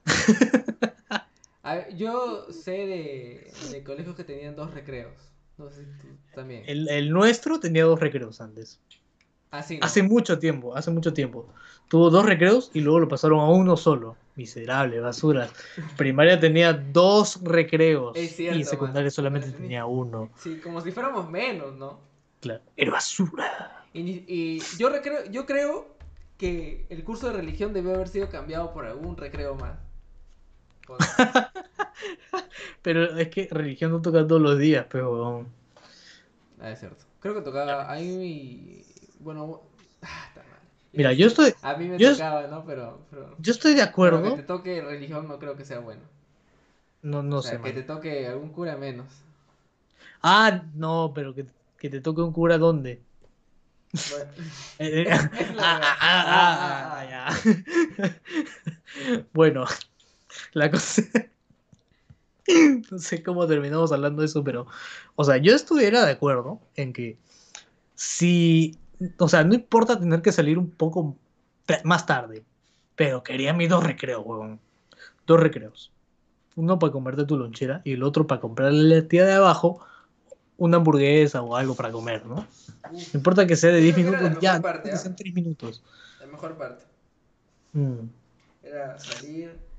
A 1.62 1.74
ver, 1.74 1.94
yo 1.96 2.46
sé 2.50 2.70
de, 2.72 3.52
de 3.70 3.84
colegios 3.84 4.16
que 4.16 4.24
tenían 4.24 4.56
dos 4.56 4.72
recreos. 4.72 5.12
No 5.58 5.68
sé 5.70 5.84
si 5.84 5.90
tú 5.98 6.08
también. 6.34 6.64
El, 6.66 6.88
el 6.88 7.10
nuestro 7.10 7.60
tenía 7.60 7.84
dos 7.84 8.00
recreos 8.00 8.40
antes. 8.40 8.80
Ah, 9.50 9.62
sí, 9.62 9.78
¿no? 9.78 9.84
Hace 9.84 10.02
mucho 10.02 10.38
tiempo, 10.38 10.74
hace 10.76 10.90
mucho 10.90 11.12
tiempo. 11.12 11.52
Tuvo 11.88 12.08
dos 12.08 12.24
recreos 12.24 12.70
y 12.72 12.80
luego 12.80 13.00
lo 13.00 13.08
pasaron 13.08 13.40
a 13.40 13.48
uno 13.50 13.76
solo. 13.76 14.16
Miserable, 14.36 15.00
basura. 15.00 15.50
Primaria 15.98 16.40
tenía 16.40 16.72
dos 16.72 17.42
recreos 17.42 18.16
cierto, 18.16 18.58
y 18.58 18.64
secundaria 18.64 19.10
solamente 19.10 19.48
Tenía- 19.48 19.60
tenía 19.62 19.86
uno. 19.86 20.30
Sí, 20.38 20.60
como 20.60 20.80
si 20.80 20.92
fuéramos 20.92 21.28
menos, 21.28 21.74
¿no? 21.76 22.00
Claro, 22.40 22.62
era 22.76 22.92
basura. 22.92 23.84
Y, 23.92 24.24
y 24.26 24.62
yo, 24.78 24.88
recreo, 24.88 25.26
yo 25.30 25.44
creo 25.44 25.88
que 26.38 26.86
el 26.88 27.04
curso 27.04 27.26
de 27.26 27.34
religión 27.34 27.74
debió 27.74 27.94
haber 27.94 28.08
sido 28.08 28.30
cambiado 28.30 28.72
por 28.72 28.86
algún 28.86 29.16
recreo 29.18 29.54
más. 29.56 29.78
Pero 32.82 33.16
es 33.18 33.28
que 33.28 33.48
religión 33.50 33.92
no 33.92 34.00
toca 34.00 34.26
todos 34.26 34.40
los 34.40 34.58
días, 34.58 34.86
pero 34.90 35.46
Ah, 36.60 36.70
es 36.70 36.80
cierto. 36.80 37.04
Creo 37.20 37.34
que 37.34 37.42
tocaba 37.42 37.90
ahí. 37.90 38.84
Bueno, 39.18 39.62
ah, 40.02 40.24
está 40.28 40.40
mal. 40.40 40.58
Mira, 40.92 41.12
yo 41.12 41.26
estoy, 41.26 41.54
A 41.62 41.76
mí 41.76 41.88
me 41.88 41.98
yo- 41.98 42.12
tocaba, 42.12 42.46
¿no? 42.46 42.64
Pero. 42.64 43.00
pero... 43.10 43.34
yo 43.38 43.52
estoy 43.52 43.72
de 43.72 43.78
pero 43.80 43.90
acuerdo. 43.90 44.22
que 44.36 44.42
te 44.42 44.46
toque 44.46 44.80
religión 44.82 45.28
no 45.28 45.38
creo 45.38 45.56
que 45.56 45.64
sea 45.64 45.80
bueno. 45.80 46.02
No, 47.02 47.22
no 47.22 47.38
o 47.38 47.42
sea, 47.42 47.52
sé, 47.52 47.56
que 47.58 47.62
man. 47.62 47.74
te 47.74 47.82
toque 47.82 48.26
algún 48.26 48.50
cura 48.50 48.76
menos. 48.76 49.06
Ah, 50.22 50.62
no, 50.74 51.12
pero 51.14 51.34
que, 51.34 51.46
que 51.78 51.88
te 51.90 52.00
toque 52.00 52.22
un 52.22 52.32
cura 52.32 52.58
dónde. 52.58 53.02
Bueno, 54.10 54.30
Eh, 54.78 55.06
eh. 55.06 55.10
Bueno, 59.32 59.64
la 60.52 60.70
cosa. 60.70 61.02
No 62.90 62.98
sé 62.98 63.22
cómo 63.22 63.46
terminamos 63.46 63.92
hablando 63.92 64.22
de 64.22 64.26
eso, 64.26 64.42
pero. 64.42 64.66
O 65.14 65.22
sea, 65.22 65.36
yo 65.36 65.54
estuviera 65.54 66.04
de 66.04 66.12
acuerdo 66.12 66.60
en 66.74 66.92
que 66.92 67.16
si. 67.94 68.76
O 69.18 69.28
sea, 69.28 69.44
no 69.44 69.54
importa 69.54 70.00
tener 70.00 70.20
que 70.20 70.32
salir 70.32 70.58
un 70.58 70.68
poco 70.68 71.16
más 71.84 72.06
tarde, 72.06 72.42
pero 72.96 73.22
quería 73.22 73.52
mis 73.52 73.68
dos 73.68 73.84
recreos, 73.84 74.22
huevón. 74.24 74.58
Dos 75.26 75.38
recreos. 75.38 75.92
Uno 76.56 76.78
para 76.78 76.92
comerte 76.92 77.24
tu 77.24 77.38
lonchera 77.38 77.82
y 77.84 77.92
el 77.92 78.02
otro 78.02 78.26
para 78.26 78.40
comprarle 78.40 78.96
a 78.96 79.00
la 79.00 79.08
tía 79.08 79.24
de 79.24 79.34
abajo 79.34 79.86
una 80.56 80.78
hamburguesa 80.78 81.42
o 81.42 81.56
algo 81.56 81.74
para 81.74 81.92
comer, 81.92 82.26
¿no? 82.26 82.46
No 82.90 82.98
importa 83.14 83.46
que 83.46 83.56
sea 83.56 83.70
de 83.70 83.78
Yo 83.78 83.94
10 83.94 83.94
creo 83.94 84.04
que 84.04 84.10
era 84.10 84.22
la 84.22 84.28
minutos, 84.28 84.42
ya, 84.42 84.60
parte, 84.60 84.88
que 84.90 84.94
¿ah? 84.94 84.98
sean 84.98 85.16
3 85.16 85.34
minutos. 85.34 85.82
la 86.18 86.26
mejor 86.26 86.56
parte. 86.56 86.84
Mm. 87.72 88.08
Era 88.62 88.98
salir 88.98 89.69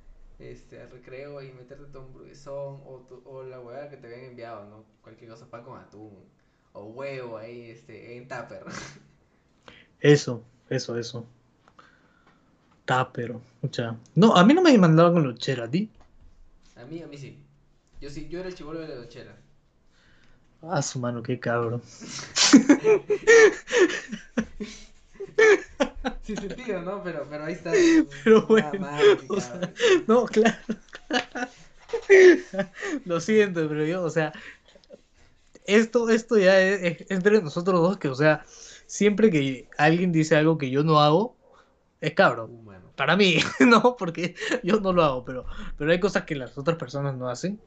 este, 0.42 0.82
al 0.82 0.92
recreo 0.92 1.42
y 1.42 1.52
meterte 1.54 1.86
tu 1.86 2.00
hamburguesón 2.00 2.82
o, 2.86 3.06
tu- 3.08 3.22
o 3.26 3.44
la 3.44 3.60
hueá 3.60 3.90
que 3.90 3.98
te 3.98 4.08
habían 4.08 4.32
enviado, 4.32 4.66
¿no? 4.70 4.84
Cualquier 5.02 5.32
cosa, 5.32 5.50
pan 5.50 5.64
con 5.64 5.80
atún 5.80 6.12
o 6.74 6.86
huevo 6.86 7.38
ahí 7.38 7.72
este, 7.72 8.18
en 8.18 8.28
tupper. 8.28 8.64
Eso, 10.02 10.44
eso, 10.70 10.98
eso. 10.98 11.26
Tapero, 12.86 13.42
mucha. 13.62 13.96
No, 14.16 14.36
a 14.36 14.44
mí 14.44 14.54
no 14.54 14.62
me 14.62 14.78
mandaban 14.78 15.14
con 15.14 15.24
lonchera, 15.24 15.66
¿a 15.66 15.70
ti? 15.72 15.90
A 16.76 16.86
mí, 16.86 17.02
a 17.02 17.08
mí 17.08 17.18
sí. 17.18 17.38
Yo 18.02 18.10
sí, 18.10 18.28
yo 18.30 18.40
era 18.40 18.50
el 18.50 18.56
chivolo 18.56 18.80
de 18.80 18.88
la 18.88 18.96
lonchera. 18.96 19.36
Ah, 20.64 20.82
su 20.82 21.00
mano, 21.00 21.22
qué 21.24 21.40
cabrón. 21.40 21.82
Sin 26.24 26.38
sentido, 26.38 26.82
¿no? 26.82 27.04
Pero, 27.04 27.28
pero 27.30 27.46
ahí 27.46 27.54
está. 27.54 27.72
Pero 28.24 28.46
bueno, 28.48 28.88
o 29.30 29.40
sea, 29.40 29.74
No, 30.08 30.26
claro. 30.26 30.58
Lo 33.06 33.20
siento, 33.20 33.68
pero 33.68 33.86
yo, 33.86 34.04
o 34.04 34.10
sea, 34.10 34.32
esto, 35.66 36.10
esto 36.10 36.38
ya 36.38 36.60
es, 36.60 37.02
es 37.02 37.12
entre 37.12 37.42
nosotros 37.42 37.82
dos, 37.82 37.98
que, 37.98 38.08
o 38.08 38.16
sea, 38.16 38.46
siempre 38.86 39.30
que 39.30 39.68
alguien 39.78 40.12
dice 40.12 40.36
algo 40.36 40.58
que 40.58 40.70
yo 40.70 40.84
no 40.84 41.00
hago, 41.00 41.36
es 42.02 42.14
cabrón. 42.14 42.64
Mano. 42.66 42.92
Para 42.96 43.16
mí, 43.16 43.38
no, 43.60 43.96
porque 43.98 44.36
yo 44.64 44.80
no 44.80 44.94
lo 44.94 45.04
hago, 45.04 45.26
pero, 45.26 45.46
pero 45.78 45.92
hay 45.92 46.00
cosas 46.00 46.24
que 46.24 46.36
las 46.36 46.58
otras 46.58 46.78
personas 46.78 47.16
no 47.16 47.30
hacen, 47.30 47.60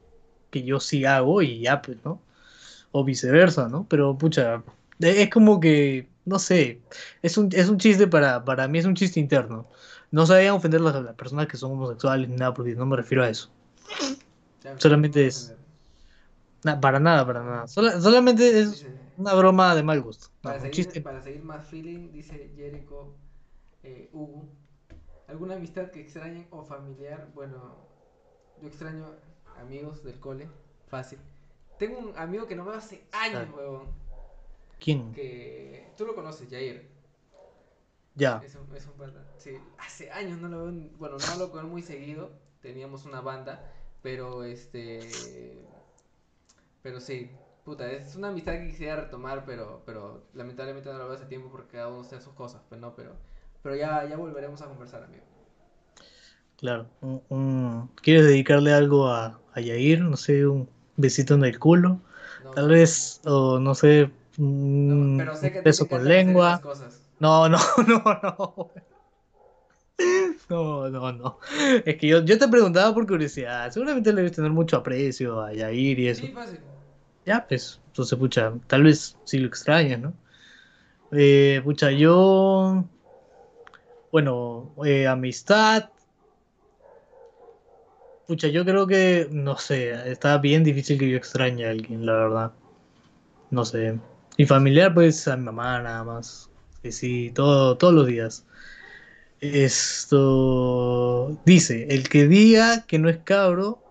que 0.51 0.63
yo 0.63 0.81
sí 0.81 1.05
hago 1.05 1.43
y 1.43 1.61
ya, 1.61 1.83
pues, 1.83 1.99
¿no? 2.05 2.21
O 2.93 3.05
viceversa, 3.05 3.69
¿no? 3.69 3.87
Pero, 3.89 4.17
pucha, 4.17 4.63
es 5.01 5.31
como 5.31 5.61
que, 5.61 6.09
no 6.25 6.39
sé, 6.39 6.81
es 7.23 7.37
un, 7.39 7.49
es 7.53 7.69
un 7.69 7.79
chiste 7.79 8.07
para, 8.07 8.45
para 8.45 8.67
mí, 8.69 8.79
es 8.79 8.85
un 8.87 8.95
chiste 8.95 9.21
interno. 9.21 9.67
No 10.11 10.27
se 10.27 10.33
vayan 10.35 10.53
a 10.53 10.55
ofender 10.55 10.81
las, 10.81 10.95
las 11.03 11.15
personas 11.15 11.47
que 11.49 11.57
son 11.57 11.73
homosexuales 11.73 12.29
ni 12.29 12.37
nada, 12.37 12.55
porque 12.55 12.75
no 12.75 12.87
me 12.87 12.97
refiero 12.97 13.25
a 13.25 13.29
eso. 13.29 13.51
Solamente 14.79 15.27
es-. 15.27 15.55
Na- 16.65 16.81
para 16.81 16.99
nada, 16.99 17.27
para 17.27 17.43
nada. 17.43 17.67
Sola- 17.69 18.01
solamente 18.01 18.61
es 18.61 18.87
una 19.17 19.35
broma 19.35 19.75
de 19.75 19.83
mal 19.83 20.01
gusto. 20.01 20.29
Para 20.41 20.61
seguir, 20.61 20.75
chiste. 20.75 21.01
para 21.01 21.21
seguir 21.23 21.43
más 21.43 21.67
feeling, 21.67 22.11
dice 22.13 22.51
Jericho 22.57 23.15
eh, 23.83 24.09
Hugo. 24.13 24.49
¿Alguna 25.29 25.55
amistad 25.57 25.91
que 25.91 26.01
extrañen 26.01 26.47
o 26.51 26.65
familiar? 26.65 27.29
Bueno, 27.35 27.77
yo 28.61 28.69
extraño 28.69 29.07
amigos 29.61 30.03
del 30.05 30.19
cole, 30.21 30.49
fácil. 30.89 31.19
Tengo 31.79 31.99
un 31.99 32.17
amigo 32.17 32.47
que 32.47 32.55
no 32.55 32.65
veo 32.65 32.75
hace 32.75 33.05
años, 33.13 33.47
Ah. 33.51 33.55
huevón. 33.57 34.04
¿Quién? 34.79 35.13
Que 35.15 35.93
tú 35.97 36.05
lo 36.07 36.15
conoces, 36.15 36.49
Jair. 36.51 36.89
Ya. 38.17 38.43
Es 38.45 38.55
un, 38.55 38.75
es 38.77 38.87
un 38.87 38.93
pata. 38.93 39.25
Sí, 39.39 39.51
hace 39.79 40.11
años 40.11 40.39
no 40.41 40.49
lo 40.49 40.59
veo. 40.59 40.69
en- 40.69 40.99
Bueno, 40.99 41.17
no 41.19 41.51
con 41.51 41.65
él 41.65 41.71
muy 41.71 41.83
seguido. 41.83 42.31
Teníamos 42.61 43.05
una 43.05 43.21
banda, 43.21 43.73
pero 44.03 44.45
este. 44.45 45.59
Pero 46.83 47.01
sí, 47.01 47.31
puta, 47.65 47.91
es 47.91 48.15
una 48.15 48.29
amistad 48.29 48.53
que 48.55 48.69
quisiera 48.69 48.97
retomar, 48.97 49.45
pero, 49.47 49.83
pero 49.87 50.23
lamentablemente 50.35 50.91
no 50.93 50.99
lo 50.99 51.07
veo 51.07 51.15
hace 51.15 51.27
tiempo 51.27 51.49
porque 51.51 51.73
cada 51.79 51.89
uno 51.89 52.03
está 52.03 52.17
en 52.17 52.23
sus 52.23 52.35
cosas, 52.35 52.63
pues 52.69 52.81
no, 52.81 52.95
pero, 52.95 53.13
Pero 53.63 53.75
ya, 53.77 54.05
ya 54.07 54.17
volveremos 54.17 54.61
a 54.63 54.67
conversar, 54.69 55.03
amigo. 55.03 55.25
Claro. 56.59 56.87
¿Quieres 58.03 58.27
dedicarle 58.27 58.73
algo 58.73 59.09
a, 59.09 59.39
a 59.53 59.61
Yair? 59.61 60.01
No 60.01 60.17
sé, 60.17 60.47
un 60.47 60.69
besito 60.97 61.35
en 61.35 61.45
el 61.45 61.59
culo. 61.59 62.01
No, 62.43 62.51
Tal 62.53 62.69
vez, 62.69 63.21
o 63.25 63.59
no 63.59 63.75
sé, 63.75 64.11
no, 64.39 65.19
pero 65.19 65.37
sé 65.37 65.53
que 65.53 65.87
con 65.87 66.05
lengua. 66.05 66.61
cosas. 66.61 67.01
No, 67.21 67.49
no, 67.49 67.59
no, 67.87 68.03
no. 68.23 68.71
No, 70.49 70.89
no, 70.91 71.13
no. 71.13 71.39
Es 71.85 71.97
que 71.97 72.07
yo, 72.07 72.25
yo 72.25 72.39
te 72.39 72.49
preguntaba 72.49 72.93
por 72.93 73.07
curiosidad. 73.07 73.71
Seguramente 73.71 74.11
le 74.13 74.17
debes 74.17 74.33
tener 74.33 74.51
mucho 74.51 74.77
aprecio 74.77 75.41
a 75.41 75.53
Yair 75.53 75.99
y 75.99 76.09
eso. 76.09 76.27
Sí, 76.27 76.33
fácil. 76.33 76.59
Ya, 77.25 77.47
pues, 77.49 77.81
entonces, 77.87 78.19
pucha, 78.19 78.53
tal 78.67 78.83
vez 78.83 79.17
sí 79.25 79.39
lo 79.39 79.47
extrañas, 79.47 80.01
¿no? 80.01 80.13
Eh, 81.13 81.61
pucha, 81.65 81.91
yo. 81.91 82.85
Bueno, 84.11 84.75
eh, 84.85 85.07
amistad. 85.07 85.91
Pucha, 88.27 88.49
yo 88.49 88.65
creo 88.65 88.87
que, 88.87 89.29
no 89.31 89.57
sé, 89.59 90.11
está 90.11 90.39
bien 90.39 90.65
difícil 90.65 90.99
que 90.99 91.11
yo 91.11 91.17
extrañe 91.17 91.67
a 91.67 91.71
alguien, 91.71 92.07
la 92.07 92.13
verdad. 92.15 92.53
No 93.51 93.65
sé. 93.65 93.99
Y 94.37 94.47
familiar, 94.47 94.93
pues, 94.95 95.29
a 95.29 95.37
mi 95.37 95.45
mamá 95.45 95.81
nada 95.83 96.05
más. 96.05 96.51
Que 96.83 96.93
sí, 96.93 97.31
todo, 97.35 97.77
todos 97.79 97.95
los 97.95 98.07
días. 98.07 98.47
Esto 99.41 101.31
dice, 101.45 101.87
el 101.91 102.09
que 102.09 102.27
diga 102.29 102.87
que 102.87 102.99
no 102.99 103.09
es 103.11 103.19
cabro, 103.19 103.83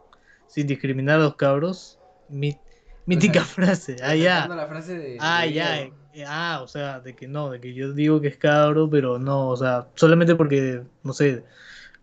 sin 0.47 0.67
discriminar 0.67 1.19
a 1.19 1.23
los 1.23 1.35
cabros, 1.35 2.01
mi- 2.27 2.61
mítica 3.05 3.43
frase. 3.45 3.97
Ah, 4.03 4.15
ya. 4.15 4.43
Resaltando 4.43 4.55
la 4.55 4.67
frase 4.67 4.97
de, 4.97 5.13
Ah, 5.19 5.45
de 5.45 5.51
ya. 5.53 5.81
Diego. 5.81 5.95
eh, 6.13 6.25
Ah, 6.27 6.61
o 6.63 6.67
sea, 6.67 6.99
de 7.01 7.15
que 7.15 7.27
no, 7.27 7.49
de 7.51 7.59
que 7.61 7.73
yo 7.73 7.93
digo 7.93 8.21
que 8.21 8.27
es 8.29 8.37
cabro, 8.37 8.89
pero 8.89 9.19
no, 9.19 9.49
o 9.49 9.57
sea, 9.57 9.89
solamente 9.95 10.35
porque, 10.35 10.83
no 11.03 11.13
sé, 11.13 11.45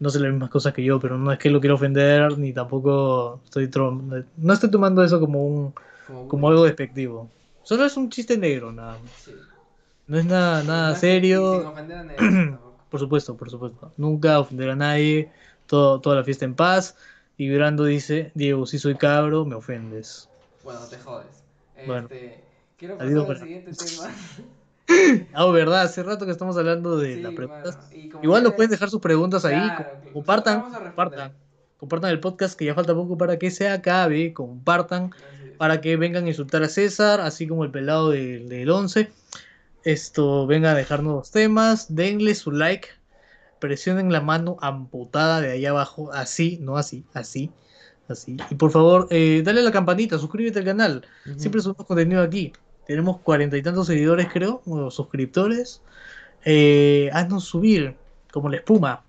no 0.00 0.10
sé 0.10 0.20
las 0.20 0.30
mismas 0.32 0.50
cosas 0.50 0.74
que 0.74 0.84
yo, 0.84 1.00
pero 1.00 1.18
no 1.18 1.32
es 1.32 1.38
que 1.38 1.50
lo 1.50 1.60
quiero 1.60 1.76
ofender, 1.76 2.38
ni 2.38 2.52
tampoco 2.54 3.42
estoy, 3.44 3.70
no 4.36 4.52
estoy 4.54 4.70
tomando 4.70 5.04
eso 5.04 5.20
como 5.20 5.44
un, 5.46 5.74
Como, 6.04 6.22
como 6.26 6.48
algo 6.48 6.64
despectivo. 6.64 7.30
Solo 7.62 7.84
es 7.84 7.96
un 7.96 8.10
chiste 8.10 8.36
negro, 8.36 8.72
nada 8.72 8.92
más. 8.92 9.10
Sí. 9.24 9.32
No 10.06 10.18
es 10.18 10.24
nada, 10.24 10.62
nada 10.64 10.96
serio. 10.96 11.58
Sin 11.60 11.66
ofender 11.68 11.98
a 11.98 12.04
nadie. 12.04 12.58
Por 12.90 12.98
supuesto, 12.98 13.36
por 13.36 13.48
supuesto. 13.48 13.92
Nunca 13.96 14.40
ofender 14.40 14.70
a 14.70 14.74
nadie. 14.74 15.30
Todo, 15.66 16.00
toda 16.00 16.16
la 16.16 16.24
fiesta 16.24 16.44
en 16.44 16.56
paz. 16.56 16.96
Y 17.36 17.48
Brando 17.54 17.84
dice, 17.84 18.32
Diego, 18.34 18.66
si 18.66 18.80
soy 18.80 18.96
cabro, 18.96 19.44
me 19.44 19.54
ofendes. 19.54 20.28
Bueno, 20.64 20.80
te 20.90 20.98
jodes. 20.98 21.44
Bueno. 21.86 22.08
Este, 22.10 22.42
quiero 22.76 23.00
Adiós, 23.00 23.26
pasar 23.26 23.42
al 23.42 23.48
siguiente 23.48 23.72
tema. 23.72 24.10
Ah, 25.32 25.46
verdad, 25.52 25.82
hace 25.82 26.02
rato 26.02 26.26
que 26.26 26.32
estamos 26.32 26.56
hablando 26.56 26.98
de 26.98 27.14
Sí, 27.14 27.22
las 27.22 27.32
preguntas. 27.32 27.78
Igual 28.22 28.42
nos 28.42 28.54
pueden 28.54 28.72
dejar 28.72 28.90
sus 28.90 29.00
preguntas 29.00 29.44
ahí. 29.44 29.54
Claro, 29.54 30.00
compartan, 30.12 30.62
compartan. 30.62 31.32
Compartan 31.78 32.10
el 32.10 32.18
podcast 32.18 32.58
que 32.58 32.64
ya 32.64 32.74
falta 32.74 32.92
poco 32.92 33.16
para 33.16 33.38
que 33.38 33.52
se 33.52 33.68
acabe. 33.68 34.34
Compartan. 34.34 35.12
Para 35.60 35.82
que 35.82 35.98
vengan 35.98 36.24
a 36.24 36.28
insultar 36.28 36.62
a 36.62 36.70
César, 36.70 37.20
así 37.20 37.46
como 37.46 37.64
el 37.64 37.70
pelado 37.70 38.08
del, 38.08 38.48
del 38.48 38.70
11. 38.70 39.10
Esto, 39.84 40.46
vengan 40.46 40.72
a 40.72 40.74
dejar 40.74 41.02
nuevos 41.02 41.32
temas. 41.32 41.94
Denle 41.94 42.34
su 42.34 42.50
like. 42.50 42.88
Presionen 43.58 44.10
la 44.10 44.22
mano 44.22 44.56
amputada 44.62 45.42
de 45.42 45.50
ahí 45.50 45.66
abajo. 45.66 46.14
Así, 46.14 46.56
no 46.62 46.78
así, 46.78 47.04
así. 47.12 47.50
Así. 48.08 48.38
Y 48.48 48.54
por 48.54 48.70
favor, 48.70 49.06
eh, 49.10 49.42
dale 49.44 49.60
a 49.60 49.64
la 49.64 49.70
campanita, 49.70 50.18
suscríbete 50.18 50.60
al 50.60 50.64
canal. 50.64 51.06
Siempre 51.36 51.60
subimos 51.60 51.86
contenido 51.86 52.22
aquí. 52.22 52.54
Tenemos 52.86 53.18
cuarenta 53.18 53.58
y 53.58 53.62
tantos 53.62 53.86
seguidores, 53.86 54.28
creo, 54.32 54.62
o 54.64 54.90
suscriptores. 54.90 55.82
Eh, 56.46 57.10
haznos 57.12 57.44
subir, 57.44 57.96
como 58.32 58.48
la 58.48 58.56
espuma. 58.56 59.04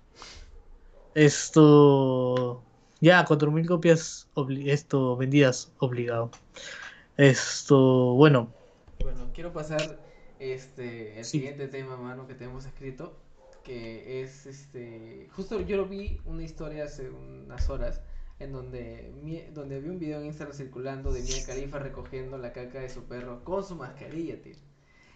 Esto. 1.14 2.62
Ya, 3.02 3.24
4.000 3.24 3.66
copias 3.66 4.28
obli- 4.34 4.70
esto, 4.70 5.16
vendidas, 5.16 5.72
obligado. 5.78 6.30
Esto, 7.16 8.14
bueno, 8.14 8.54
Bueno, 9.00 9.30
quiero 9.34 9.52
pasar 9.52 9.98
este 10.38 11.18
el 11.18 11.24
Sí. 11.24 11.38
siguiente 11.38 11.66
tema, 11.66 11.96
mano, 11.96 12.28
que 12.28 12.34
tenemos 12.34 12.64
escrito, 12.64 13.18
que 13.64 14.22
es 14.22 14.46
este 14.46 15.28
justo 15.32 15.60
yo 15.60 15.76
lo 15.76 15.86
vi 15.86 16.20
una 16.24 16.44
historia 16.44 16.84
hace 16.84 17.10
unas 17.10 17.68
horas 17.68 18.00
en 18.38 18.52
donde 18.52 19.12
mi- 19.20 19.42
donde 19.52 19.80
vi 19.80 19.88
un 19.88 19.98
video 19.98 20.20
en 20.20 20.26
Instagram 20.26 20.56
circulando 20.56 21.12
de 21.12 21.22
Mia 21.22 21.44
Khalifa 21.44 21.80
recogiendo 21.80 22.38
la 22.38 22.52
caca 22.52 22.78
de 22.80 22.88
su 22.88 23.02
perro 23.04 23.42
con 23.42 23.64
su 23.64 23.74
mascarilla, 23.74 24.40
tío. 24.40 24.54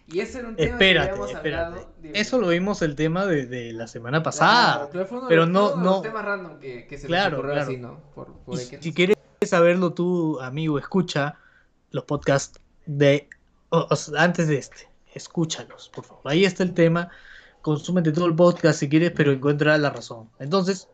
Y 0.09 0.21
ese 0.21 0.39
era 0.39 0.47
un 0.49 0.55
tema 0.55 0.67
que 0.67 0.71
espérate, 0.85 1.09
habíamos 1.11 1.31
espérate. 1.31 1.65
hablado. 1.65 1.91
Eso 2.13 2.39
lo 2.39 2.47
vimos 2.47 2.81
el 2.81 2.95
tema 2.95 3.25
de, 3.25 3.45
de 3.45 3.73
la 3.73 3.87
semana 3.87 4.23
pasada. 4.23 4.89
pero 5.27 5.45
no- 5.45 5.75
no- 5.75 6.01
temas 6.01 6.23
random 6.25 6.59
que, 6.59 6.87
que 6.87 6.97
se 6.97 7.07
Claro, 7.07 7.41
claro. 7.41 7.61
así, 7.61 7.77
¿no? 7.77 7.99
Por, 8.15 8.31
por 8.33 8.57
si 8.57 8.93
quieres 8.93 9.17
saberlo 9.41 9.93
tú, 9.93 10.39
amigo, 10.39 10.79
escucha 10.79 11.35
los 11.91 12.05
podcasts 12.05 12.59
de 12.85 13.27
o- 13.69 13.85
o 13.89 13.95
sea, 13.97 14.23
antes 14.23 14.47
de 14.47 14.57
este. 14.57 14.87
Escúchalos, 15.13 15.89
por 15.89 16.05
favor. 16.05 16.21
Ahí 16.25 16.45
está 16.45 16.63
el 16.63 16.73
tema. 16.73 17.09
Consúmete 17.61 18.11
todo 18.13 18.27
el 18.27 18.35
podcast 18.35 18.79
si 18.79 18.87
quieres, 18.87 19.11
pero 19.11 19.31
encuentra 19.33 19.77
la 19.77 19.89
razón. 19.89 20.29
Entonces, 20.39 20.87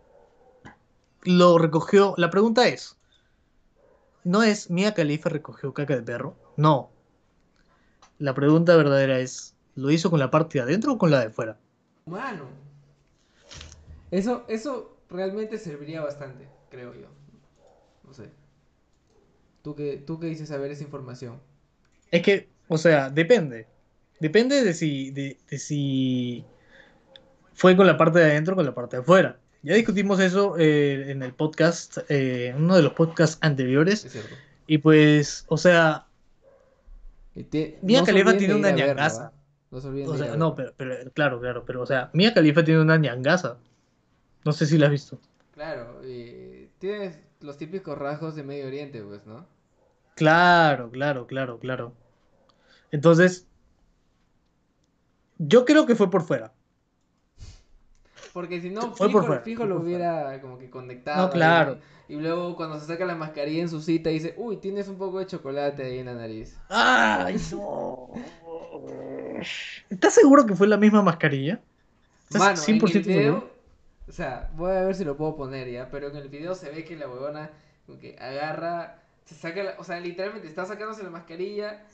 lo 1.23 1.57
recogió. 1.59 2.15
La 2.17 2.29
pregunta 2.31 2.67
es: 2.67 2.97
¿no 4.23 4.41
es 4.41 4.69
Mia 4.71 4.93
Khalifa 4.93 5.29
recogió 5.29 5.73
caca 5.73 5.95
de 5.95 6.01
perro? 6.01 6.35
No. 6.57 6.89
La 8.19 8.33
pregunta 8.33 8.75
verdadera 8.75 9.19
es: 9.19 9.55
¿lo 9.75 9.91
hizo 9.91 10.09
con 10.09 10.19
la 10.19 10.31
parte 10.31 10.57
de 10.57 10.63
adentro 10.63 10.93
o 10.93 10.97
con 10.97 11.11
la 11.11 11.19
de 11.19 11.29
fuera? 11.29 11.57
Mano. 12.05 12.47
Eso, 14.11 14.45
eso 14.47 14.97
realmente 15.09 15.57
serviría 15.57 16.01
bastante, 16.01 16.47
creo 16.69 16.93
yo. 16.93 17.07
No 18.05 18.13
sé. 18.13 18.29
¿Tú 19.61 19.75
qué, 19.75 20.03
tú 20.05 20.19
qué 20.19 20.27
dices 20.27 20.49
saber 20.49 20.71
esa 20.71 20.83
información? 20.83 21.39
Es 22.11 22.21
que, 22.21 22.49
o 22.67 22.77
sea, 22.77 23.09
depende. 23.09 23.65
Depende 24.19 24.63
de 24.63 24.73
si, 24.73 25.09
de, 25.11 25.37
de 25.49 25.57
si 25.57 26.45
fue 27.53 27.75
con 27.75 27.87
la 27.87 27.97
parte 27.97 28.19
de 28.19 28.25
adentro 28.25 28.53
o 28.53 28.55
con 28.57 28.65
la 28.65 28.75
parte 28.75 28.97
de 28.97 29.01
afuera. 29.01 29.39
Ya 29.63 29.75
discutimos 29.75 30.19
eso 30.19 30.55
eh, 30.57 31.09
en 31.09 31.23
el 31.23 31.33
podcast, 31.33 31.99
eh, 32.09 32.47
en 32.47 32.63
uno 32.63 32.75
de 32.75 32.83
los 32.83 32.93
podcasts 32.93 33.37
anteriores. 33.41 34.03
Es 34.05 34.11
cierto. 34.11 34.35
Y 34.67 34.79
pues, 34.79 35.45
o 35.47 35.57
sea, 35.57 36.07
te- 37.41 37.79
Mia 37.81 38.01
no 38.01 38.05
Khalifa 38.05 38.37
tiene 38.37 38.55
una 38.55 38.71
ñangaza. 38.71 39.31
No 39.71 39.81
se 39.81 39.87
olviden 39.87 40.09
o 40.09 40.17
sea, 40.17 40.35
no, 40.37 40.53
pero, 40.53 40.73
pero 40.77 41.11
claro, 41.13 41.39
claro, 41.39 41.63
pero, 41.65 41.81
o 41.81 41.85
sea, 41.85 42.11
Mia 42.13 42.33
Khalifa 42.33 42.63
tiene 42.63 42.81
una 42.81 42.97
ñangaza. 42.97 43.57
No 44.45 44.51
sé 44.51 44.67
si 44.67 44.77
la 44.77 44.85
has 44.85 44.91
visto. 44.91 45.19
Claro, 45.55 46.01
y 46.07 46.69
tienes 46.79 47.17
los 47.41 47.57
típicos 47.57 47.97
rasgos 47.97 48.35
de 48.35 48.43
Medio 48.43 48.67
Oriente, 48.67 49.01
pues, 49.01 49.25
¿no? 49.25 49.45
Claro, 50.15 50.91
claro, 50.91 51.25
claro, 51.25 51.57
claro. 51.59 51.93
Entonces, 52.91 53.47
yo 55.39 55.65
creo 55.65 55.85
que 55.87 55.95
fue 55.95 56.09
por 56.11 56.21
fuera. 56.23 56.53
Porque 58.31 58.61
si 58.61 58.69
no, 58.69 58.81
Fue 58.93 59.09
por 59.09 59.21
fijo, 59.21 59.25
fuera, 59.27 59.41
fijo 59.41 59.61
fue 59.61 59.69
lo 59.69 59.75
por 59.75 59.83
hubiera 59.85 60.41
como 60.41 60.57
que 60.57 60.69
conectado. 60.69 61.27
No, 61.27 61.31
claro. 61.31 61.77
Y 62.02 62.02
luego 62.19 62.55
cuando 62.55 62.79
se 62.79 62.85
saca 62.87 63.05
la 63.05 63.15
mascarilla 63.15 63.61
en 63.61 63.69
su 63.69 63.81
cita 63.81 64.09
dice, 64.09 64.33
uy, 64.37 64.57
tienes 64.57 64.87
un 64.87 64.97
poco 64.97 65.19
de 65.19 65.27
chocolate 65.27 65.83
ahí 65.83 65.99
en 65.99 66.07
la 66.07 66.15
nariz. 66.15 66.57
¡Ay, 66.69 67.37
no! 67.51 68.09
¿Estás 69.89 70.13
seguro 70.13 70.45
que 70.45 70.55
fue 70.55 70.67
la 70.67 70.77
misma 70.77 71.01
mascarilla? 71.01 71.61
¿Estás 72.25 72.39
Mano, 72.39 72.59
en 72.67 72.79
100% 72.79 72.95
el 72.97 73.03
video, 73.03 73.33
seguro? 73.33 73.53
o 74.07 74.11
sea, 74.11 74.51
voy 74.55 74.71
a 74.71 74.83
ver 74.83 74.95
si 74.95 75.03
lo 75.05 75.15
puedo 75.17 75.35
poner 75.35 75.69
ya, 75.71 75.89
pero 75.91 76.07
en 76.09 76.15
el 76.17 76.29
video 76.29 76.55
se 76.55 76.69
ve 76.71 76.83
que 76.85 76.95
la 76.97 77.07
huevona 77.07 77.51
como 77.85 77.99
que 77.99 78.15
agarra, 78.19 79.03
se 79.25 79.35
saca, 79.35 79.63
la- 79.63 79.75
o 79.79 79.83
sea, 79.83 79.99
literalmente 79.99 80.47
está 80.47 80.65
sacándose 80.65 81.03
la 81.03 81.09
mascarilla, 81.09 81.85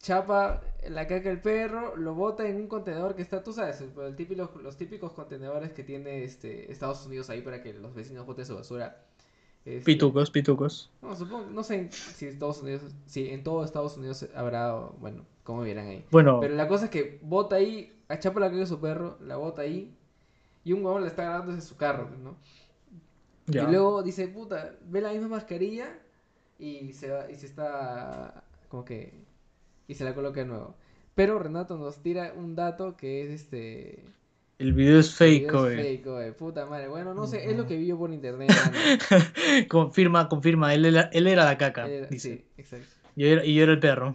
chapa 0.00 0.62
la 0.88 1.06
caca 1.08 1.28
del 1.30 1.40
perro, 1.40 1.96
lo 1.96 2.14
bota 2.14 2.46
en 2.48 2.56
un 2.56 2.68
contenedor 2.68 3.16
que 3.16 3.22
está, 3.22 3.42
tú 3.42 3.52
sabes, 3.52 3.80
el, 3.80 3.92
el 4.00 4.16
típico- 4.16 4.60
los 4.62 4.76
típicos 4.76 5.12
contenedores 5.12 5.72
que 5.72 5.82
tiene 5.84 6.24
este 6.24 6.70
Estados 6.72 7.04
Unidos 7.06 7.30
ahí 7.30 7.42
para 7.42 7.62
que 7.62 7.72
los 7.74 7.94
vecinos 7.94 8.26
boten 8.26 8.46
su 8.46 8.54
basura. 8.54 9.04
Este, 9.64 9.84
Pitucos, 9.84 10.30
pitucos. 10.30 10.90
No, 11.02 11.14
supongo, 11.14 11.46
no 11.50 11.62
sé 11.62 11.74
en- 11.76 11.92
si 11.92 12.26
Estados 12.26 12.62
Unidos, 12.62 12.82
si 13.06 13.28
en 13.30 13.42
todo 13.44 13.64
Estados 13.64 13.96
Unidos 13.98 14.26
habrá, 14.34 14.72
bueno, 14.74 15.24
como 15.44 15.62
vieran 15.62 15.86
ahí. 15.88 16.04
Bueno, 16.10 16.40
Pero 16.40 16.54
la 16.54 16.68
cosa 16.68 16.86
es 16.86 16.90
que 16.90 17.18
bota 17.22 17.56
ahí, 17.56 17.92
achapa 18.08 18.40
la 18.40 18.46
caca 18.46 18.60
de 18.60 18.66
su 18.66 18.80
perro, 18.80 19.18
la 19.20 19.36
bota 19.36 19.62
ahí, 19.62 19.94
y 20.64 20.72
un 20.72 20.84
huevón 20.84 21.02
la 21.02 21.08
está 21.08 21.24
grabando 21.24 21.52
desde 21.54 21.68
su 21.68 21.76
carro, 21.76 22.08
¿no? 22.22 22.36
ya. 23.46 23.64
Y 23.64 23.66
luego 23.72 24.02
dice, 24.02 24.28
puta, 24.28 24.74
ve 24.86 25.00
la 25.00 25.12
misma 25.12 25.28
mascarilla 25.28 25.98
y 26.58 26.92
se 26.92 27.10
va, 27.10 27.30
y 27.30 27.34
se 27.36 27.46
está 27.46 28.42
como 28.68 28.84
que 28.84 29.12
y 29.86 29.94
se 29.94 30.04
la 30.04 30.14
coloca 30.14 30.40
de 30.40 30.46
nuevo. 30.46 30.74
Pero 31.14 31.38
Renato 31.38 31.76
nos 31.78 31.98
tira 31.98 32.32
un 32.36 32.54
dato 32.54 32.96
que 32.96 33.22
es 33.24 33.30
este 33.30 34.04
El 34.58 34.72
video 34.72 34.98
es 34.98 35.14
fake, 35.14 35.42
video 35.46 35.66
es 35.68 35.72
oye. 35.74 35.82
fake, 35.82 36.06
oye, 36.08 36.32
puta 36.32 36.66
madre. 36.66 36.88
Bueno, 36.88 37.14
no 37.14 37.26
sé, 37.28 37.48
es 37.48 37.56
lo 37.56 37.66
que 37.66 37.76
vi 37.76 37.86
yo 37.86 37.96
por 37.96 38.12
internet. 38.12 38.50
confirma, 39.68 40.28
confirma. 40.28 40.74
Él 40.74 40.84
era, 40.84 41.02
él 41.12 41.28
era 41.28 41.44
la 41.44 41.56
caca, 41.56 41.88
Era- 41.88 42.06
dice. 42.08 42.38
sí, 42.38 42.44
exacto. 42.56 42.86
Yo 43.14 43.26
era- 43.28 43.44
y 43.44 43.54
yo 43.54 43.62
era 43.64 43.72
el 43.72 43.78
perro. 43.80 44.14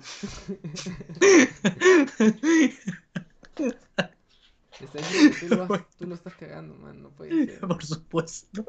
Te 3.55 3.65
está 4.85 4.97
diciendo 4.97 5.35
que 5.39 5.47
tú 5.47 5.55
lo, 5.55 5.63
has- 5.73 5.97
tú 5.97 6.07
lo 6.07 6.15
estás 6.15 6.33
cagando, 6.35 6.75
man. 6.75 7.01
No 7.01 7.09
puede 7.11 7.45
ser. 7.45 7.59
Por 7.67 7.83
supuesto. 7.85 8.65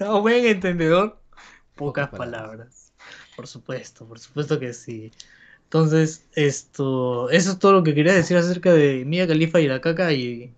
A 0.00 0.18
buen 0.18 0.46
entendedor, 0.46 1.18
pocas 1.76 2.08
Pocas 2.08 2.18
palabras. 2.18 2.48
palabras. 2.58 2.92
Por 3.36 3.46
supuesto, 3.46 4.06
por 4.06 4.18
supuesto 4.18 4.60
que 4.60 4.72
sí. 4.74 5.10
Entonces, 5.64 6.26
esto, 6.34 7.30
eso 7.30 7.52
es 7.52 7.58
todo 7.58 7.72
lo 7.72 7.82
que 7.82 7.94
quería 7.94 8.12
decir 8.12 8.36
acerca 8.36 8.72
de 8.74 9.04
Mia 9.06 9.26
Khalifa 9.26 9.60
y 9.60 9.68
la 9.68 9.80
caca 9.80 10.12
y. 10.12 10.52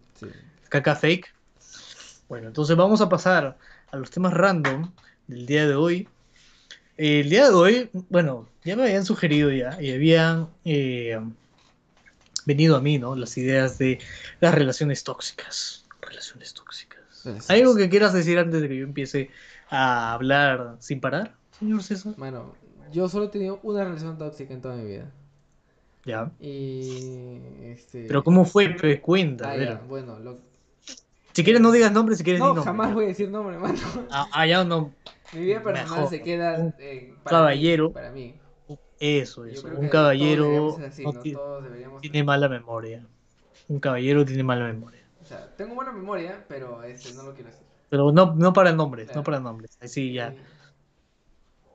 caca 0.75 0.97
fake. 0.97 1.33
Bueno, 2.29 2.49
entonces 2.49 2.77
vamos 2.77 3.01
a 3.01 3.09
pasar 3.09 3.57
a 3.93 3.97
los 3.97 4.11
temas 4.11 4.35
random 4.35 4.91
del 5.29 5.47
día 5.47 5.68
de 5.68 5.77
hoy. 5.77 6.09
El 6.97 7.31
día 7.31 7.49
de 7.49 7.55
hoy, 7.55 7.91
bueno, 8.09 8.49
ya 8.64 8.75
me 8.75 8.83
habían 8.83 9.05
sugerido 9.05 9.53
ya 9.53 9.81
y 9.81 9.93
habían 9.93 10.49
eh, 10.64 11.20
venido 12.45 12.75
a 12.77 12.81
mí, 12.81 12.99
¿no? 12.99 13.14
Las 13.14 13.37
ideas 13.39 13.79
de 13.79 14.01
las 14.41 14.53
relaciones 14.53 15.05
tóxicas. 15.05 15.87
Relaciones 16.01 16.53
tóxicas. 16.55 17.25
¿Hay 17.49 17.61
algo 17.61 17.77
que 17.77 17.89
quieras 17.89 18.12
decir 18.12 18.37
antes 18.41 18.61
de 18.61 18.68
que 18.68 18.77
yo 18.77 18.85
empiece 18.85 19.31
a 19.70 20.12
hablar 20.12 20.77
sin 20.81 21.01
parar, 21.01 21.37
señor 21.57 21.85
César? 21.85 22.14
Mano, 22.18 22.57
yo 22.93 23.09
solo 23.09 23.27
he 23.27 23.29
tenido 23.29 23.61
una 23.62 23.85
relación 23.85 24.18
tóxica 24.18 24.53
en 24.53 24.61
toda 24.61 24.75
mi 24.75 24.87
vida. 24.87 25.09
Ya. 26.05 26.33
Y. 26.41 27.39
Este... 27.62 28.07
Pero 28.09 28.25
¿cómo 28.25 28.45
fue? 28.45 28.75
Pues 28.79 29.01
cuenta, 29.01 29.53
Ah, 29.53 29.57
ya, 29.57 29.81
bueno, 29.89 30.18
lo... 30.18 30.53
Si 31.35 31.43
quieres 31.45 31.61
no 31.61 31.72
digas 31.72 31.93
nombre, 31.93 32.14
si 32.16 32.22
quieres 32.24 32.41
No, 32.41 32.49
nombre. 32.49 32.64
jamás 32.64 32.95
voy 32.95 33.05
a 33.07 33.09
decir 33.09 33.28
nombre, 33.30 33.59
mano. 33.59 33.78
Ah, 34.11 34.26
ah, 34.32 34.47
ya 34.47 34.64
no. 34.64 34.93
Mi 35.32 35.41
vida 35.41 35.62
personal 35.62 35.91
Mejor. 35.97 36.11
se 36.11 36.22
queda 36.22 36.74
eh, 36.78 37.14
para 37.24 37.39
caballero. 37.39 37.89
mí, 37.89 37.95
para 37.95 38.11
mí. 38.12 38.35
Eso, 39.01 39.45
eso. 39.45 39.66
Un 39.76 39.89
caballero 39.89 40.78
así, 40.87 41.03
no 41.05 41.12
¿no? 41.12 42.01
tiene 42.01 42.22
mala 42.24 42.49
memoria. 42.49 43.05
Un 43.68 43.80
caballero 43.80 44.24
tiene 44.24 44.45
mala 44.45 44.66
memoria. 44.66 45.01
O 45.20 45.24
sea, 45.26 45.55
tengo 45.57 45.74
buena 45.74 45.91
memoria, 45.93 46.45
pero 46.49 46.82
este, 46.85 47.12
no 47.14 47.24
lo 47.24 47.35
quiero 47.35 47.51
decir. 47.51 47.66
Pero 47.89 48.12
no, 48.12 48.35
no 48.35 48.53
para 48.53 48.72
nombres, 48.72 49.07
no 49.09 49.12
Claro. 49.12 49.24
para 49.24 49.41
nombres. 49.41 49.76
Así 49.80 50.12
ya. 50.12 50.35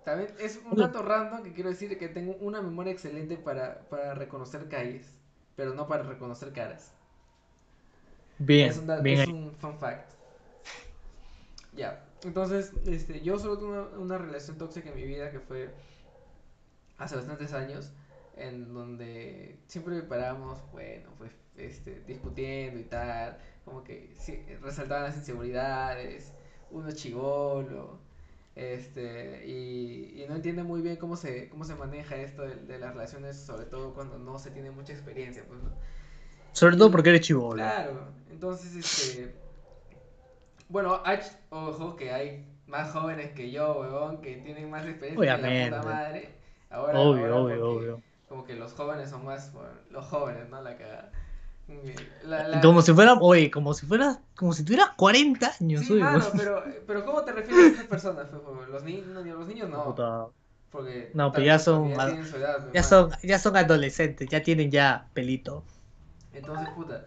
También 0.06 0.34
es 0.40 0.60
un 0.70 0.78
dato 0.78 1.02
random 1.04 1.44
que 1.44 1.54
quiero 1.54 1.70
decir 1.70 1.98
que 1.98 2.08
tengo 2.08 2.36
una 2.40 2.62
memoria 2.62 2.92
excelente 2.92 3.38
para, 3.38 3.82
para 3.90 4.16
reconocer 4.16 4.68
calles, 4.70 5.14
pero 5.56 5.74
no 5.74 5.88
para 5.88 6.04
reconocer 6.04 6.52
caras. 6.54 6.94
Bien, 8.40 8.70
es 8.70 8.78
un, 8.78 8.88
da- 8.88 9.02
bien 9.02 9.20
es 9.20 9.28
un 9.28 9.54
fun 9.60 9.78
fact. 9.78 10.12
Ya, 11.76 12.04
entonces, 12.24 12.74
este, 12.86 13.22
yo 13.22 13.38
solo 13.40 13.58
tuve 13.58 13.70
una, 13.80 13.98
una 14.00 14.18
relación 14.18 14.58
tóxica 14.58 14.90
en 14.90 14.96
mi 14.96 15.04
vida 15.04 15.32
que 15.32 15.40
fue 15.40 15.70
hace 16.98 17.16
bastantes 17.16 17.54
años, 17.54 17.92
en 18.36 18.74
donde 18.74 19.60
siempre 19.68 20.02
parábamos, 20.04 20.60
bueno, 20.72 21.10
pues, 21.18 21.32
este, 21.58 22.02
discutiendo 22.08 22.80
y 22.80 22.84
tal, 22.84 23.38
como 23.66 23.84
que 23.84 24.14
sí, 24.18 24.44
resaltaban 24.62 25.06
las 25.06 25.18
inseguridades, 25.18 26.34
uno 26.72 26.92
chivolo, 26.92 28.00
este, 28.56 29.46
y, 29.48 30.22
y 30.24 30.26
no 30.28 30.36
entiende 30.36 30.64
muy 30.64 30.82
bien 30.82 30.98
cómo 30.98 31.16
se, 31.16 31.50
cómo 31.50 31.64
se 31.64 31.76
maneja 31.76 32.16
esto 32.18 32.44
de, 32.44 32.56
de 32.56 32.80
las 32.80 32.94
relaciones, 32.94 33.38
sobre 33.38 33.66
todo 33.66 33.94
cuando 33.94 34.20
no 34.20 34.40
se 34.40 34.52
tiene 34.52 34.72
mucha 34.72 34.94
experiencia, 34.94 35.46
pues, 35.48 35.62
¿no? 35.64 35.72
Sobre 36.60 36.78
todo 36.78 36.92
porque 36.92 37.10
eres 37.10 37.22
chivolo. 37.22 37.56
Claro, 37.56 37.92
entonces, 38.32 38.76
este. 38.76 39.34
Bueno, 40.68 41.02
hay, 41.04 41.20
ojo 41.50 41.96
que 41.96 42.12
hay 42.12 42.46
más 42.68 42.92
jóvenes 42.92 43.32
que 43.32 43.50
yo, 43.52 43.80
huevón, 43.80 44.22
que 44.22 44.36
tienen 44.38 44.70
más 44.70 44.86
experiencia 44.86 45.38
que 45.38 45.42
la 45.42 45.48
Obviamente. 45.48 45.80
puta 45.80 45.94
madre. 45.94 46.30
Ahora, 46.70 47.00
Obvio, 47.00 47.24
ahora 47.24 47.36
obvio, 47.36 47.60
porque 47.66 47.78
obvio. 47.78 48.02
Como 48.28 48.44
que 48.44 48.54
los 48.54 48.74
jóvenes 48.74 49.10
son 49.10 49.26
más. 49.26 49.52
bueno, 49.54 49.70
los 49.90 50.06
jóvenes, 50.06 50.48
¿no? 50.50 50.62
La 50.62 50.78
cagada. 50.78 51.12
La- 52.24 52.48
la- 52.48 52.62
Como 52.62 52.82
si 52.82 52.94
fuera, 52.94 53.14
oye, 53.14 53.50
como 53.52 53.74
si 53.74 53.86
fueras, 53.86 54.20
como 54.36 54.54
si 54.54 54.64
tuvieras 54.64 54.90
40 54.98 55.52
años, 55.60 55.86
Sí, 55.86 55.94
oye, 55.94 56.04
mano, 56.04 56.18
weón. 56.20 56.38
pero, 56.38 56.64
pero 56.88 57.06
¿cómo 57.06 57.24
te 57.24 57.32
refieres 57.32 57.64
a 57.66 57.68
estas 57.70 57.86
personas? 57.88 58.30
fe? 58.30 58.38
Los, 58.72 58.84
ni- 58.84 59.02
no, 59.02 59.22
los 59.24 59.48
niños 59.48 59.70
no. 59.70 59.84
Puta, 59.84 60.28
Porque, 60.72 61.10
No, 61.14 61.32
pero 61.32 61.46
ya 61.46 61.58
son 61.60 61.92
edad, 61.92 62.18
Ya 62.74 62.82
mano. 62.84 62.84
son, 62.84 63.12
ya 63.24 63.40
son 63.40 63.58
adolescentes, 63.58 64.30
ya 64.30 64.42
tienen 64.44 64.70
ya 64.72 65.10
pelito. 65.14 65.64
Entonces, 66.34 66.70
puta, 66.76 67.06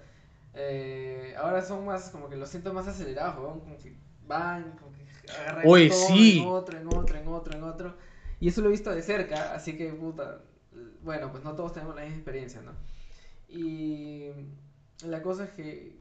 eh, 0.54 1.34
ahora 1.38 1.62
son 1.62 1.84
más, 1.84 2.10
como 2.10 2.28
que 2.28 2.36
los 2.36 2.48
siento 2.48 2.72
más 2.74 2.86
acelerados, 2.88 3.38
weón, 3.38 3.60
como 3.60 3.78
que 3.78 3.96
van, 4.26 4.72
como 4.72 4.92
que 4.92 5.06
agarran 5.32 5.66
Oye, 5.66 5.88
todo 5.88 6.06
sí. 6.08 6.40
en 6.40 6.48
otro, 6.48 6.78
en 6.78 6.86
otro, 6.88 7.18
en 7.18 7.28
otro, 7.28 7.54
en 7.56 7.62
otro. 7.64 7.96
Y 8.40 8.48
eso 8.48 8.60
lo 8.60 8.68
he 8.68 8.72
visto 8.72 8.90
de 8.90 9.02
cerca, 9.02 9.54
así 9.54 9.76
que, 9.76 9.92
puta, 9.92 10.40
bueno, 11.02 11.30
pues 11.30 11.44
no 11.44 11.54
todos 11.54 11.72
tenemos 11.72 11.94
la 11.94 12.02
misma 12.02 12.16
experiencia, 12.16 12.60
¿no? 12.62 12.72
Y 13.48 14.30
la 15.06 15.22
cosa 15.22 15.44
es 15.44 15.50
que... 15.50 16.00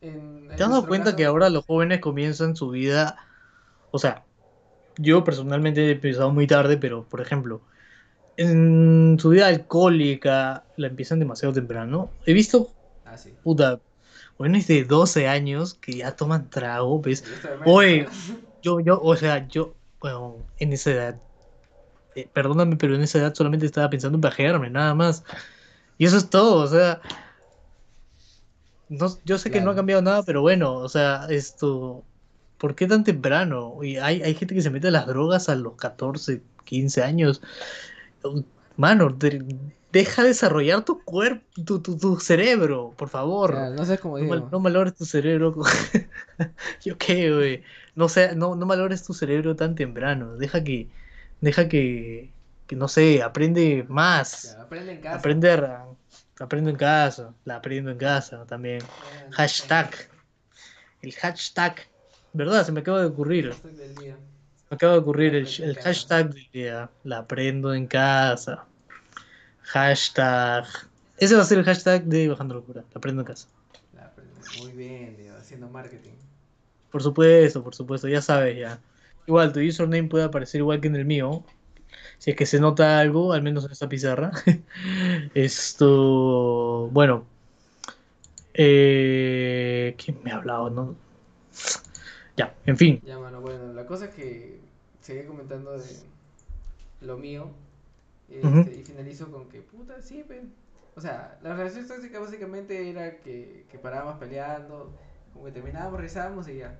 En, 0.00 0.48
en 0.50 0.56
¿Te 0.56 0.62
has 0.62 0.70
dado 0.70 0.86
cuenta 0.86 1.06
caso- 1.06 1.16
que 1.16 1.24
ahora 1.24 1.50
los 1.50 1.64
jóvenes 1.66 2.00
comienzan 2.00 2.56
su 2.56 2.70
vida? 2.70 3.16
O 3.90 3.98
sea, 3.98 4.24
yo 4.96 5.24
personalmente 5.24 5.86
he 5.86 5.92
empezado 5.92 6.30
muy 6.32 6.46
tarde, 6.46 6.76
pero 6.78 7.04
por 7.04 7.20
ejemplo, 7.20 7.62
en 8.38 9.18
su 9.20 9.30
vida 9.30 9.48
alcohólica 9.48 10.64
la 10.76 10.86
empiezan 10.86 11.18
demasiado 11.18 11.52
temprano. 11.52 12.10
He 12.24 12.32
visto, 12.32 12.70
Ah, 13.04 13.18
sí. 13.18 13.34
puta, 13.42 13.80
jóvenes 14.36 14.68
de 14.68 14.84
12 14.84 15.26
años 15.28 15.74
que 15.74 15.98
ya 15.98 16.14
toman 16.14 16.48
trago, 16.48 17.00
¿ves? 17.02 17.24
Oye. 17.66 18.06
Yo, 18.62 18.80
yo, 18.80 19.00
o 19.00 19.14
sea, 19.16 19.46
yo, 19.48 19.74
bueno, 20.00 20.36
en 20.58 20.72
esa 20.72 20.90
edad, 20.90 21.16
eh, 22.14 22.28
perdóname, 22.32 22.76
pero 22.76 22.94
en 22.94 23.02
esa 23.02 23.18
edad 23.18 23.34
solamente 23.34 23.66
estaba 23.66 23.90
pensando 23.90 24.16
en 24.16 24.22
pajearme, 24.22 24.70
nada 24.70 24.94
más. 24.94 25.24
Y 25.96 26.06
eso 26.06 26.16
es 26.16 26.30
todo, 26.30 26.62
o 26.62 26.66
sea, 26.68 27.00
no, 28.88 29.06
yo 29.24 29.36
sé 29.38 29.50
que 29.50 29.60
no 29.60 29.70
ha 29.72 29.74
cambiado 29.74 30.00
nada, 30.02 30.22
pero 30.22 30.42
bueno, 30.42 30.74
o 30.74 30.88
sea, 30.88 31.26
esto, 31.28 32.04
¿por 32.56 32.74
qué 32.74 32.86
tan 32.86 33.04
temprano? 33.04 33.78
Y 33.82 33.96
hay, 33.96 34.22
hay 34.22 34.34
gente 34.34 34.54
que 34.54 34.62
se 34.62 34.70
mete 34.70 34.88
a 34.88 34.92
las 34.92 35.06
drogas 35.06 35.48
a 35.48 35.54
los 35.56 35.74
14, 35.74 36.40
15 36.64 37.02
años. 37.02 37.42
Mano, 38.76 39.08
de- 39.10 39.44
deja 39.90 40.22
desarrollar 40.22 40.84
tu 40.84 41.02
cuerpo, 41.02 41.44
tu, 41.64 41.80
tu, 41.80 41.96
tu 41.98 42.20
cerebro, 42.20 42.94
por 42.96 43.08
favor. 43.08 43.54
No 43.74 43.84
sé 43.84 43.98
cómo 43.98 44.18
No, 44.18 44.24
mal- 44.26 44.48
no 44.50 44.60
malogres 44.60 44.94
tu 44.94 45.04
cerebro. 45.04 45.54
Yo 46.84 46.96
qué, 46.98 47.32
güey. 47.32 47.62
No 47.94 48.06
no, 48.36 48.54
no 48.54 48.66
malogres 48.66 49.02
tu 49.04 49.14
cerebro 49.14 49.56
tan 49.56 49.74
temprano. 49.74 50.36
Deja 50.36 50.62
que, 50.62 50.88
deja 51.40 51.68
que, 51.68 52.32
que 52.66 52.76
no 52.76 52.86
sé, 52.86 53.22
aprende 53.22 53.84
más. 53.88 54.54
Ya, 54.56 54.62
aprende 54.62 54.92
en 54.92 55.00
casa. 55.00 55.16
Aprender, 55.18 55.70
aprendo 56.38 56.70
en 56.70 56.76
casa, 56.76 57.34
la 57.44 57.56
aprendo 57.56 57.90
en 57.90 57.98
casa 57.98 58.44
también. 58.46 58.80
Hashtag, 59.32 59.90
el 61.02 61.12
hashtag, 61.14 61.88
¿verdad? 62.32 62.64
Se 62.64 62.72
me 62.72 62.80
acaba 62.80 63.00
de 63.00 63.06
ocurrir. 63.06 63.48
hashtag 63.50 63.72
del 63.72 63.94
día. 63.96 64.16
Me 64.70 64.74
acaba 64.74 64.92
de 64.94 64.98
ocurrir 64.98 65.34
el, 65.34 65.46
Aprendo 65.46 65.64
el 65.64 65.76
hashtag 65.82 66.34
del 66.34 66.48
día. 66.52 66.90
La 67.04 67.18
aprendo 67.18 67.74
en 67.74 67.86
casa. 67.86 68.66
Hashtag. 69.62 70.66
Ese 71.16 71.34
va 71.34 71.42
a 71.42 71.44
ser 71.44 71.58
el 71.58 71.64
hashtag 71.64 72.04
de 72.04 72.28
Bajando 72.28 72.54
Locura. 72.54 72.82
La 72.92 72.98
aprendo 72.98 73.22
en 73.22 73.26
casa. 73.26 73.48
La 73.94 74.06
aprende. 74.06 74.34
Muy 74.60 74.72
bien, 74.72 75.16
Diego, 75.16 75.36
haciendo 75.38 75.68
marketing. 75.68 76.12
Por 76.90 77.02
supuesto, 77.02 77.62
por 77.62 77.74
supuesto, 77.74 78.08
ya 78.08 78.20
sabes 78.20 78.58
ya. 78.58 78.78
Igual, 79.26 79.52
tu 79.52 79.60
username 79.60 80.08
puede 80.08 80.24
aparecer 80.24 80.60
igual 80.60 80.80
que 80.80 80.88
en 80.88 80.96
el 80.96 81.04
mío. 81.04 81.44
Si 82.18 82.30
es 82.30 82.36
que 82.36 82.46
se 82.46 82.60
nota 82.60 82.98
algo, 82.98 83.32
al 83.32 83.42
menos 83.42 83.64
en 83.64 83.72
esta 83.72 83.88
pizarra. 83.88 84.32
Esto, 85.34 86.88
bueno. 86.92 87.24
Eh, 88.54 89.94
¿Quién 90.02 90.18
me 90.24 90.32
ha 90.32 90.36
hablado? 90.36 90.70
No? 90.70 90.96
Ya, 92.38 92.54
en 92.66 92.76
fin. 92.76 93.00
Ya, 93.04 93.18
mano, 93.18 93.40
bueno, 93.40 93.72
la 93.72 93.84
cosa 93.84 94.06
es 94.06 94.14
que 94.14 94.60
seguí 95.00 95.26
comentando 95.26 95.76
de 95.76 95.84
lo 97.00 97.18
mío 97.18 97.50
este, 98.28 98.76
y 98.76 98.84
finalizo 98.84 99.30
con 99.30 99.48
que, 99.48 99.60
puta, 99.60 100.00
sí, 100.00 100.24
pe. 100.26 100.44
O 100.94 101.00
sea, 101.00 101.38
la 101.42 101.54
relación 101.54 101.88
tóxica 101.88 102.20
básicamente 102.20 102.90
era 102.90 103.18
que, 103.18 103.66
que 103.70 103.78
parábamos 103.78 104.18
peleando, 104.18 104.92
como 105.32 105.46
que 105.46 105.52
terminábamos, 105.52 106.00
rezábamos 106.00 106.48
y 106.48 106.58
ya. 106.58 106.78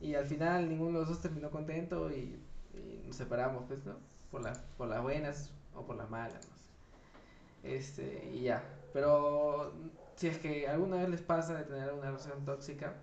Y 0.00 0.14
al 0.14 0.26
final 0.26 0.68
ninguno 0.68 0.92
de 0.92 0.98
los 1.00 1.08
dos 1.08 1.20
terminó 1.22 1.50
contento 1.50 2.10
y, 2.10 2.38
y 2.74 3.02
nos 3.06 3.16
separamos, 3.16 3.64
pues, 3.66 3.84
¿no? 3.86 3.96
Por, 4.30 4.42
la, 4.42 4.52
por 4.76 4.88
las 4.88 5.02
buenas 5.02 5.52
o 5.74 5.86
por 5.86 5.96
las 5.96 6.10
malas, 6.10 6.46
no 6.50 6.56
sé. 6.56 7.76
Este, 7.76 8.30
y 8.34 8.42
ya. 8.42 8.62
Pero 8.92 9.72
si 10.16 10.28
es 10.28 10.38
que 10.38 10.68
alguna 10.68 10.96
vez 10.96 11.08
les 11.08 11.22
pasa 11.22 11.56
de 11.56 11.64
tener 11.64 11.92
una 11.92 12.06
relación 12.06 12.44
tóxica, 12.44 12.94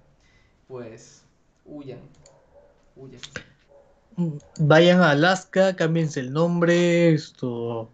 pues 0.67 1.25
huyan. 1.65 1.99
Huyan. 2.95 3.19
Vayan 4.59 5.01
a 5.01 5.11
Alaska, 5.11 5.75
cámbiense 5.75 6.21
el 6.21 6.31
nombre, 6.31 7.13
esto, 7.13 7.91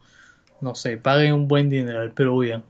no 0.59 0.75
sé, 0.75 0.97
paguen 0.97 1.33
un 1.33 1.47
buen 1.47 1.69
dineral, 1.69 2.11
pero 2.13 2.35
huyan. 2.35 2.63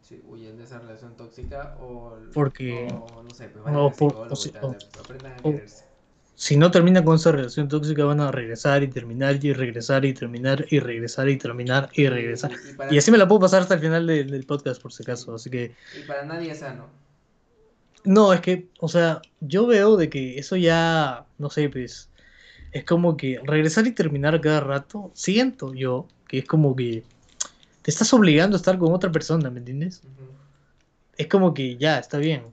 Sí, 0.00 0.22
huyan 0.26 0.56
de 0.56 0.64
esa 0.64 0.78
relación 0.78 1.14
tóxica 1.16 1.76
o, 1.80 2.16
Porque- 2.32 2.88
o 2.90 3.22
no 3.22 3.30
sé, 3.34 3.48
pues 3.48 3.62
o 3.62 3.64
vayan 3.64 3.80
al 3.84 3.92
por- 3.92 4.26
o 4.30 4.36
si- 4.36 4.52
aprendan 4.98 5.32
a 5.32 5.42
quererse. 5.42 5.84
Si 6.34 6.56
no 6.56 6.70
terminan 6.70 7.04
con 7.04 7.16
esa 7.16 7.32
relación 7.32 7.68
tóxica, 7.68 8.04
van 8.04 8.20
a 8.20 8.30
regresar 8.30 8.82
y 8.84 8.88
terminar 8.88 9.44
y 9.44 9.52
regresar 9.52 10.04
y 10.04 10.14
terminar 10.14 10.64
y 10.70 10.78
regresar 10.78 11.28
y 11.28 11.36
terminar 11.36 11.90
y 11.94 12.06
regresar. 12.08 12.52
Y, 12.88 12.96
así 12.96 13.10
me 13.10 13.18
la 13.18 13.26
puedo 13.26 13.40
pasar 13.40 13.62
hasta 13.62 13.74
el 13.74 13.80
final 13.80 14.06
del, 14.06 14.30
del 14.30 14.46
podcast, 14.46 14.80
por 14.80 14.92
si 14.92 15.02
acaso. 15.02 15.34
Así 15.34 15.50
que, 15.50 15.74
y 16.00 16.06
para 16.06 16.24
nadie 16.24 16.52
es 16.52 16.60
sano. 16.60 16.86
No, 18.08 18.32
es 18.32 18.40
que, 18.40 18.68
o 18.80 18.88
sea, 18.88 19.20
yo 19.38 19.66
veo 19.66 19.98
de 19.98 20.08
que 20.08 20.38
eso 20.38 20.56
ya, 20.56 21.26
no 21.36 21.50
sé, 21.50 21.68
pues, 21.68 22.08
es 22.72 22.84
como 22.84 23.18
que 23.18 23.38
regresar 23.44 23.86
y 23.86 23.92
terminar 23.92 24.40
cada 24.40 24.60
rato, 24.60 25.10
siento 25.14 25.74
yo 25.74 26.08
que 26.26 26.38
es 26.38 26.46
como 26.46 26.74
que 26.74 27.04
te 27.82 27.90
estás 27.90 28.10
obligando 28.14 28.56
a 28.56 28.60
estar 28.60 28.78
con 28.78 28.94
otra 28.94 29.12
persona, 29.12 29.50
¿me 29.50 29.58
entiendes? 29.58 30.02
Es 31.18 31.26
como 31.26 31.52
que 31.52 31.76
ya, 31.76 31.98
está 31.98 32.16
bien. 32.16 32.44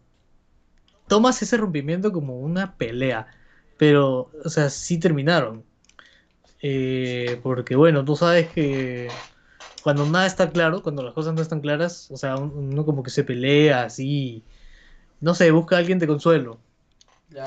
Tomas 1.08 1.41
ese 1.41 1.56
rompimiento 1.56 2.12
como 2.12 2.38
una 2.39 2.76
pelea, 2.76 3.28
pero, 3.78 4.32
o 4.43 4.49
sea, 4.49 4.70
sí 4.70 4.99
terminaron. 4.99 5.64
Eh, 6.62 7.39
porque, 7.43 7.76
bueno, 7.76 8.03
tú 8.03 8.16
sabes 8.18 8.49
que 8.49 9.10
cuando 9.84 10.06
nada 10.06 10.26
está 10.26 10.49
claro, 10.51 10.82
cuando 10.82 11.03
las 11.03 11.14
cosas 11.14 11.34
no 11.34 11.41
están 11.41 11.62
claras, 11.62 12.10
o 12.12 12.18
sea, 12.18 12.38
un- 12.38 12.51
uno 12.74 12.86
como 12.86 13.03
que 13.03 13.12
se 13.12 13.24
pelea 13.24 13.84
así, 13.84 14.43
no 15.22 15.34
sé, 15.36 15.51
busca 15.51 15.76
a 15.76 15.80
alguien 15.80 15.99
de 15.99 16.07
consuelo. 16.07 16.59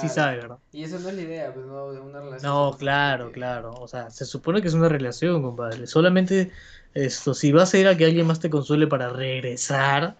Sí 0.00 0.08
sabe, 0.08 0.36
¿verdad? 0.36 0.58
Y 0.72 0.82
eso 0.84 0.98
no 0.98 1.08
es 1.08 1.14
la 1.14 1.22
idea, 1.22 1.54
pues 1.54 1.64
no, 1.64 1.92
de 1.92 2.00
una 2.00 2.20
relación. 2.20 2.52
No, 2.52 2.76
claro, 2.76 3.32
claro. 3.32 3.72
O 3.80 3.88
sea, 3.88 4.10
se 4.10 4.24
supone 4.26 4.60
que 4.60 4.68
es 4.68 4.74
una 4.74 4.88
relación, 4.88 5.42
compadre. 5.42 5.86
Solamente 5.86 6.50
esto, 6.94 7.32
si 7.32 7.52
vas 7.52 7.72
a 7.72 7.78
ir 7.78 7.88
a 7.88 7.96
que 7.96 8.04
alguien 8.04 8.26
más 8.26 8.40
te 8.40 8.50
consuele 8.50 8.86
para 8.86 9.08
regresar, 9.08 10.16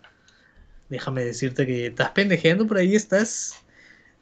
déjame 0.89 1.25
decirte 1.25 1.67
que 1.67 1.87
estás 1.89 2.11
pendejeando 2.13 2.67
por 2.67 2.79
ahí, 2.79 2.95
estás, 2.95 3.57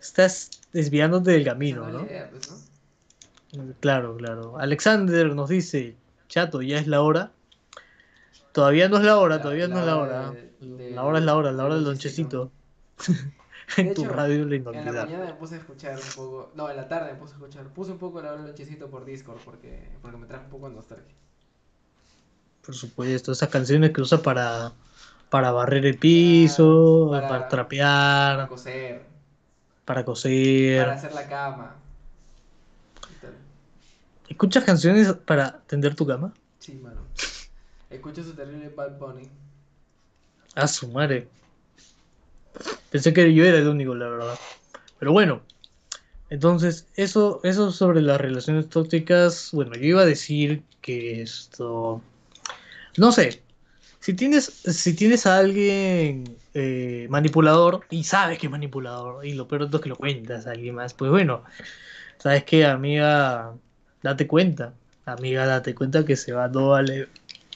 estás 0.00 0.50
desviándote 0.72 1.30
del 1.32 1.44
camino, 1.44 1.82
pues, 1.82 1.94
¿no? 1.94 3.74
Claro, 3.80 4.16
claro. 4.16 4.58
Alexander 4.58 5.34
nos 5.34 5.48
dice, 5.48 5.96
chato, 6.28 6.62
ya 6.62 6.78
es 6.78 6.86
la 6.86 7.02
hora. 7.02 7.30
Todavía 8.52 8.88
no 8.88 8.96
es 8.96 9.04
la 9.04 9.18
hora, 9.18 9.36
La- 9.36 9.42
todavía 9.42 9.68
no 9.68 9.78
es 9.80 9.86
la 9.86 9.96
hora 9.96 10.20
hora. 10.28 10.32
de- 10.32 10.66
de- 10.66 10.90
La 10.90 11.04
hora 11.04 11.18
es 11.18 11.24
la 11.24 11.36
hora, 11.36 11.52
la 11.52 11.64
hora 11.64 11.74
del 11.74 11.84
del 11.84 11.92
lonchecito. 11.92 12.50
En 13.78 13.94
tu 13.94 14.02
hecho, 14.04 14.12
radio 14.12 14.44
la 14.44 14.44
En 14.44 14.50
la 14.50 14.56
inolvidable. 14.70 15.00
mañana 15.12 15.24
me 15.24 15.32
puse 15.34 15.56
a 15.56 15.58
escuchar 15.58 15.96
un 15.96 16.08
poco. 16.14 16.52
No, 16.54 16.70
en 16.70 16.76
la 16.76 16.86
tarde 16.86 17.12
me 17.12 17.18
puse 17.18 17.32
a 17.32 17.36
escuchar. 17.36 17.64
Puse 17.66 17.90
un 17.90 17.98
poco 17.98 18.22
la 18.22 18.28
hora 18.30 18.36
del 18.42 18.46
lonchecito 18.50 18.88
por 18.88 19.04
Discord 19.04 19.38
porque, 19.44 19.88
porque 20.00 20.16
me 20.16 20.26
trajo 20.26 20.44
un 20.44 20.50
poco 20.50 20.68
de 20.68 20.76
nostalgia. 20.76 21.14
Por 22.64 22.74
supuesto, 22.76 23.32
esas 23.32 23.48
canciones 23.48 23.90
que 23.90 24.00
usa 24.00 24.22
para, 24.22 24.72
para 25.30 25.50
barrer 25.50 25.84
el 25.84 25.98
piso, 25.98 27.08
Para- 27.10 27.26
para, 27.26 27.38
Para 27.40 27.48
trapear, 27.48 28.48
coser, 28.48 29.04
para 29.84 30.04
coser. 30.04 30.84
para 30.84 30.94
hacer 30.96 31.12
la 31.12 31.26
cama. 31.28 31.74
¿Escuchas 34.28 34.64
canciones 34.64 35.12
para 35.12 35.58
tender 35.66 35.94
tu 35.94 36.06
cama? 36.06 36.32
Sí, 36.58 36.74
mano. 36.74 37.00
Escucho 37.90 38.22
su 38.24 38.32
terrible 38.34 38.68
Bad 38.70 38.98
Bunny. 38.98 39.28
A 40.54 40.66
su 40.66 40.88
madre. 40.88 41.28
Pensé 42.90 43.12
que 43.12 43.34
yo 43.34 43.44
era 43.44 43.58
el 43.58 43.68
único, 43.68 43.94
la 43.94 44.08
verdad. 44.08 44.40
Pero 44.98 45.12
bueno. 45.12 45.42
Entonces, 46.30 46.88
eso, 46.96 47.40
eso 47.44 47.72
sobre 47.72 48.02
las 48.02 48.20
relaciones 48.20 48.68
tóxicas. 48.70 49.50
Bueno, 49.52 49.74
yo 49.76 49.84
iba 49.86 50.02
a 50.02 50.06
decir 50.06 50.64
que 50.82 51.22
esto. 51.22 52.02
No 52.96 53.12
sé. 53.12 53.42
Si 54.00 54.14
tienes, 54.14 54.46
si 54.64 54.94
tienes 54.96 55.26
a 55.26 55.38
alguien 55.38 56.38
eh, 56.54 57.06
manipulador 57.10 57.86
y 57.90 58.04
sabes 58.04 58.38
que 58.38 58.46
es 58.46 58.52
manipulador, 58.52 59.26
y 59.26 59.34
lo 59.34 59.48
peor 59.48 59.62
de 59.62 59.68
todo 59.68 59.78
es 59.78 59.82
que 59.84 59.88
lo 59.90 59.96
cuentas 59.96 60.46
a 60.46 60.52
alguien 60.52 60.76
más, 60.76 60.94
pues 60.94 61.10
bueno, 61.10 61.44
sabes 62.18 62.44
que 62.44 62.66
amiga, 62.66 63.56
date 64.02 64.26
cuenta, 64.28 64.74
amiga, 65.06 65.46
date 65.46 65.74
cuenta 65.74 66.04
que 66.04 66.16
se 66.16 66.32
va 66.32 66.50
todo 66.52 66.74
a 66.76 66.82
le- 66.82 67.08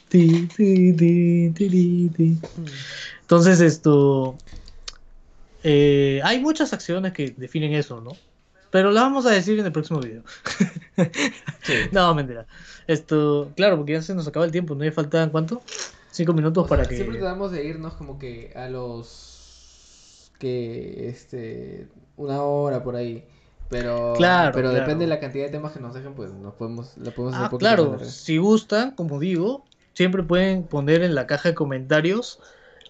ti, 0.09 0.49
ti, 0.49 0.95
ti, 0.97 1.53
ti, 1.55 1.71
ti, 1.71 2.11
ti. 2.11 2.39
Entonces 3.23 3.61
esto, 3.61 4.39
eh, 5.63 6.21
hay 6.25 6.41
muchas 6.41 6.73
acciones 6.73 7.13
que 7.13 7.31
definen 7.37 7.73
eso, 7.73 8.01
¿no? 8.01 8.13
Pero 8.71 8.93
las 8.93 9.03
vamos 9.03 9.27
a 9.27 9.31
decir 9.31 9.59
en 9.59 9.67
el 9.67 9.73
próximo 9.73 10.01
video. 10.01 10.23
Sí. 11.63 11.75
No, 11.93 12.15
mentira. 12.15 12.47
Esto, 12.87 13.53
claro, 13.57 13.77
porque 13.77 13.93
ya 13.93 14.03
se 14.03 14.15
nos 14.15 14.29
acaba 14.29 14.45
el 14.45 14.53
tiempo, 14.53 14.75
¿no? 14.75 14.85
Ya 14.85 14.93
faltan, 14.93 15.31
¿cuánto? 15.31 15.63
Cinco 16.11 16.35
minutos 16.35 16.65
O 16.65 16.69
para 16.69 16.85
sea, 16.85 16.95
Siempre 16.95 17.17
que... 17.17 17.21
tratamos 17.23 17.53
de 17.53 17.65
irnos 17.65 17.95
como 17.95 18.19
que 18.19 18.53
a 18.55 18.69
los. 18.69 20.31
que. 20.39 21.09
este. 21.09 21.89
una 22.17 22.43
hora 22.43 22.83
por 22.83 22.97
ahí. 22.97 23.25
Pero. 23.71 24.15
Claro, 24.17 24.53
Pero 24.55 24.71
claro. 24.71 24.85
depende 24.85 25.05
de 25.05 25.09
la 25.09 25.21
cantidad 25.21 25.47
de 25.47 25.53
temas 25.53 25.73
que 25.73 25.81
nos 25.81 25.95
dejen, 25.95 26.15
pues 26.15 26.33
nos 26.33 26.55
podemos. 26.55 26.93
La 26.99 27.13
podemos 27.13 27.35
hacer 27.35 27.49
Ah, 27.55 27.59
claro, 27.59 27.99
si 28.05 28.37
gustan, 28.39 28.91
como 28.91 29.19
digo, 29.19 29.65
siempre 29.95 30.23
pueden 30.23 30.65
poner 30.65 31.03
en 31.03 31.15
la 31.15 31.27
caja 31.27 31.51
de 31.51 31.55
comentarios 31.55 32.41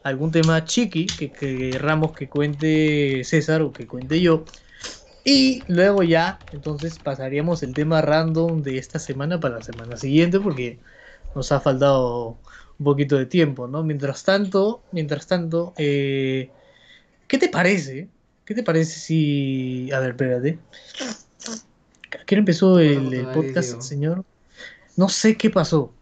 algún 0.02 0.30
tema 0.30 0.64
chiqui 0.64 1.06
que 1.06 1.30
que 1.30 1.70
querramos 1.70 2.12
que 2.12 2.28
cuente 2.28 3.22
César 3.24 3.62
o 3.62 3.72
que 3.72 3.86
cuente 3.86 4.20
yo. 4.20 4.44
Y 5.24 5.62
luego 5.68 6.02
ya, 6.02 6.38
entonces 6.52 6.98
pasaríamos 6.98 7.62
el 7.62 7.74
tema 7.74 8.00
random 8.00 8.62
de 8.62 8.78
esta 8.78 8.98
semana 8.98 9.38
para 9.38 9.56
la 9.56 9.62
semana 9.62 9.96
siguiente 9.96 10.40
porque 10.40 10.78
nos 11.34 11.52
ha 11.52 11.60
faltado 11.60 12.38
un 12.78 12.84
poquito 12.84 13.16
de 13.18 13.26
tiempo, 13.26 13.68
¿no? 13.68 13.82
Mientras 13.84 14.24
tanto, 14.24 14.82
mientras 14.92 15.26
tanto, 15.26 15.74
eh, 15.76 16.50
¿qué 17.28 17.38
te 17.38 17.48
parece? 17.50 18.08
¿Qué 18.46 18.54
te 18.54 18.62
parece 18.62 18.98
si... 18.98 19.92
A 19.92 20.00
ver, 20.00 20.10
espérate. 20.10 20.58
¿A 22.18 22.24
qué 22.24 22.34
hora 22.34 22.40
empezó 22.40 22.78
¿Qué 22.78 22.94
pasó 22.94 23.12
el, 23.12 23.26
podcast, 23.28 23.80
señor? 23.82 24.24
No 24.96 25.08
sé 25.08 25.36
qué 25.36 25.50
pasó. 25.50 25.92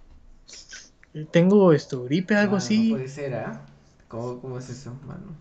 Tengo 1.33 1.73
esto, 1.73 2.05
gripe, 2.05 2.37
algo 2.37 2.53
Mano, 2.53 2.65
así. 2.65 2.91
No 2.91 2.97
puede 2.97 3.09
ser, 3.09 3.35
¿ah? 3.35 3.67
¿Cómo, 4.09 4.41
¿Cómo 4.41 4.59
es 4.59 4.69
eso, 4.71 4.93
mano? 5.07 5.37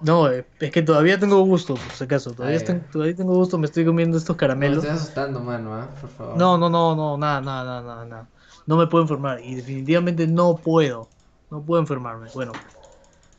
No, 0.00 0.28
eh, 0.30 0.46
es 0.60 0.70
que 0.72 0.82
todavía 0.82 1.18
tengo 1.20 1.40
gusto, 1.44 1.74
por 1.74 1.92
si 1.92 2.04
acaso. 2.04 2.34
Todavía, 2.34 2.58
ten- 2.64 2.88
todavía 2.90 3.14
tengo 3.14 3.34
gusto, 3.34 3.58
me 3.58 3.66
estoy 3.66 3.84
comiendo 3.84 4.16
estos 4.18 4.36
No, 4.54 4.68
me 4.68 4.74
caramelos. 4.74 4.76
estás 4.76 5.00
asustando, 5.00 5.40
mano, 5.40 5.74
¿ah? 5.74 5.88
Por 6.00 6.10
favor. 6.10 6.36
No, 6.40 6.56
no, 6.58 6.68
no, 6.70 6.94
no, 6.94 7.16
nada, 7.18 7.40
nada, 7.40 7.64
nada, 7.64 7.82
nada, 7.82 8.04
nada. 8.06 8.30
No 8.66 8.76
me 8.76 8.86
puedo 8.86 9.02
enfermar 9.02 9.40
y 9.44 9.54
definitivamente 9.56 10.26
no 10.26 10.62
puedo. 10.62 11.10
No 11.50 11.64
puedo 11.64 11.80
enfermarme. 11.80 12.28
Bueno, 12.32 12.52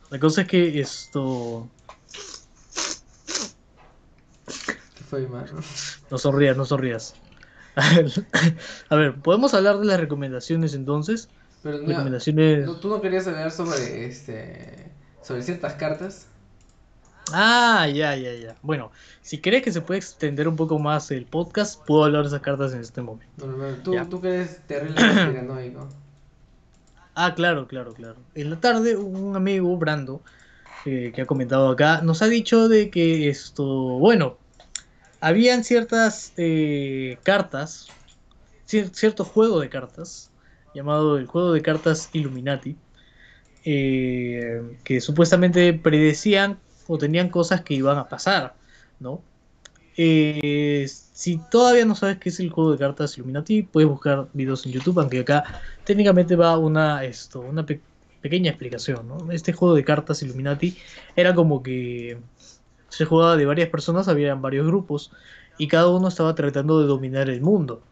la 0.09 0.19
cosa 0.19 0.41
es 0.41 0.47
que 0.47 0.79
esto... 0.81 1.69
¿Qué 4.95 5.03
fue, 5.03 5.27
mano? 5.27 5.59
No 6.09 6.17
sonrías, 6.17 6.57
no 6.57 6.65
sonrías. 6.65 7.15
A 8.89 8.95
ver, 8.95 9.21
¿podemos 9.21 9.53
hablar 9.53 9.77
de 9.79 9.85
las 9.85 9.99
recomendaciones 9.99 10.73
entonces? 10.73 11.31
Pero 11.63 11.77
no, 11.79 11.87
Recomendaciones... 11.87 12.65
no- 12.65 12.77
¿tú 12.77 12.89
no 12.89 13.01
querías 13.01 13.27
hablar 13.27 13.51
sobre, 13.51 14.05
este... 14.05 14.91
sobre 15.21 15.41
ciertas 15.43 15.73
cartas? 15.75 16.27
Ah, 17.33 17.87
ya, 17.87 18.15
ya, 18.15 18.33
ya. 18.33 18.55
Bueno, 18.61 18.91
si 19.21 19.39
crees 19.39 19.63
que 19.63 19.71
se 19.71 19.81
puede 19.81 19.99
extender 19.99 20.47
un 20.47 20.55
poco 20.55 20.79
más 20.79 21.11
el 21.11 21.25
podcast, 21.25 21.79
puedo 21.85 22.03
hablar 22.03 22.23
de 22.23 22.29
esas 22.29 22.41
cartas 22.41 22.73
en 22.73 22.81
este 22.81 23.01
momento. 23.01 23.47
Tú, 23.83 23.93
Ya. 23.93 24.09
tú 24.09 24.19
que 24.19 24.29
eres 24.29 24.59
terrible 24.67 24.95
conspiranoico. 24.95 25.87
Ah, 27.13 27.35
claro, 27.35 27.67
claro, 27.67 27.93
claro. 27.93 28.17
En 28.35 28.49
la 28.49 28.59
tarde, 28.59 28.97
un 28.97 29.35
amigo, 29.35 29.77
Brando, 29.77 30.21
eh, 30.85 31.11
que 31.13 31.21
ha 31.21 31.25
comentado 31.25 31.69
acá, 31.69 32.01
nos 32.01 32.21
ha 32.21 32.27
dicho 32.27 32.67
de 32.67 32.89
que 32.89 33.29
esto, 33.29 33.65
bueno, 33.65 34.37
habían 35.19 35.63
ciertas 35.63 36.33
eh, 36.37 37.17
cartas, 37.23 37.87
cier- 38.67 38.91
cierto 38.93 39.23
juego 39.25 39.59
de 39.59 39.69
cartas, 39.69 40.30
llamado 40.73 41.17
el 41.17 41.27
juego 41.27 41.53
de 41.53 41.61
cartas 41.61 42.09
Illuminati, 42.13 42.77
eh, 43.63 44.61
que 44.83 45.01
supuestamente 45.01 45.73
predecían 45.73 46.59
o 46.87 46.97
tenían 46.97 47.29
cosas 47.29 47.61
que 47.63 47.73
iban 47.75 47.97
a 47.97 48.09
pasar, 48.09 48.57
¿no? 48.99 49.23
Eh, 49.97 50.87
si 50.89 51.39
todavía 51.39 51.85
no 51.85 51.95
sabes 51.95 52.17
qué 52.19 52.29
es 52.29 52.39
el 52.39 52.49
juego 52.49 52.71
de 52.71 52.77
cartas 52.79 53.17
Illuminati, 53.17 53.63
puedes 53.63 53.89
buscar 53.89 54.29
videos 54.33 54.65
en 54.65 54.71
YouTube, 54.73 54.99
aunque 54.99 55.19
acá 55.19 55.43
técnicamente 55.83 56.35
va 56.35 56.57
una, 56.57 57.03
esto, 57.03 57.41
una 57.41 57.65
pe- 57.65 57.83
pequeña 58.21 58.51
explicación, 58.51 59.07
¿no? 59.07 59.31
Este 59.31 59.53
juego 59.53 59.75
de 59.75 59.83
cartas 59.83 60.21
Illuminati 60.23 60.77
era 61.15 61.35
como 61.35 61.61
que 61.63 62.21
se 62.89 63.05
jugaba 63.05 63.37
de 63.37 63.45
varias 63.45 63.69
personas, 63.69 64.07
había 64.07 64.35
varios 64.35 64.67
grupos, 64.67 65.11
y 65.57 65.67
cada 65.67 65.89
uno 65.89 66.07
estaba 66.07 66.35
tratando 66.35 66.79
de 66.81 66.87
dominar 66.87 67.29
el 67.29 67.41
mundo, 67.41 67.90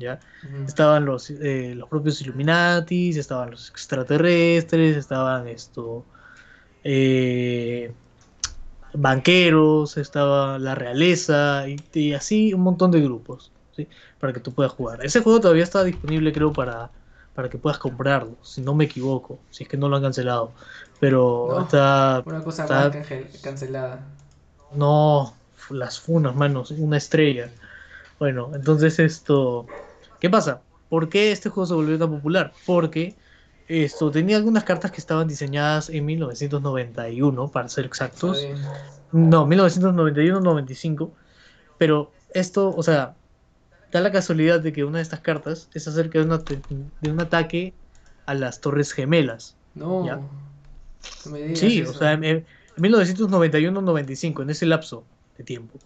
¿ya? 0.00 0.18
Estaban 0.66 1.04
los, 1.04 1.30
eh, 1.30 1.74
los 1.76 1.88
propios 1.88 2.20
Illuminatis, 2.20 3.16
estaban 3.16 3.50
los 3.52 3.68
extraterrestres, 3.70 4.96
estaban 4.96 5.46
esto, 5.46 6.06
eh, 6.82 7.92
banqueros, 8.94 9.96
estaba 9.96 10.58
la 10.58 10.74
realeza 10.74 11.68
y, 11.68 11.76
y 11.92 12.14
así 12.14 12.52
un 12.54 12.62
montón 12.62 12.90
de 12.90 13.00
grupos, 13.00 13.52
¿sí? 13.76 13.88
Para 14.18 14.32
que 14.32 14.40
tú 14.40 14.52
puedas 14.52 14.72
jugar. 14.72 15.04
Ese 15.04 15.20
juego 15.20 15.40
todavía 15.40 15.62
está 15.64 15.84
disponible, 15.84 16.32
creo, 16.32 16.52
para, 16.52 16.90
para 17.34 17.48
que 17.48 17.58
puedas 17.58 17.78
comprarlo, 17.78 18.36
si 18.42 18.60
no 18.62 18.74
me 18.74 18.84
equivoco, 18.84 19.38
si 19.50 19.64
es 19.64 19.68
que 19.68 19.76
no 19.76 19.88
lo 19.88 19.96
han 19.96 20.02
cancelado. 20.02 20.52
Pero 20.98 21.46
No. 21.50 21.60
está, 21.64 22.22
Una 22.26 22.42
cosa 22.42 22.64
está- 22.64 22.90
cancelada. 23.42 24.00
no, 24.74 25.34
las 25.70 26.00
funas, 26.00 26.34
manos, 26.34 26.70
una 26.72 26.96
estrella. 26.96 27.50
Bueno, 28.18 28.50
entonces 28.54 28.98
esto, 28.98 29.66
¿qué 30.20 30.30
pasa? 30.30 30.62
¿Por 30.88 31.08
qué 31.08 31.32
este 31.32 31.48
juego 31.48 31.66
se 31.66 31.74
volvió 31.74 31.98
tan 31.98 32.10
popular? 32.10 32.52
Porque 32.66 33.16
esto 33.68 34.10
tenía 34.10 34.36
algunas 34.36 34.64
cartas 34.64 34.90
que 34.90 35.00
estaban 35.00 35.28
diseñadas 35.28 35.90
en 35.90 36.04
1991, 36.04 37.50
para 37.50 37.68
ser 37.68 37.84
exactos. 37.86 38.44
No, 39.12 39.46
1991-95. 39.46 41.12
Pero 41.78 42.12
esto, 42.34 42.74
o 42.74 42.82
sea, 42.82 43.16
da 43.92 44.00
la 44.00 44.12
casualidad 44.12 44.60
de 44.60 44.72
que 44.72 44.84
una 44.84 44.98
de 44.98 45.02
estas 45.02 45.20
cartas 45.20 45.68
es 45.74 45.86
acerca 45.88 46.18
de, 46.18 46.24
una 46.24 46.38
te- 46.44 46.62
de 47.00 47.10
un 47.10 47.20
ataque 47.20 47.74
a 48.26 48.34
las 48.34 48.60
Torres 48.60 48.92
Gemelas. 48.92 49.56
No. 49.74 50.04
Ya. 50.06 50.16
No 50.16 51.32
me 51.32 51.40
digas 51.42 51.58
Sí, 51.60 51.80
eso. 51.80 51.90
o 51.90 51.94
sea, 51.94 52.12
en, 52.12 52.24
en 52.24 52.46
1991-95, 52.76 54.42
en 54.42 54.50
ese 54.50 54.66
lapso 54.66 55.04
de 55.36 55.44
tiempo. 55.44 55.78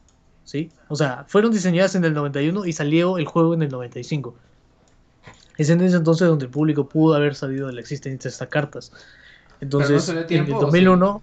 ¿Sí? 0.44 0.70
O 0.88 0.96
sea, 0.96 1.24
fueron 1.26 1.52
diseñadas 1.52 1.94
en 1.94 2.04
el 2.04 2.14
91 2.14 2.66
y 2.66 2.72
salió 2.72 3.18
el 3.18 3.26
juego 3.26 3.54
en 3.54 3.62
el 3.62 3.70
95. 3.70 4.34
Es 5.56 5.70
en 5.70 5.80
ese 5.80 5.96
entonces 5.96 6.28
donde 6.28 6.46
el 6.46 6.50
público 6.50 6.88
pudo 6.88 7.14
haber 7.14 7.34
sabido 7.34 7.68
de 7.68 7.72
la 7.72 7.80
existencia 7.80 8.28
de 8.28 8.32
estas 8.32 8.48
cartas. 8.48 8.92
Entonces, 9.60 10.08
en 10.08 10.44
el 10.44 10.52
¿o 10.52 10.60
2001, 10.60 11.22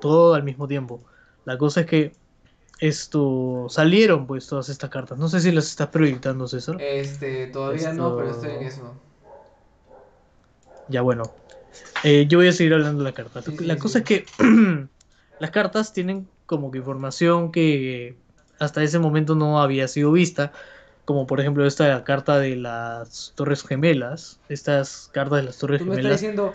todo 0.00 0.34
al 0.34 0.42
mismo 0.44 0.68
tiempo. 0.68 1.00
La 1.44 1.58
cosa 1.58 1.80
es 1.80 1.86
que 1.86 2.12
esto 2.80 3.66
salieron 3.68 4.26
pues 4.26 4.46
todas 4.46 4.68
estas 4.68 4.90
cartas. 4.90 5.18
No 5.18 5.28
sé 5.28 5.40
si 5.40 5.52
las 5.52 5.66
estás 5.66 5.88
proyectando, 5.88 6.48
César. 6.48 6.80
Este, 6.80 7.48
todavía 7.48 7.92
no, 7.92 8.16
pero 8.16 8.30
estoy 8.30 8.50
en 8.52 8.62
eso. 8.62 8.94
Ya 10.88 11.02
bueno. 11.02 11.32
Eh, 12.04 12.26
yo 12.28 12.38
voy 12.38 12.48
a 12.48 12.52
seguir 12.52 12.74
hablando 12.74 13.02
de 13.02 13.10
la 13.10 13.14
carta. 13.14 13.42
Sí, 13.42 13.56
sí, 13.56 13.64
la 13.64 13.74
sí. 13.74 13.80
cosa 13.80 13.98
es 13.98 14.04
que 14.04 14.26
las 15.38 15.50
cartas 15.50 15.92
tienen 15.92 16.28
como 16.52 16.70
que 16.70 16.78
información 16.78 17.50
que 17.50 18.14
hasta 18.58 18.82
ese 18.82 18.98
momento 18.98 19.34
no 19.34 19.62
había 19.62 19.88
sido 19.88 20.12
vista. 20.12 20.52
Como 21.06 21.26
por 21.26 21.40
ejemplo 21.40 21.66
esta 21.66 22.04
carta 22.04 22.38
de 22.38 22.56
las 22.56 23.32
Torres 23.36 23.64
Gemelas. 23.64 24.38
Estas 24.50 25.08
cartas 25.12 25.38
de 25.38 25.44
las 25.44 25.56
Torres 25.58 25.80
Tú 25.80 25.86
me 25.86 25.92
estás 25.92 26.20
Gemelas. 26.20 26.20
diciendo. 26.20 26.54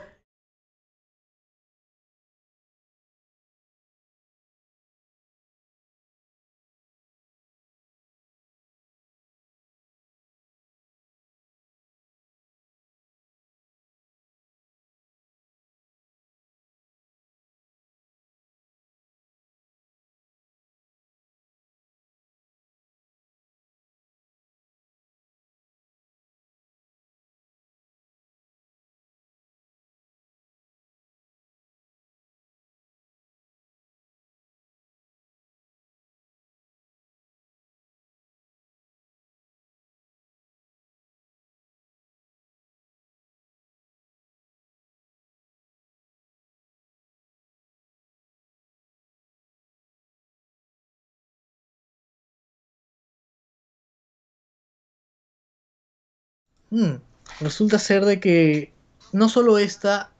Mm, 56.70 56.96
resulta 57.40 57.80
ser 57.80 58.06
de 58.06 58.20
que 58.20 58.74
no 59.14 59.30
solo 59.30 59.58
esta 59.58 60.12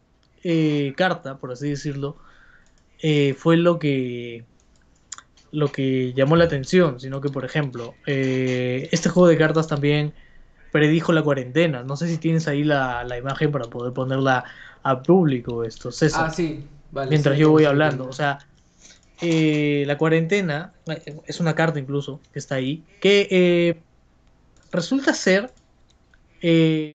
eh, 0.44 0.94
carta, 0.96 1.38
por 1.38 1.52
así 1.52 1.70
decirlo, 1.70 2.18
eh, 3.02 3.36
fue 3.38 3.58
lo 3.58 3.80
que 3.80 4.46
lo 5.52 5.72
que 5.72 6.14
llamó 6.14 6.36
la 6.36 6.44
atención, 6.44 7.00
sino 7.00 7.22
que, 7.22 7.30
por 7.30 7.46
ejemplo, 7.46 7.96
eh, 8.06 8.90
este 8.92 9.10
juego 9.10 9.28
de 9.28 9.38
cartas 9.38 9.68
también 9.68 10.14
predijo 10.72 11.14
la 11.14 11.24
cuarentena. 11.24 11.84
No 11.84 11.96
sé 11.96 12.08
si 12.08 12.18
tienes 12.18 12.48
ahí 12.48 12.64
la, 12.64 13.04
la 13.06 13.18
imagen 13.18 13.52
para 13.52 13.66
poder 13.66 13.94
ponerla 13.94 14.44
a 14.84 15.02
público 15.02 15.64
esto, 15.64 15.92
César. 15.92 16.26
Ah, 16.28 16.30
sí. 16.30 16.68
Vale, 16.92 17.10
mientras 17.10 17.36
sí, 17.36 17.42
yo 17.42 17.52
voy 17.52 17.64
hablando. 17.64 18.08
O 18.08 18.14
sea, 18.14 18.40
eh, 19.22 19.86
la 19.88 19.98
cuarentena 19.98 20.74
es 21.26 21.40
una 21.40 21.56
carta 21.56 21.80
incluso 21.80 22.20
que 22.34 22.40
está 22.40 22.56
ahí, 22.56 22.84
que 23.00 23.82
resulta 24.72 25.14
ser 25.14 25.52
eh, 26.42 26.94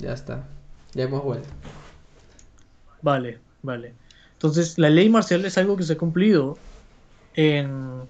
Ya 0.00 0.12
está. 0.12 0.48
Ya 0.94 1.04
hemos 1.04 1.22
vuelto. 1.22 1.48
Vale, 3.02 3.38
vale. 3.62 3.94
Entonces, 4.32 4.78
la 4.78 4.90
ley 4.90 5.08
marcial 5.08 5.44
es 5.44 5.58
algo 5.58 5.76
que 5.76 5.82
se 5.82 5.92
ha 5.92 5.98
cumplido 5.98 6.58
en, 7.34 8.02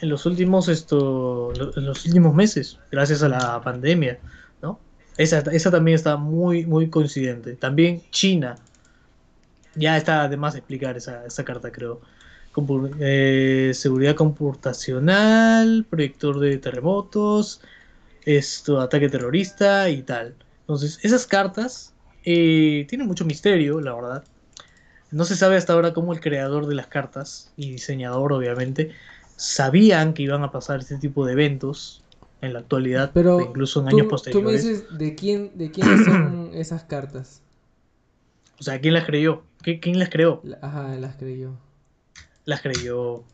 en 0.00 0.08
los 0.08 0.24
últimos 0.26 0.68
esto, 0.68 1.52
en 1.76 1.86
los 1.86 2.06
últimos 2.06 2.34
meses, 2.34 2.78
gracias 2.90 3.22
a 3.22 3.28
la 3.28 3.60
pandemia, 3.60 4.18
¿no? 4.62 4.78
Esa, 5.16 5.38
esa 5.38 5.70
también 5.70 5.96
está 5.96 6.16
muy, 6.16 6.64
muy 6.64 6.88
coincidente. 6.88 7.54
También 7.56 8.02
China. 8.10 8.56
Ya 9.74 9.96
está 9.96 10.28
de 10.28 10.36
más 10.36 10.54
explicar 10.54 10.96
esa, 10.96 11.26
esa 11.26 11.44
carta, 11.44 11.72
creo. 11.72 12.00
Eh, 13.00 13.72
seguridad 13.74 14.14
computacional, 14.14 15.86
proyector 15.88 16.38
de 16.38 16.58
terremotos, 16.58 17.62
esto, 18.24 18.80
ataque 18.80 19.08
terrorista 19.08 19.88
y 19.88 20.02
tal. 20.02 20.34
Entonces, 20.74 20.98
esas 21.04 21.26
cartas 21.26 21.94
eh, 22.24 22.86
tienen 22.88 23.06
mucho 23.06 23.24
misterio, 23.24 23.80
la 23.80 23.94
verdad. 23.94 24.24
No 25.10 25.24
se 25.24 25.36
sabe 25.36 25.56
hasta 25.56 25.72
ahora 25.74 25.92
cómo 25.92 26.12
el 26.12 26.20
creador 26.20 26.66
de 26.66 26.74
las 26.74 26.86
cartas 26.88 27.52
y 27.56 27.72
diseñador, 27.72 28.32
obviamente, 28.32 28.92
sabían 29.36 30.14
que 30.14 30.22
iban 30.22 30.42
a 30.42 30.50
pasar 30.52 30.80
este 30.80 30.98
tipo 30.98 31.26
de 31.26 31.32
eventos 31.32 32.02
en 32.40 32.54
la 32.54 32.60
actualidad, 32.60 33.12
Pero 33.14 33.40
incluso 33.40 33.80
en 33.80 33.88
tú, 33.88 33.96
años 33.98 34.06
tú 34.08 34.08
me 34.08 34.10
posteriores. 34.10 34.62
dices 34.66 34.98
de 34.98 35.14
quién, 35.14 35.52
de 35.56 35.70
quiénes 35.70 36.04
son 36.04 36.50
esas 36.54 36.84
cartas. 36.84 37.42
O 38.58 38.62
sea, 38.62 38.80
¿quién 38.80 38.94
las 38.94 39.04
creyó? 39.04 39.42
¿Qui- 39.62 39.80
¿Quién 39.80 39.98
las 39.98 40.08
creó? 40.08 40.42
Ajá, 40.62 40.96
las 40.96 41.16
creyó. 41.16 41.58
Las 42.44 42.62
creyó 42.62 43.24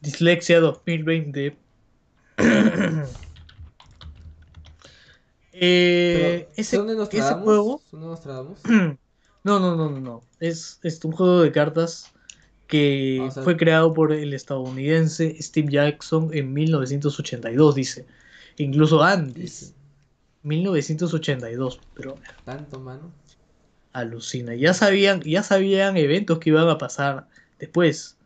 Dislexia 0.00 0.60
2020. 0.60 1.56
Eh, 5.60 6.48
ese, 6.56 6.76
¿Son 6.76 6.86
de 6.86 7.02
ese 7.02 7.34
juego 7.34 7.80
¿Son 7.90 8.00
de 8.00 8.06
Nostradamus? 8.06 8.60
No, 9.44 9.58
no, 9.60 9.76
no, 9.76 9.90
no, 9.90 10.00
no. 10.00 10.22
Es, 10.40 10.78
es 10.82 11.04
un 11.04 11.12
juego 11.12 11.40
de 11.42 11.52
cartas 11.52 12.12
que 12.66 13.18
Ah, 13.22 13.24
o 13.26 13.30
sea- 13.30 13.42
fue 13.42 13.56
creado 13.56 13.94
por 13.94 14.12
el 14.12 14.34
estadounidense 14.34 15.36
Steve 15.40 15.72
Jackson 15.72 16.30
en 16.32 16.52
1982, 16.52 17.74
dice. 17.74 18.06
Incluso 18.58 19.02
antes, 19.02 19.34
Dice, 19.60 19.74
1982, 20.42 21.80
pero 21.94 22.18
tanto, 22.44 22.78
mano. 22.80 23.12
alucina. 23.92 24.54
Ya 24.54 24.74
sabían, 24.74 25.20
ya 25.22 25.42
sabían 25.42 25.96
eventos 25.96 26.38
que 26.38 26.50
iban 26.50 26.68
a 26.68 26.78
pasar 26.78 27.28
después. 27.58 28.16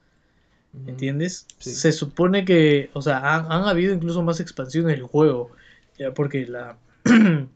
¿entiendes? 0.86 1.46
Sí. 1.58 1.70
Se 1.70 1.92
supone 1.92 2.44
que, 2.46 2.90
o 2.94 3.02
sea, 3.02 3.18
han, 3.36 3.52
han 3.52 3.64
habido 3.64 3.94
incluso 3.94 4.22
más 4.22 4.40
expansiones 4.40 4.96
del 4.96 5.02
juego, 5.04 5.50
ya 5.98 6.12
porque 6.14 6.46
la, 6.46 6.78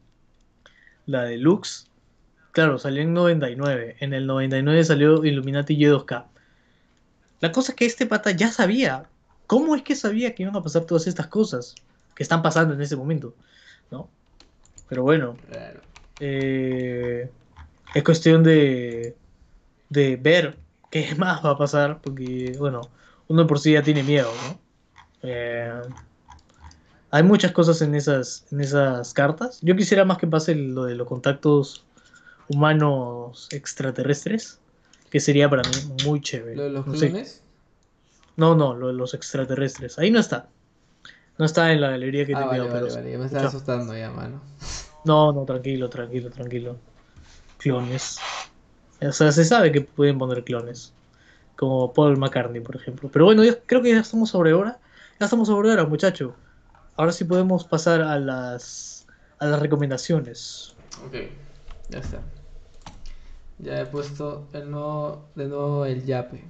la 1.05 1.23
deluxe, 1.23 1.87
claro, 2.51 2.77
salió 2.77 3.01
en 3.01 3.13
99. 3.13 3.97
En 3.99 4.13
el 4.13 4.27
99 4.27 4.83
salió 4.83 5.23
Illuminati 5.23 5.77
Y2K. 5.77 6.25
La 7.39 7.51
cosa 7.51 7.71
es 7.71 7.75
que 7.75 7.85
este 7.85 8.05
pata 8.05 8.31
ya 8.31 8.51
sabía. 8.51 9.05
¿Cómo 9.45 9.75
es 9.75 9.83
que 9.83 9.95
sabía 9.95 10.35
que 10.35 10.43
iban 10.43 10.55
a 10.55 10.63
pasar 10.63 10.85
todas 10.85 11.07
estas 11.07 11.27
cosas 11.27 11.75
que 12.15 12.23
están 12.23 12.41
pasando 12.41 12.73
en 12.73 12.81
ese 12.81 12.95
momento? 12.95 13.33
¿No? 13.91 14.09
Pero 14.89 15.03
bueno, 15.03 15.37
eh, 16.19 17.29
es 17.93 18.03
cuestión 18.03 18.43
de, 18.43 19.15
de 19.89 20.15
ver 20.17 20.57
qué 20.89 21.15
más 21.17 21.45
va 21.45 21.51
a 21.51 21.57
pasar, 21.57 21.99
porque, 22.01 22.55
bueno, 22.57 22.81
uno 23.27 23.47
por 23.47 23.59
sí 23.59 23.73
ya 23.73 23.83
tiene 23.83 24.03
miedo, 24.03 24.31
¿no? 24.43 24.59
Eh, 25.23 25.81
hay 27.11 27.23
muchas 27.23 27.51
cosas 27.51 27.81
en 27.81 27.95
esas, 27.95 28.45
en 28.51 28.61
esas 28.61 29.13
cartas. 29.13 29.59
Yo 29.61 29.75
quisiera 29.75 30.05
más 30.05 30.17
que 30.17 30.27
pase 30.27 30.55
lo 30.55 30.85
de 30.85 30.95
los 30.95 31.07
contactos 31.07 31.85
humanos 32.49 33.47
extraterrestres, 33.51 34.59
que 35.09 35.19
sería 35.19 35.49
para 35.49 35.63
mí 35.63 36.03
muy 36.03 36.21
chévere. 36.21 36.55
¿Lo 36.55 36.63
de 36.63 36.69
los 36.71 36.87
No 36.87 36.95
sé. 36.95 37.09
clones? 37.09 37.43
No, 38.35 38.55
no, 38.55 38.75
lo 38.75 38.87
de 38.87 38.93
los 38.93 39.13
extraterrestres. 39.13 39.97
Ahí 39.99 40.11
no 40.11 40.19
está. 40.19 40.47
No 41.37 41.45
está 41.45 41.71
en 41.71 41.81
la 41.81 41.89
galería 41.91 42.25
que 42.25 42.33
Ah, 42.35 42.39
te 42.39 42.45
vale, 42.45 42.59
vale, 42.59 42.71
pero 42.71 42.93
vale. 42.93 43.17
Me 43.17 43.25
escucha. 43.25 43.47
asustando 43.47 43.95
ya, 43.97 44.09
mano. 44.11 44.41
No, 45.05 45.31
no, 45.31 45.45
tranquilo, 45.45 45.89
tranquilo, 45.89 46.29
tranquilo. 46.29 46.77
Clones. 47.57 48.19
O 49.01 49.11
sea, 49.11 49.31
se 49.31 49.45
sabe 49.45 49.71
que 49.71 49.81
pueden 49.81 50.17
poner 50.17 50.43
clones. 50.43 50.93
Como 51.55 51.93
Paul 51.93 52.17
McCartney, 52.17 52.61
por 52.61 52.75
ejemplo. 52.75 53.09
Pero 53.11 53.25
bueno, 53.25 53.43
ya- 53.43 53.59
creo 53.65 53.81
que 53.81 53.91
ya 53.91 53.99
estamos 53.99 54.29
sobre 54.29 54.53
hora. 54.53 54.79
Ya 55.19 55.25
estamos 55.25 55.47
sobre 55.47 55.71
hora, 55.71 55.85
muchacho. 55.85 56.35
Ahora 56.97 57.11
sí 57.11 57.23
podemos 57.25 57.63
pasar 57.65 58.01
a 58.01 58.17
las 58.19 59.05
a 59.39 59.45
las 59.45 59.59
recomendaciones. 59.59 60.75
Ok, 61.05 61.15
ya 61.89 61.99
está. 61.99 62.21
Ya 63.59 63.81
he 63.81 63.85
puesto 63.85 64.47
el 64.53 64.69
nuevo, 64.69 65.29
de 65.35 65.47
nuevo 65.47 65.85
el 65.85 66.05
yape. 66.05 66.43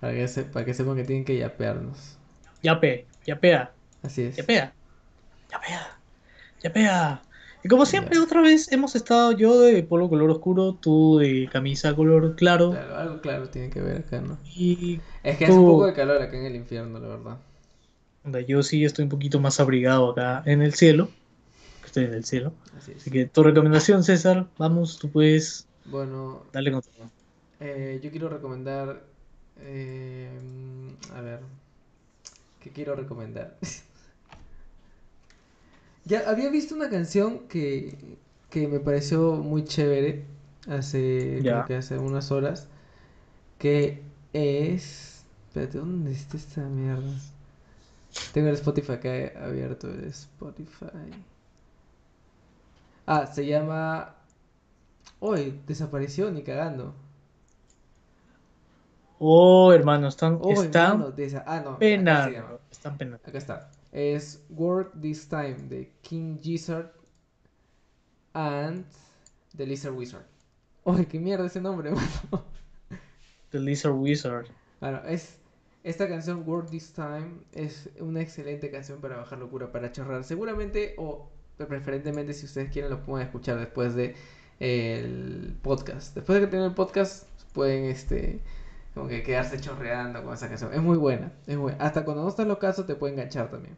Para 0.00 0.12
que, 0.12 0.28
se, 0.28 0.44
para 0.44 0.64
que 0.64 0.74
sepan 0.74 0.96
que 0.96 1.04
tienen 1.04 1.24
que 1.24 1.36
yapearnos. 1.36 2.16
Yape, 2.62 3.06
yapea, 3.26 3.72
Así 4.02 4.22
es. 4.22 4.36
yapea, 4.36 4.72
yapea, 5.50 6.00
yapea. 6.62 7.22
Y 7.64 7.68
como 7.68 7.84
siempre, 7.84 8.16
Ya. 8.16 8.22
otra 8.22 8.40
vez 8.40 8.70
hemos 8.70 8.94
estado 8.94 9.32
yo 9.32 9.60
de 9.60 9.82
polo 9.82 10.08
color 10.08 10.30
oscuro, 10.30 10.74
tú 10.74 11.18
de 11.18 11.48
camisa 11.52 11.94
color 11.96 12.36
claro. 12.36 12.70
Claro, 12.70 12.96
algo 12.96 13.20
claro 13.20 13.48
tiene 13.48 13.70
que 13.70 13.80
ver 13.80 13.98
acá, 13.98 14.20
¿no? 14.20 14.38
Y 14.44 15.00
Es 15.24 15.36
que 15.36 15.46
hace 15.46 15.54
un 15.54 15.66
poco 15.66 15.86
de 15.86 15.94
calor 15.94 16.22
acá 16.22 16.36
en 16.36 16.46
el 16.46 16.54
infierno, 16.56 16.98
la 17.00 17.08
verdad. 17.08 17.38
Yo 18.46 18.62
sí 18.62 18.84
estoy 18.84 19.04
un 19.04 19.08
poquito 19.08 19.40
más 19.40 19.60
abrigado 19.60 20.10
acá 20.10 20.42
en 20.46 20.62
el 20.62 20.74
cielo. 20.74 21.10
que 21.80 21.86
Estoy 21.86 22.04
en 22.04 22.14
el 22.14 22.24
cielo. 22.24 22.52
Así 22.76 22.92
es. 22.92 22.98
Así 22.98 23.10
que 23.10 23.26
tu 23.26 23.42
recomendación, 23.42 24.04
César, 24.04 24.46
vamos, 24.58 24.98
tú 24.98 25.10
puedes 25.10 25.66
Bueno, 25.86 26.42
darle 26.52 26.72
con 26.72 26.82
todo. 26.82 27.10
eh, 27.60 28.00
yo 28.02 28.10
quiero 28.10 28.28
recomendar. 28.28 29.02
eh, 29.60 30.30
a 31.14 31.20
ver. 31.20 31.40
¿Qué 32.60 32.70
quiero 32.70 32.94
recomendar? 32.94 33.56
ya 36.04 36.28
había 36.30 36.50
visto 36.50 36.74
una 36.74 36.88
canción 36.90 37.40
que, 37.48 37.96
que 38.50 38.68
me 38.68 38.80
pareció 38.80 39.34
muy 39.36 39.64
chévere 39.64 40.24
hace, 40.68 41.40
Ya. 41.42 41.52
creo 41.52 41.64
que 41.66 41.74
hace 41.76 41.98
unas 41.98 42.30
horas. 42.30 42.68
Que 43.58 44.02
es. 44.32 45.24
Espérate, 45.48 45.78
¿dónde 45.78 46.12
está 46.12 46.36
esta 46.36 46.60
mierda? 46.62 47.12
Tengo 48.32 48.48
el 48.48 48.54
Spotify 48.54 48.92
acá 48.92 49.08
abierto, 49.44 49.88
el 49.88 50.04
Spotify. 50.04 50.86
Ah, 53.06 53.26
se 53.26 53.46
llama. 53.46 54.14
Uy, 55.20 55.60
desapareció 55.66 56.30
ni 56.30 56.42
cagando. 56.42 56.94
Oh, 59.18 59.72
hermano, 59.72 60.08
están, 60.08 60.38
Oh, 60.40 60.52
están 60.62 60.92
hermano, 60.92 61.12
desa- 61.16 61.42
Ah, 61.46 61.60
no, 61.60 61.70
acá 61.70 61.78
se 61.80 61.90
llama. 61.96 62.26
penando. 62.36 62.60
Están 62.70 62.98
penando. 62.98 63.22
Acá 63.26 63.38
está. 63.38 63.70
Es 63.90 64.44
Work 64.50 65.00
This 65.00 65.28
Time 65.28 65.56
de 65.68 65.90
King 66.02 66.38
Gizzard 66.40 66.92
and 68.34 68.84
The 69.56 69.66
Lizard 69.66 69.94
Wizard. 69.94 70.24
Uy, 70.84 71.06
qué 71.06 71.18
mierda 71.18 71.46
ese 71.46 71.60
nombre, 71.60 71.90
mano. 71.90 72.44
The 73.50 73.58
Lizard 73.58 73.94
Wizard. 73.94 74.46
Bueno, 74.80 75.00
es. 75.06 75.38
Esta 75.84 76.08
canción, 76.08 76.42
Work 76.46 76.70
This 76.70 76.92
Time, 76.92 77.40
es 77.52 77.88
una 78.00 78.20
excelente 78.20 78.70
canción 78.70 79.00
para 79.00 79.16
bajar 79.16 79.38
locura, 79.38 79.70
para 79.72 79.92
chorrar. 79.92 80.24
Seguramente, 80.24 80.94
o 80.98 81.30
preferentemente, 81.56 82.34
si 82.34 82.46
ustedes 82.46 82.70
quieren, 82.70 82.90
lo 82.90 83.04
pueden 83.04 83.26
escuchar 83.26 83.58
después 83.58 83.94
de 83.94 84.14
eh, 84.60 85.00
el 85.02 85.56
podcast. 85.62 86.14
Después 86.14 86.40
de 86.40 86.46
que 86.46 86.50
tengan 86.50 86.68
el 86.68 86.74
podcast, 86.74 87.26
pueden 87.52 87.84
este 87.84 88.40
como 88.94 89.08
que 89.08 89.22
quedarse 89.22 89.60
chorreando 89.60 90.24
con 90.24 90.34
esa 90.34 90.48
canción. 90.48 90.74
Es 90.74 90.82
muy 90.82 90.96
buena, 90.96 91.32
es 91.46 91.56
buena. 91.56 91.78
Hasta 91.82 92.04
cuando 92.04 92.24
no 92.24 92.28
estás 92.28 92.46
locazo 92.46 92.84
te 92.84 92.96
puede 92.96 93.12
enganchar 93.12 93.50
también. 93.50 93.76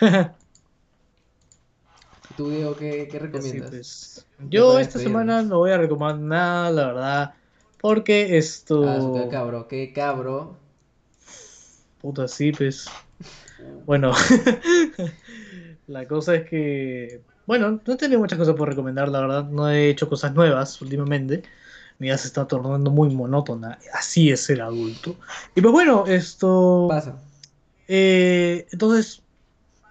¿Tú, 2.36 2.50
Diego, 2.50 2.76
qué, 2.76 3.08
recomiendas? 3.12 3.70
pues. 3.70 4.26
Yo 4.48 4.72
para 4.72 4.82
esta 4.82 4.98
semana 4.98 5.42
no 5.42 5.58
voy 5.58 5.70
a 5.72 5.78
recomendar 5.78 6.18
nada, 6.18 6.70
la 6.70 6.86
verdad. 6.86 7.34
Porque 7.84 8.38
esto. 8.38 8.88
Ah, 8.88 9.20
qué 9.22 9.28
cabro, 9.28 9.68
qué 9.68 9.92
cabro. 9.92 10.56
Puta, 12.00 12.26
sí, 12.28 12.50
pues. 12.50 12.86
Bueno, 13.84 14.12
la 15.86 16.08
cosa 16.08 16.34
es 16.34 16.48
que. 16.48 17.20
Bueno, 17.46 17.82
no 17.86 17.92
he 17.92 17.96
tenido 17.98 18.20
muchas 18.20 18.38
cosas 18.38 18.54
por 18.54 18.70
recomendar, 18.70 19.10
la 19.10 19.20
verdad. 19.20 19.44
No 19.50 19.68
he 19.68 19.90
hecho 19.90 20.08
cosas 20.08 20.32
nuevas 20.32 20.80
últimamente. 20.80 21.42
Mi 21.98 22.06
vida 22.06 22.16
se 22.16 22.28
está 22.28 22.48
tornando 22.48 22.90
muy 22.90 23.14
monótona. 23.14 23.78
Así 23.92 24.30
es 24.30 24.40
ser 24.40 24.62
adulto. 24.62 25.16
Y 25.54 25.60
pues 25.60 25.72
bueno, 25.72 26.06
esto. 26.06 26.86
Pasa. 26.88 27.18
Eh, 27.86 28.66
entonces, 28.72 29.20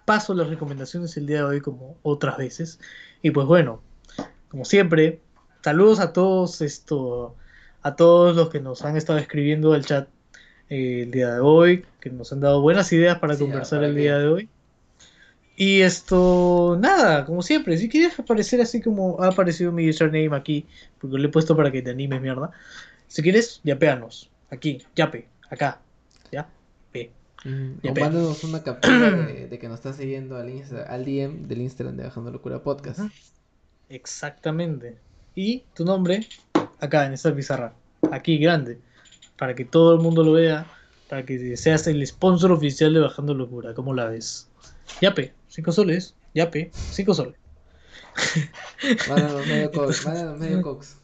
paso 0.06 0.34
las 0.34 0.50
recomendaciones 0.50 1.16
el 1.16 1.28
día 1.28 1.38
de 1.38 1.44
hoy 1.44 1.62
como 1.62 1.96
otras 2.02 2.40
veces. 2.40 2.80
Y 3.22 3.30
pues 3.30 3.46
bueno, 3.46 3.84
como 4.50 4.66
siempre, 4.66 5.22
saludos 5.62 6.00
a 6.00 6.12
todos 6.12 6.60
esto, 6.62 7.36
a 7.84 7.96
todos 7.96 8.36
los 8.36 8.50
que 8.50 8.60
nos 8.60 8.84
han 8.84 8.98
estado 8.98 9.20
escribiendo 9.20 9.74
al 9.74 9.86
chat 9.86 10.08
eh, 10.70 11.04
el 11.04 11.12
día 11.12 11.34
de 11.36 11.40
hoy, 11.42 11.86
que 12.00 12.10
nos 12.10 12.32
han 12.34 12.40
dado 12.40 12.62
buenas 12.62 12.92
ideas 12.94 13.20
para 13.20 13.36
Sí, 13.36 13.44
conversar 13.44 13.80
¿para 13.80 13.88
el 13.90 13.96
día 13.96 14.18
de 14.18 14.28
hoy. 14.28 14.50
Y 15.56 15.82
esto, 15.82 16.78
nada, 16.82 17.26
como 17.26 17.44
siempre, 17.44 17.78
si 17.78 17.88
quieres 17.88 18.18
aparecer 18.18 18.60
así 18.62 18.82
como 18.82 19.22
ha 19.22 19.28
aparecido 19.28 19.72
mi 19.72 19.88
username 19.88 20.36
aquí, 20.36 20.66
porque 21.00 21.18
lo 21.20 21.28
he 21.28 21.32
puesto 21.32 21.56
para 21.56 21.72
que 21.72 21.82
te 21.84 21.92
animes, 21.92 22.20
mierda. 22.22 22.50
Si 23.08 23.22
quieres, 23.22 23.62
yapeanos. 23.64 24.32
Aquí, 24.50 24.82
yape, 24.96 25.28
acá, 25.52 25.80
ya, 26.32 26.48
pe. 26.92 27.12
Mm, 27.46 27.88
o 27.88 27.94
mándanos 27.94 28.44
una 28.46 28.64
captura 28.64 29.12
de, 29.12 29.48
de 29.48 29.60
que 29.60 29.68
nos 29.68 29.80
estás 29.80 29.98
siguiendo 29.98 30.38
al, 30.38 30.50
Insta- 30.50 30.86
al 30.88 31.06
DM 31.06 31.48
del 31.48 31.62
Instagram 31.62 31.98
de 31.98 32.04
Bajando 32.06 32.32
Locura 32.32 32.64
Podcast. 32.64 33.02
Exactamente. 33.90 34.98
Y 35.36 35.64
tu 35.76 35.86
nombre, 35.86 36.26
acá 36.84 37.06
en 37.06 37.14
esta 37.14 37.34
pizarra, 37.34 37.74
aquí 38.12 38.38
grande, 38.38 38.78
para 39.38 39.56
que 39.56 39.66
todo 39.66 39.96
el 39.96 40.02
mundo 40.02 40.24
lo 40.24 40.34
vea, 40.34 40.66
para 41.10 41.26
que 41.26 41.56
seas 41.58 41.88
el 41.88 42.06
sponsor 42.06 42.52
oficial 42.52 42.94
de 42.94 43.00
Bajando 43.00 43.34
Locura. 43.34 43.74
¿Cómo 43.74 43.94
la 43.94 44.06
ves? 44.06 44.50
Yape, 45.02 45.34
5 45.48 45.72
soles, 45.72 46.14
yape, 46.34 46.72
5 46.74 47.14
soles. 47.14 47.36
Mándanos 49.10 49.48
medio 49.48 49.72
cox, 49.72 50.06
mándanos 50.06 50.40
medio 50.40 50.62
cox. 50.62 50.98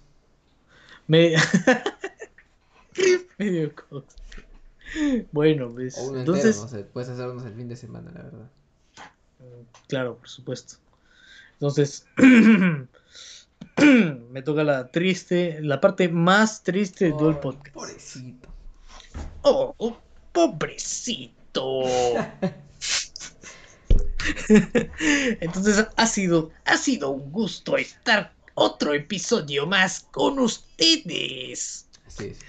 Me... 1.08 1.36
Medio 3.38 3.74
cox. 3.74 4.16
Bueno, 5.32 5.72
pues. 5.72 5.98
O 5.98 6.10
uno 6.10 6.20
Entonces, 6.20 6.58
entero, 6.58 6.64
no 6.64 6.68
sé, 6.68 6.84
puedes 6.84 7.10
hacernos 7.10 7.46
el 7.46 7.54
fin 7.54 7.70
de 7.70 7.76
semana, 7.78 8.12
la 8.14 8.24
verdad. 8.24 8.50
claro, 9.88 10.18
por 10.18 10.28
supuesto. 10.28 10.76
Entonces, 11.54 12.06
me 14.32 14.42
toca 14.42 14.64
la 14.64 14.92
triste, 14.92 15.60
la 15.62 15.80
parte 15.80 16.10
más 16.10 16.64
triste 16.64 17.06
de 17.06 17.12
todo 17.12 17.30
el 17.30 17.38
podcast. 17.38 17.74
Pobrecito. 17.74 18.50
Oh, 19.44 19.74
oh, 19.78 19.98
pobrecito. 20.32 21.84
Entonces 25.40 25.88
ha 25.96 26.06
sido, 26.06 26.52
ha 26.66 26.78
sido 26.78 27.10
un 27.12 27.32
gusto 27.32 27.78
estar 27.78 28.32
otro 28.56 28.94
episodio 28.94 29.66
más 29.66 30.06
con 30.12 30.40
ustedes. 30.40 31.86
Es. 32.20 32.40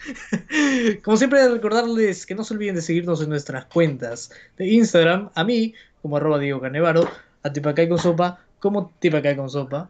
Como 1.04 1.16
siempre, 1.16 1.48
recordarles 1.48 2.26
que 2.26 2.34
no 2.34 2.42
se 2.42 2.54
olviden 2.54 2.74
de 2.74 2.82
seguirnos 2.82 3.22
en 3.22 3.28
nuestras 3.28 3.66
cuentas 3.66 4.30
de 4.56 4.66
Instagram, 4.66 5.30
a 5.34 5.44
mí, 5.44 5.74
como 6.02 6.16
arroba 6.16 6.38
Diego 6.38 6.61
Canevaro, 6.61 7.08
a 7.42 7.52
Tipacay 7.52 7.88
con 7.88 7.98
sopa, 7.98 8.40
como 8.58 8.92
Tipacay 8.98 9.36
con 9.36 9.48
sopa, 9.48 9.88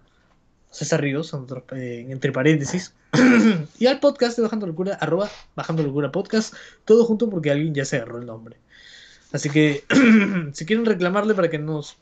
César 0.71 1.01
Ríos, 1.01 1.33
entre, 1.35 1.63
eh, 1.73 2.07
entre 2.09 2.33
paréntesis, 2.33 2.95
y 3.79 3.87
al 3.87 4.01
podcast 4.01 4.37
de 4.37 4.43
Bajando 4.43 4.67
Locura, 4.67 4.95
arroba 4.95 5.29
Bajando 5.57 5.83
Locura 5.83 6.13
Podcast, 6.13 6.55
todo 6.85 7.05
junto 7.05 7.29
porque 7.29 7.51
alguien 7.51 7.75
ya 7.75 7.85
se 7.85 7.97
agarró 7.97 8.19
el 8.19 8.27
nombre. 8.27 8.57
Así 9.33 9.51
que, 9.51 9.85
si 10.53 10.67
quieren 10.67 10.87
reclamarle 10.87 11.35
para 11.35 11.51
que 11.51 11.59
nos 11.59 11.97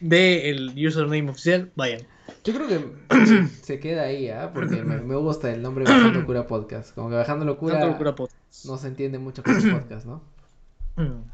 dé 0.00 0.50
el 0.50 0.74
username 0.76 1.30
oficial, 1.30 1.70
vayan. 1.76 2.02
Yo 2.44 2.54
creo 2.54 2.68
que 2.68 3.48
se 3.62 3.80
queda 3.80 4.02
ahí, 4.02 4.28
¿ah? 4.28 4.50
Porque 4.52 4.82
me, 4.82 4.98
me 4.98 5.16
gusta 5.16 5.52
el 5.52 5.62
nombre 5.62 5.84
Bajando 5.84 6.20
Locura 6.20 6.46
Podcast. 6.46 6.94
Como 6.94 7.10
que 7.10 7.16
Bajando 7.16 7.44
Locura, 7.44 7.74
Bajando 7.74 7.92
Locura 7.92 8.14
Podcast. 8.14 8.64
no 8.66 8.76
se 8.76 8.88
entiende 8.88 9.18
mucho 9.18 9.42
con 9.42 9.54
los 9.54 9.64
podcasts, 9.64 10.06
¿no? 10.06 10.22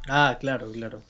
Ah, 0.09 0.38
claro, 0.41 0.70
claro. 0.72 1.03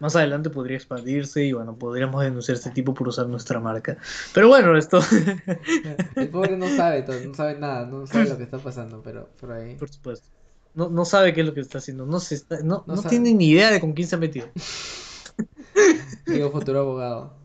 Más 0.00 0.14
adelante 0.14 0.48
podría 0.50 0.76
expandirse 0.76 1.44
y 1.44 1.52
bueno, 1.52 1.76
podríamos 1.76 2.22
denunciar 2.22 2.54
a 2.56 2.58
este 2.58 2.70
tipo 2.70 2.94
por 2.94 3.08
usar 3.08 3.26
nuestra 3.26 3.58
marca. 3.58 3.96
Pero 4.32 4.48
bueno, 4.48 4.76
esto, 4.76 5.00
El 6.14 6.28
pobre 6.28 6.56
no 6.56 6.68
sabe, 6.76 7.02
todo, 7.02 7.18
no 7.20 7.34
sabe 7.34 7.58
nada, 7.58 7.84
no 7.86 8.06
sabe 8.06 8.28
lo 8.28 8.36
que 8.36 8.44
está 8.44 8.58
pasando, 8.58 9.02
pero, 9.02 9.28
pero 9.40 9.54
ahí. 9.54 9.74
por 9.74 9.88
supuesto. 9.88 10.28
No, 10.74 10.88
no 10.88 11.04
sabe 11.04 11.34
qué 11.34 11.40
es 11.40 11.46
lo 11.46 11.54
que 11.54 11.60
está 11.60 11.78
haciendo, 11.78 12.06
no, 12.06 12.20
se 12.20 12.36
está, 12.36 12.60
no, 12.60 12.84
No 12.86 13.02
tiene 13.02 13.34
ni 13.34 13.48
idea 13.50 13.70
de 13.70 13.80
con 13.80 13.92
quién 13.92 14.06
se 14.06 14.14
ha 14.14 14.18
metido. 14.18 14.48
Digo 16.26 16.52
futuro 16.52 16.80
abogado. 16.80 17.36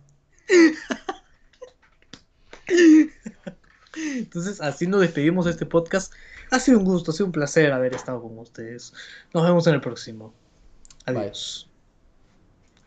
Entonces, 3.95 4.61
así 4.61 4.85
nos 4.87 5.01
despedimos 5.01 5.45
de 5.45 5.51
este 5.51 5.65
podcast. 5.65 6.13
Ha 6.51 6.59
sido 6.59 6.79
un 6.79 6.85
gusto, 6.85 7.11
ha 7.11 7.13
sido 7.13 7.25
un 7.27 7.31
placer 7.31 7.71
haber 7.71 7.95
estado 7.95 8.21
con 8.21 8.37
ustedes. 8.37 8.93
Nos 9.33 9.43
vemos 9.43 9.65
en 9.67 9.75
el 9.75 9.81
próximo. 9.81 10.33
Adiós. 11.05 11.72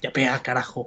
Ya 0.07 0.13
pega, 0.13 0.41
carajo. 0.41 0.85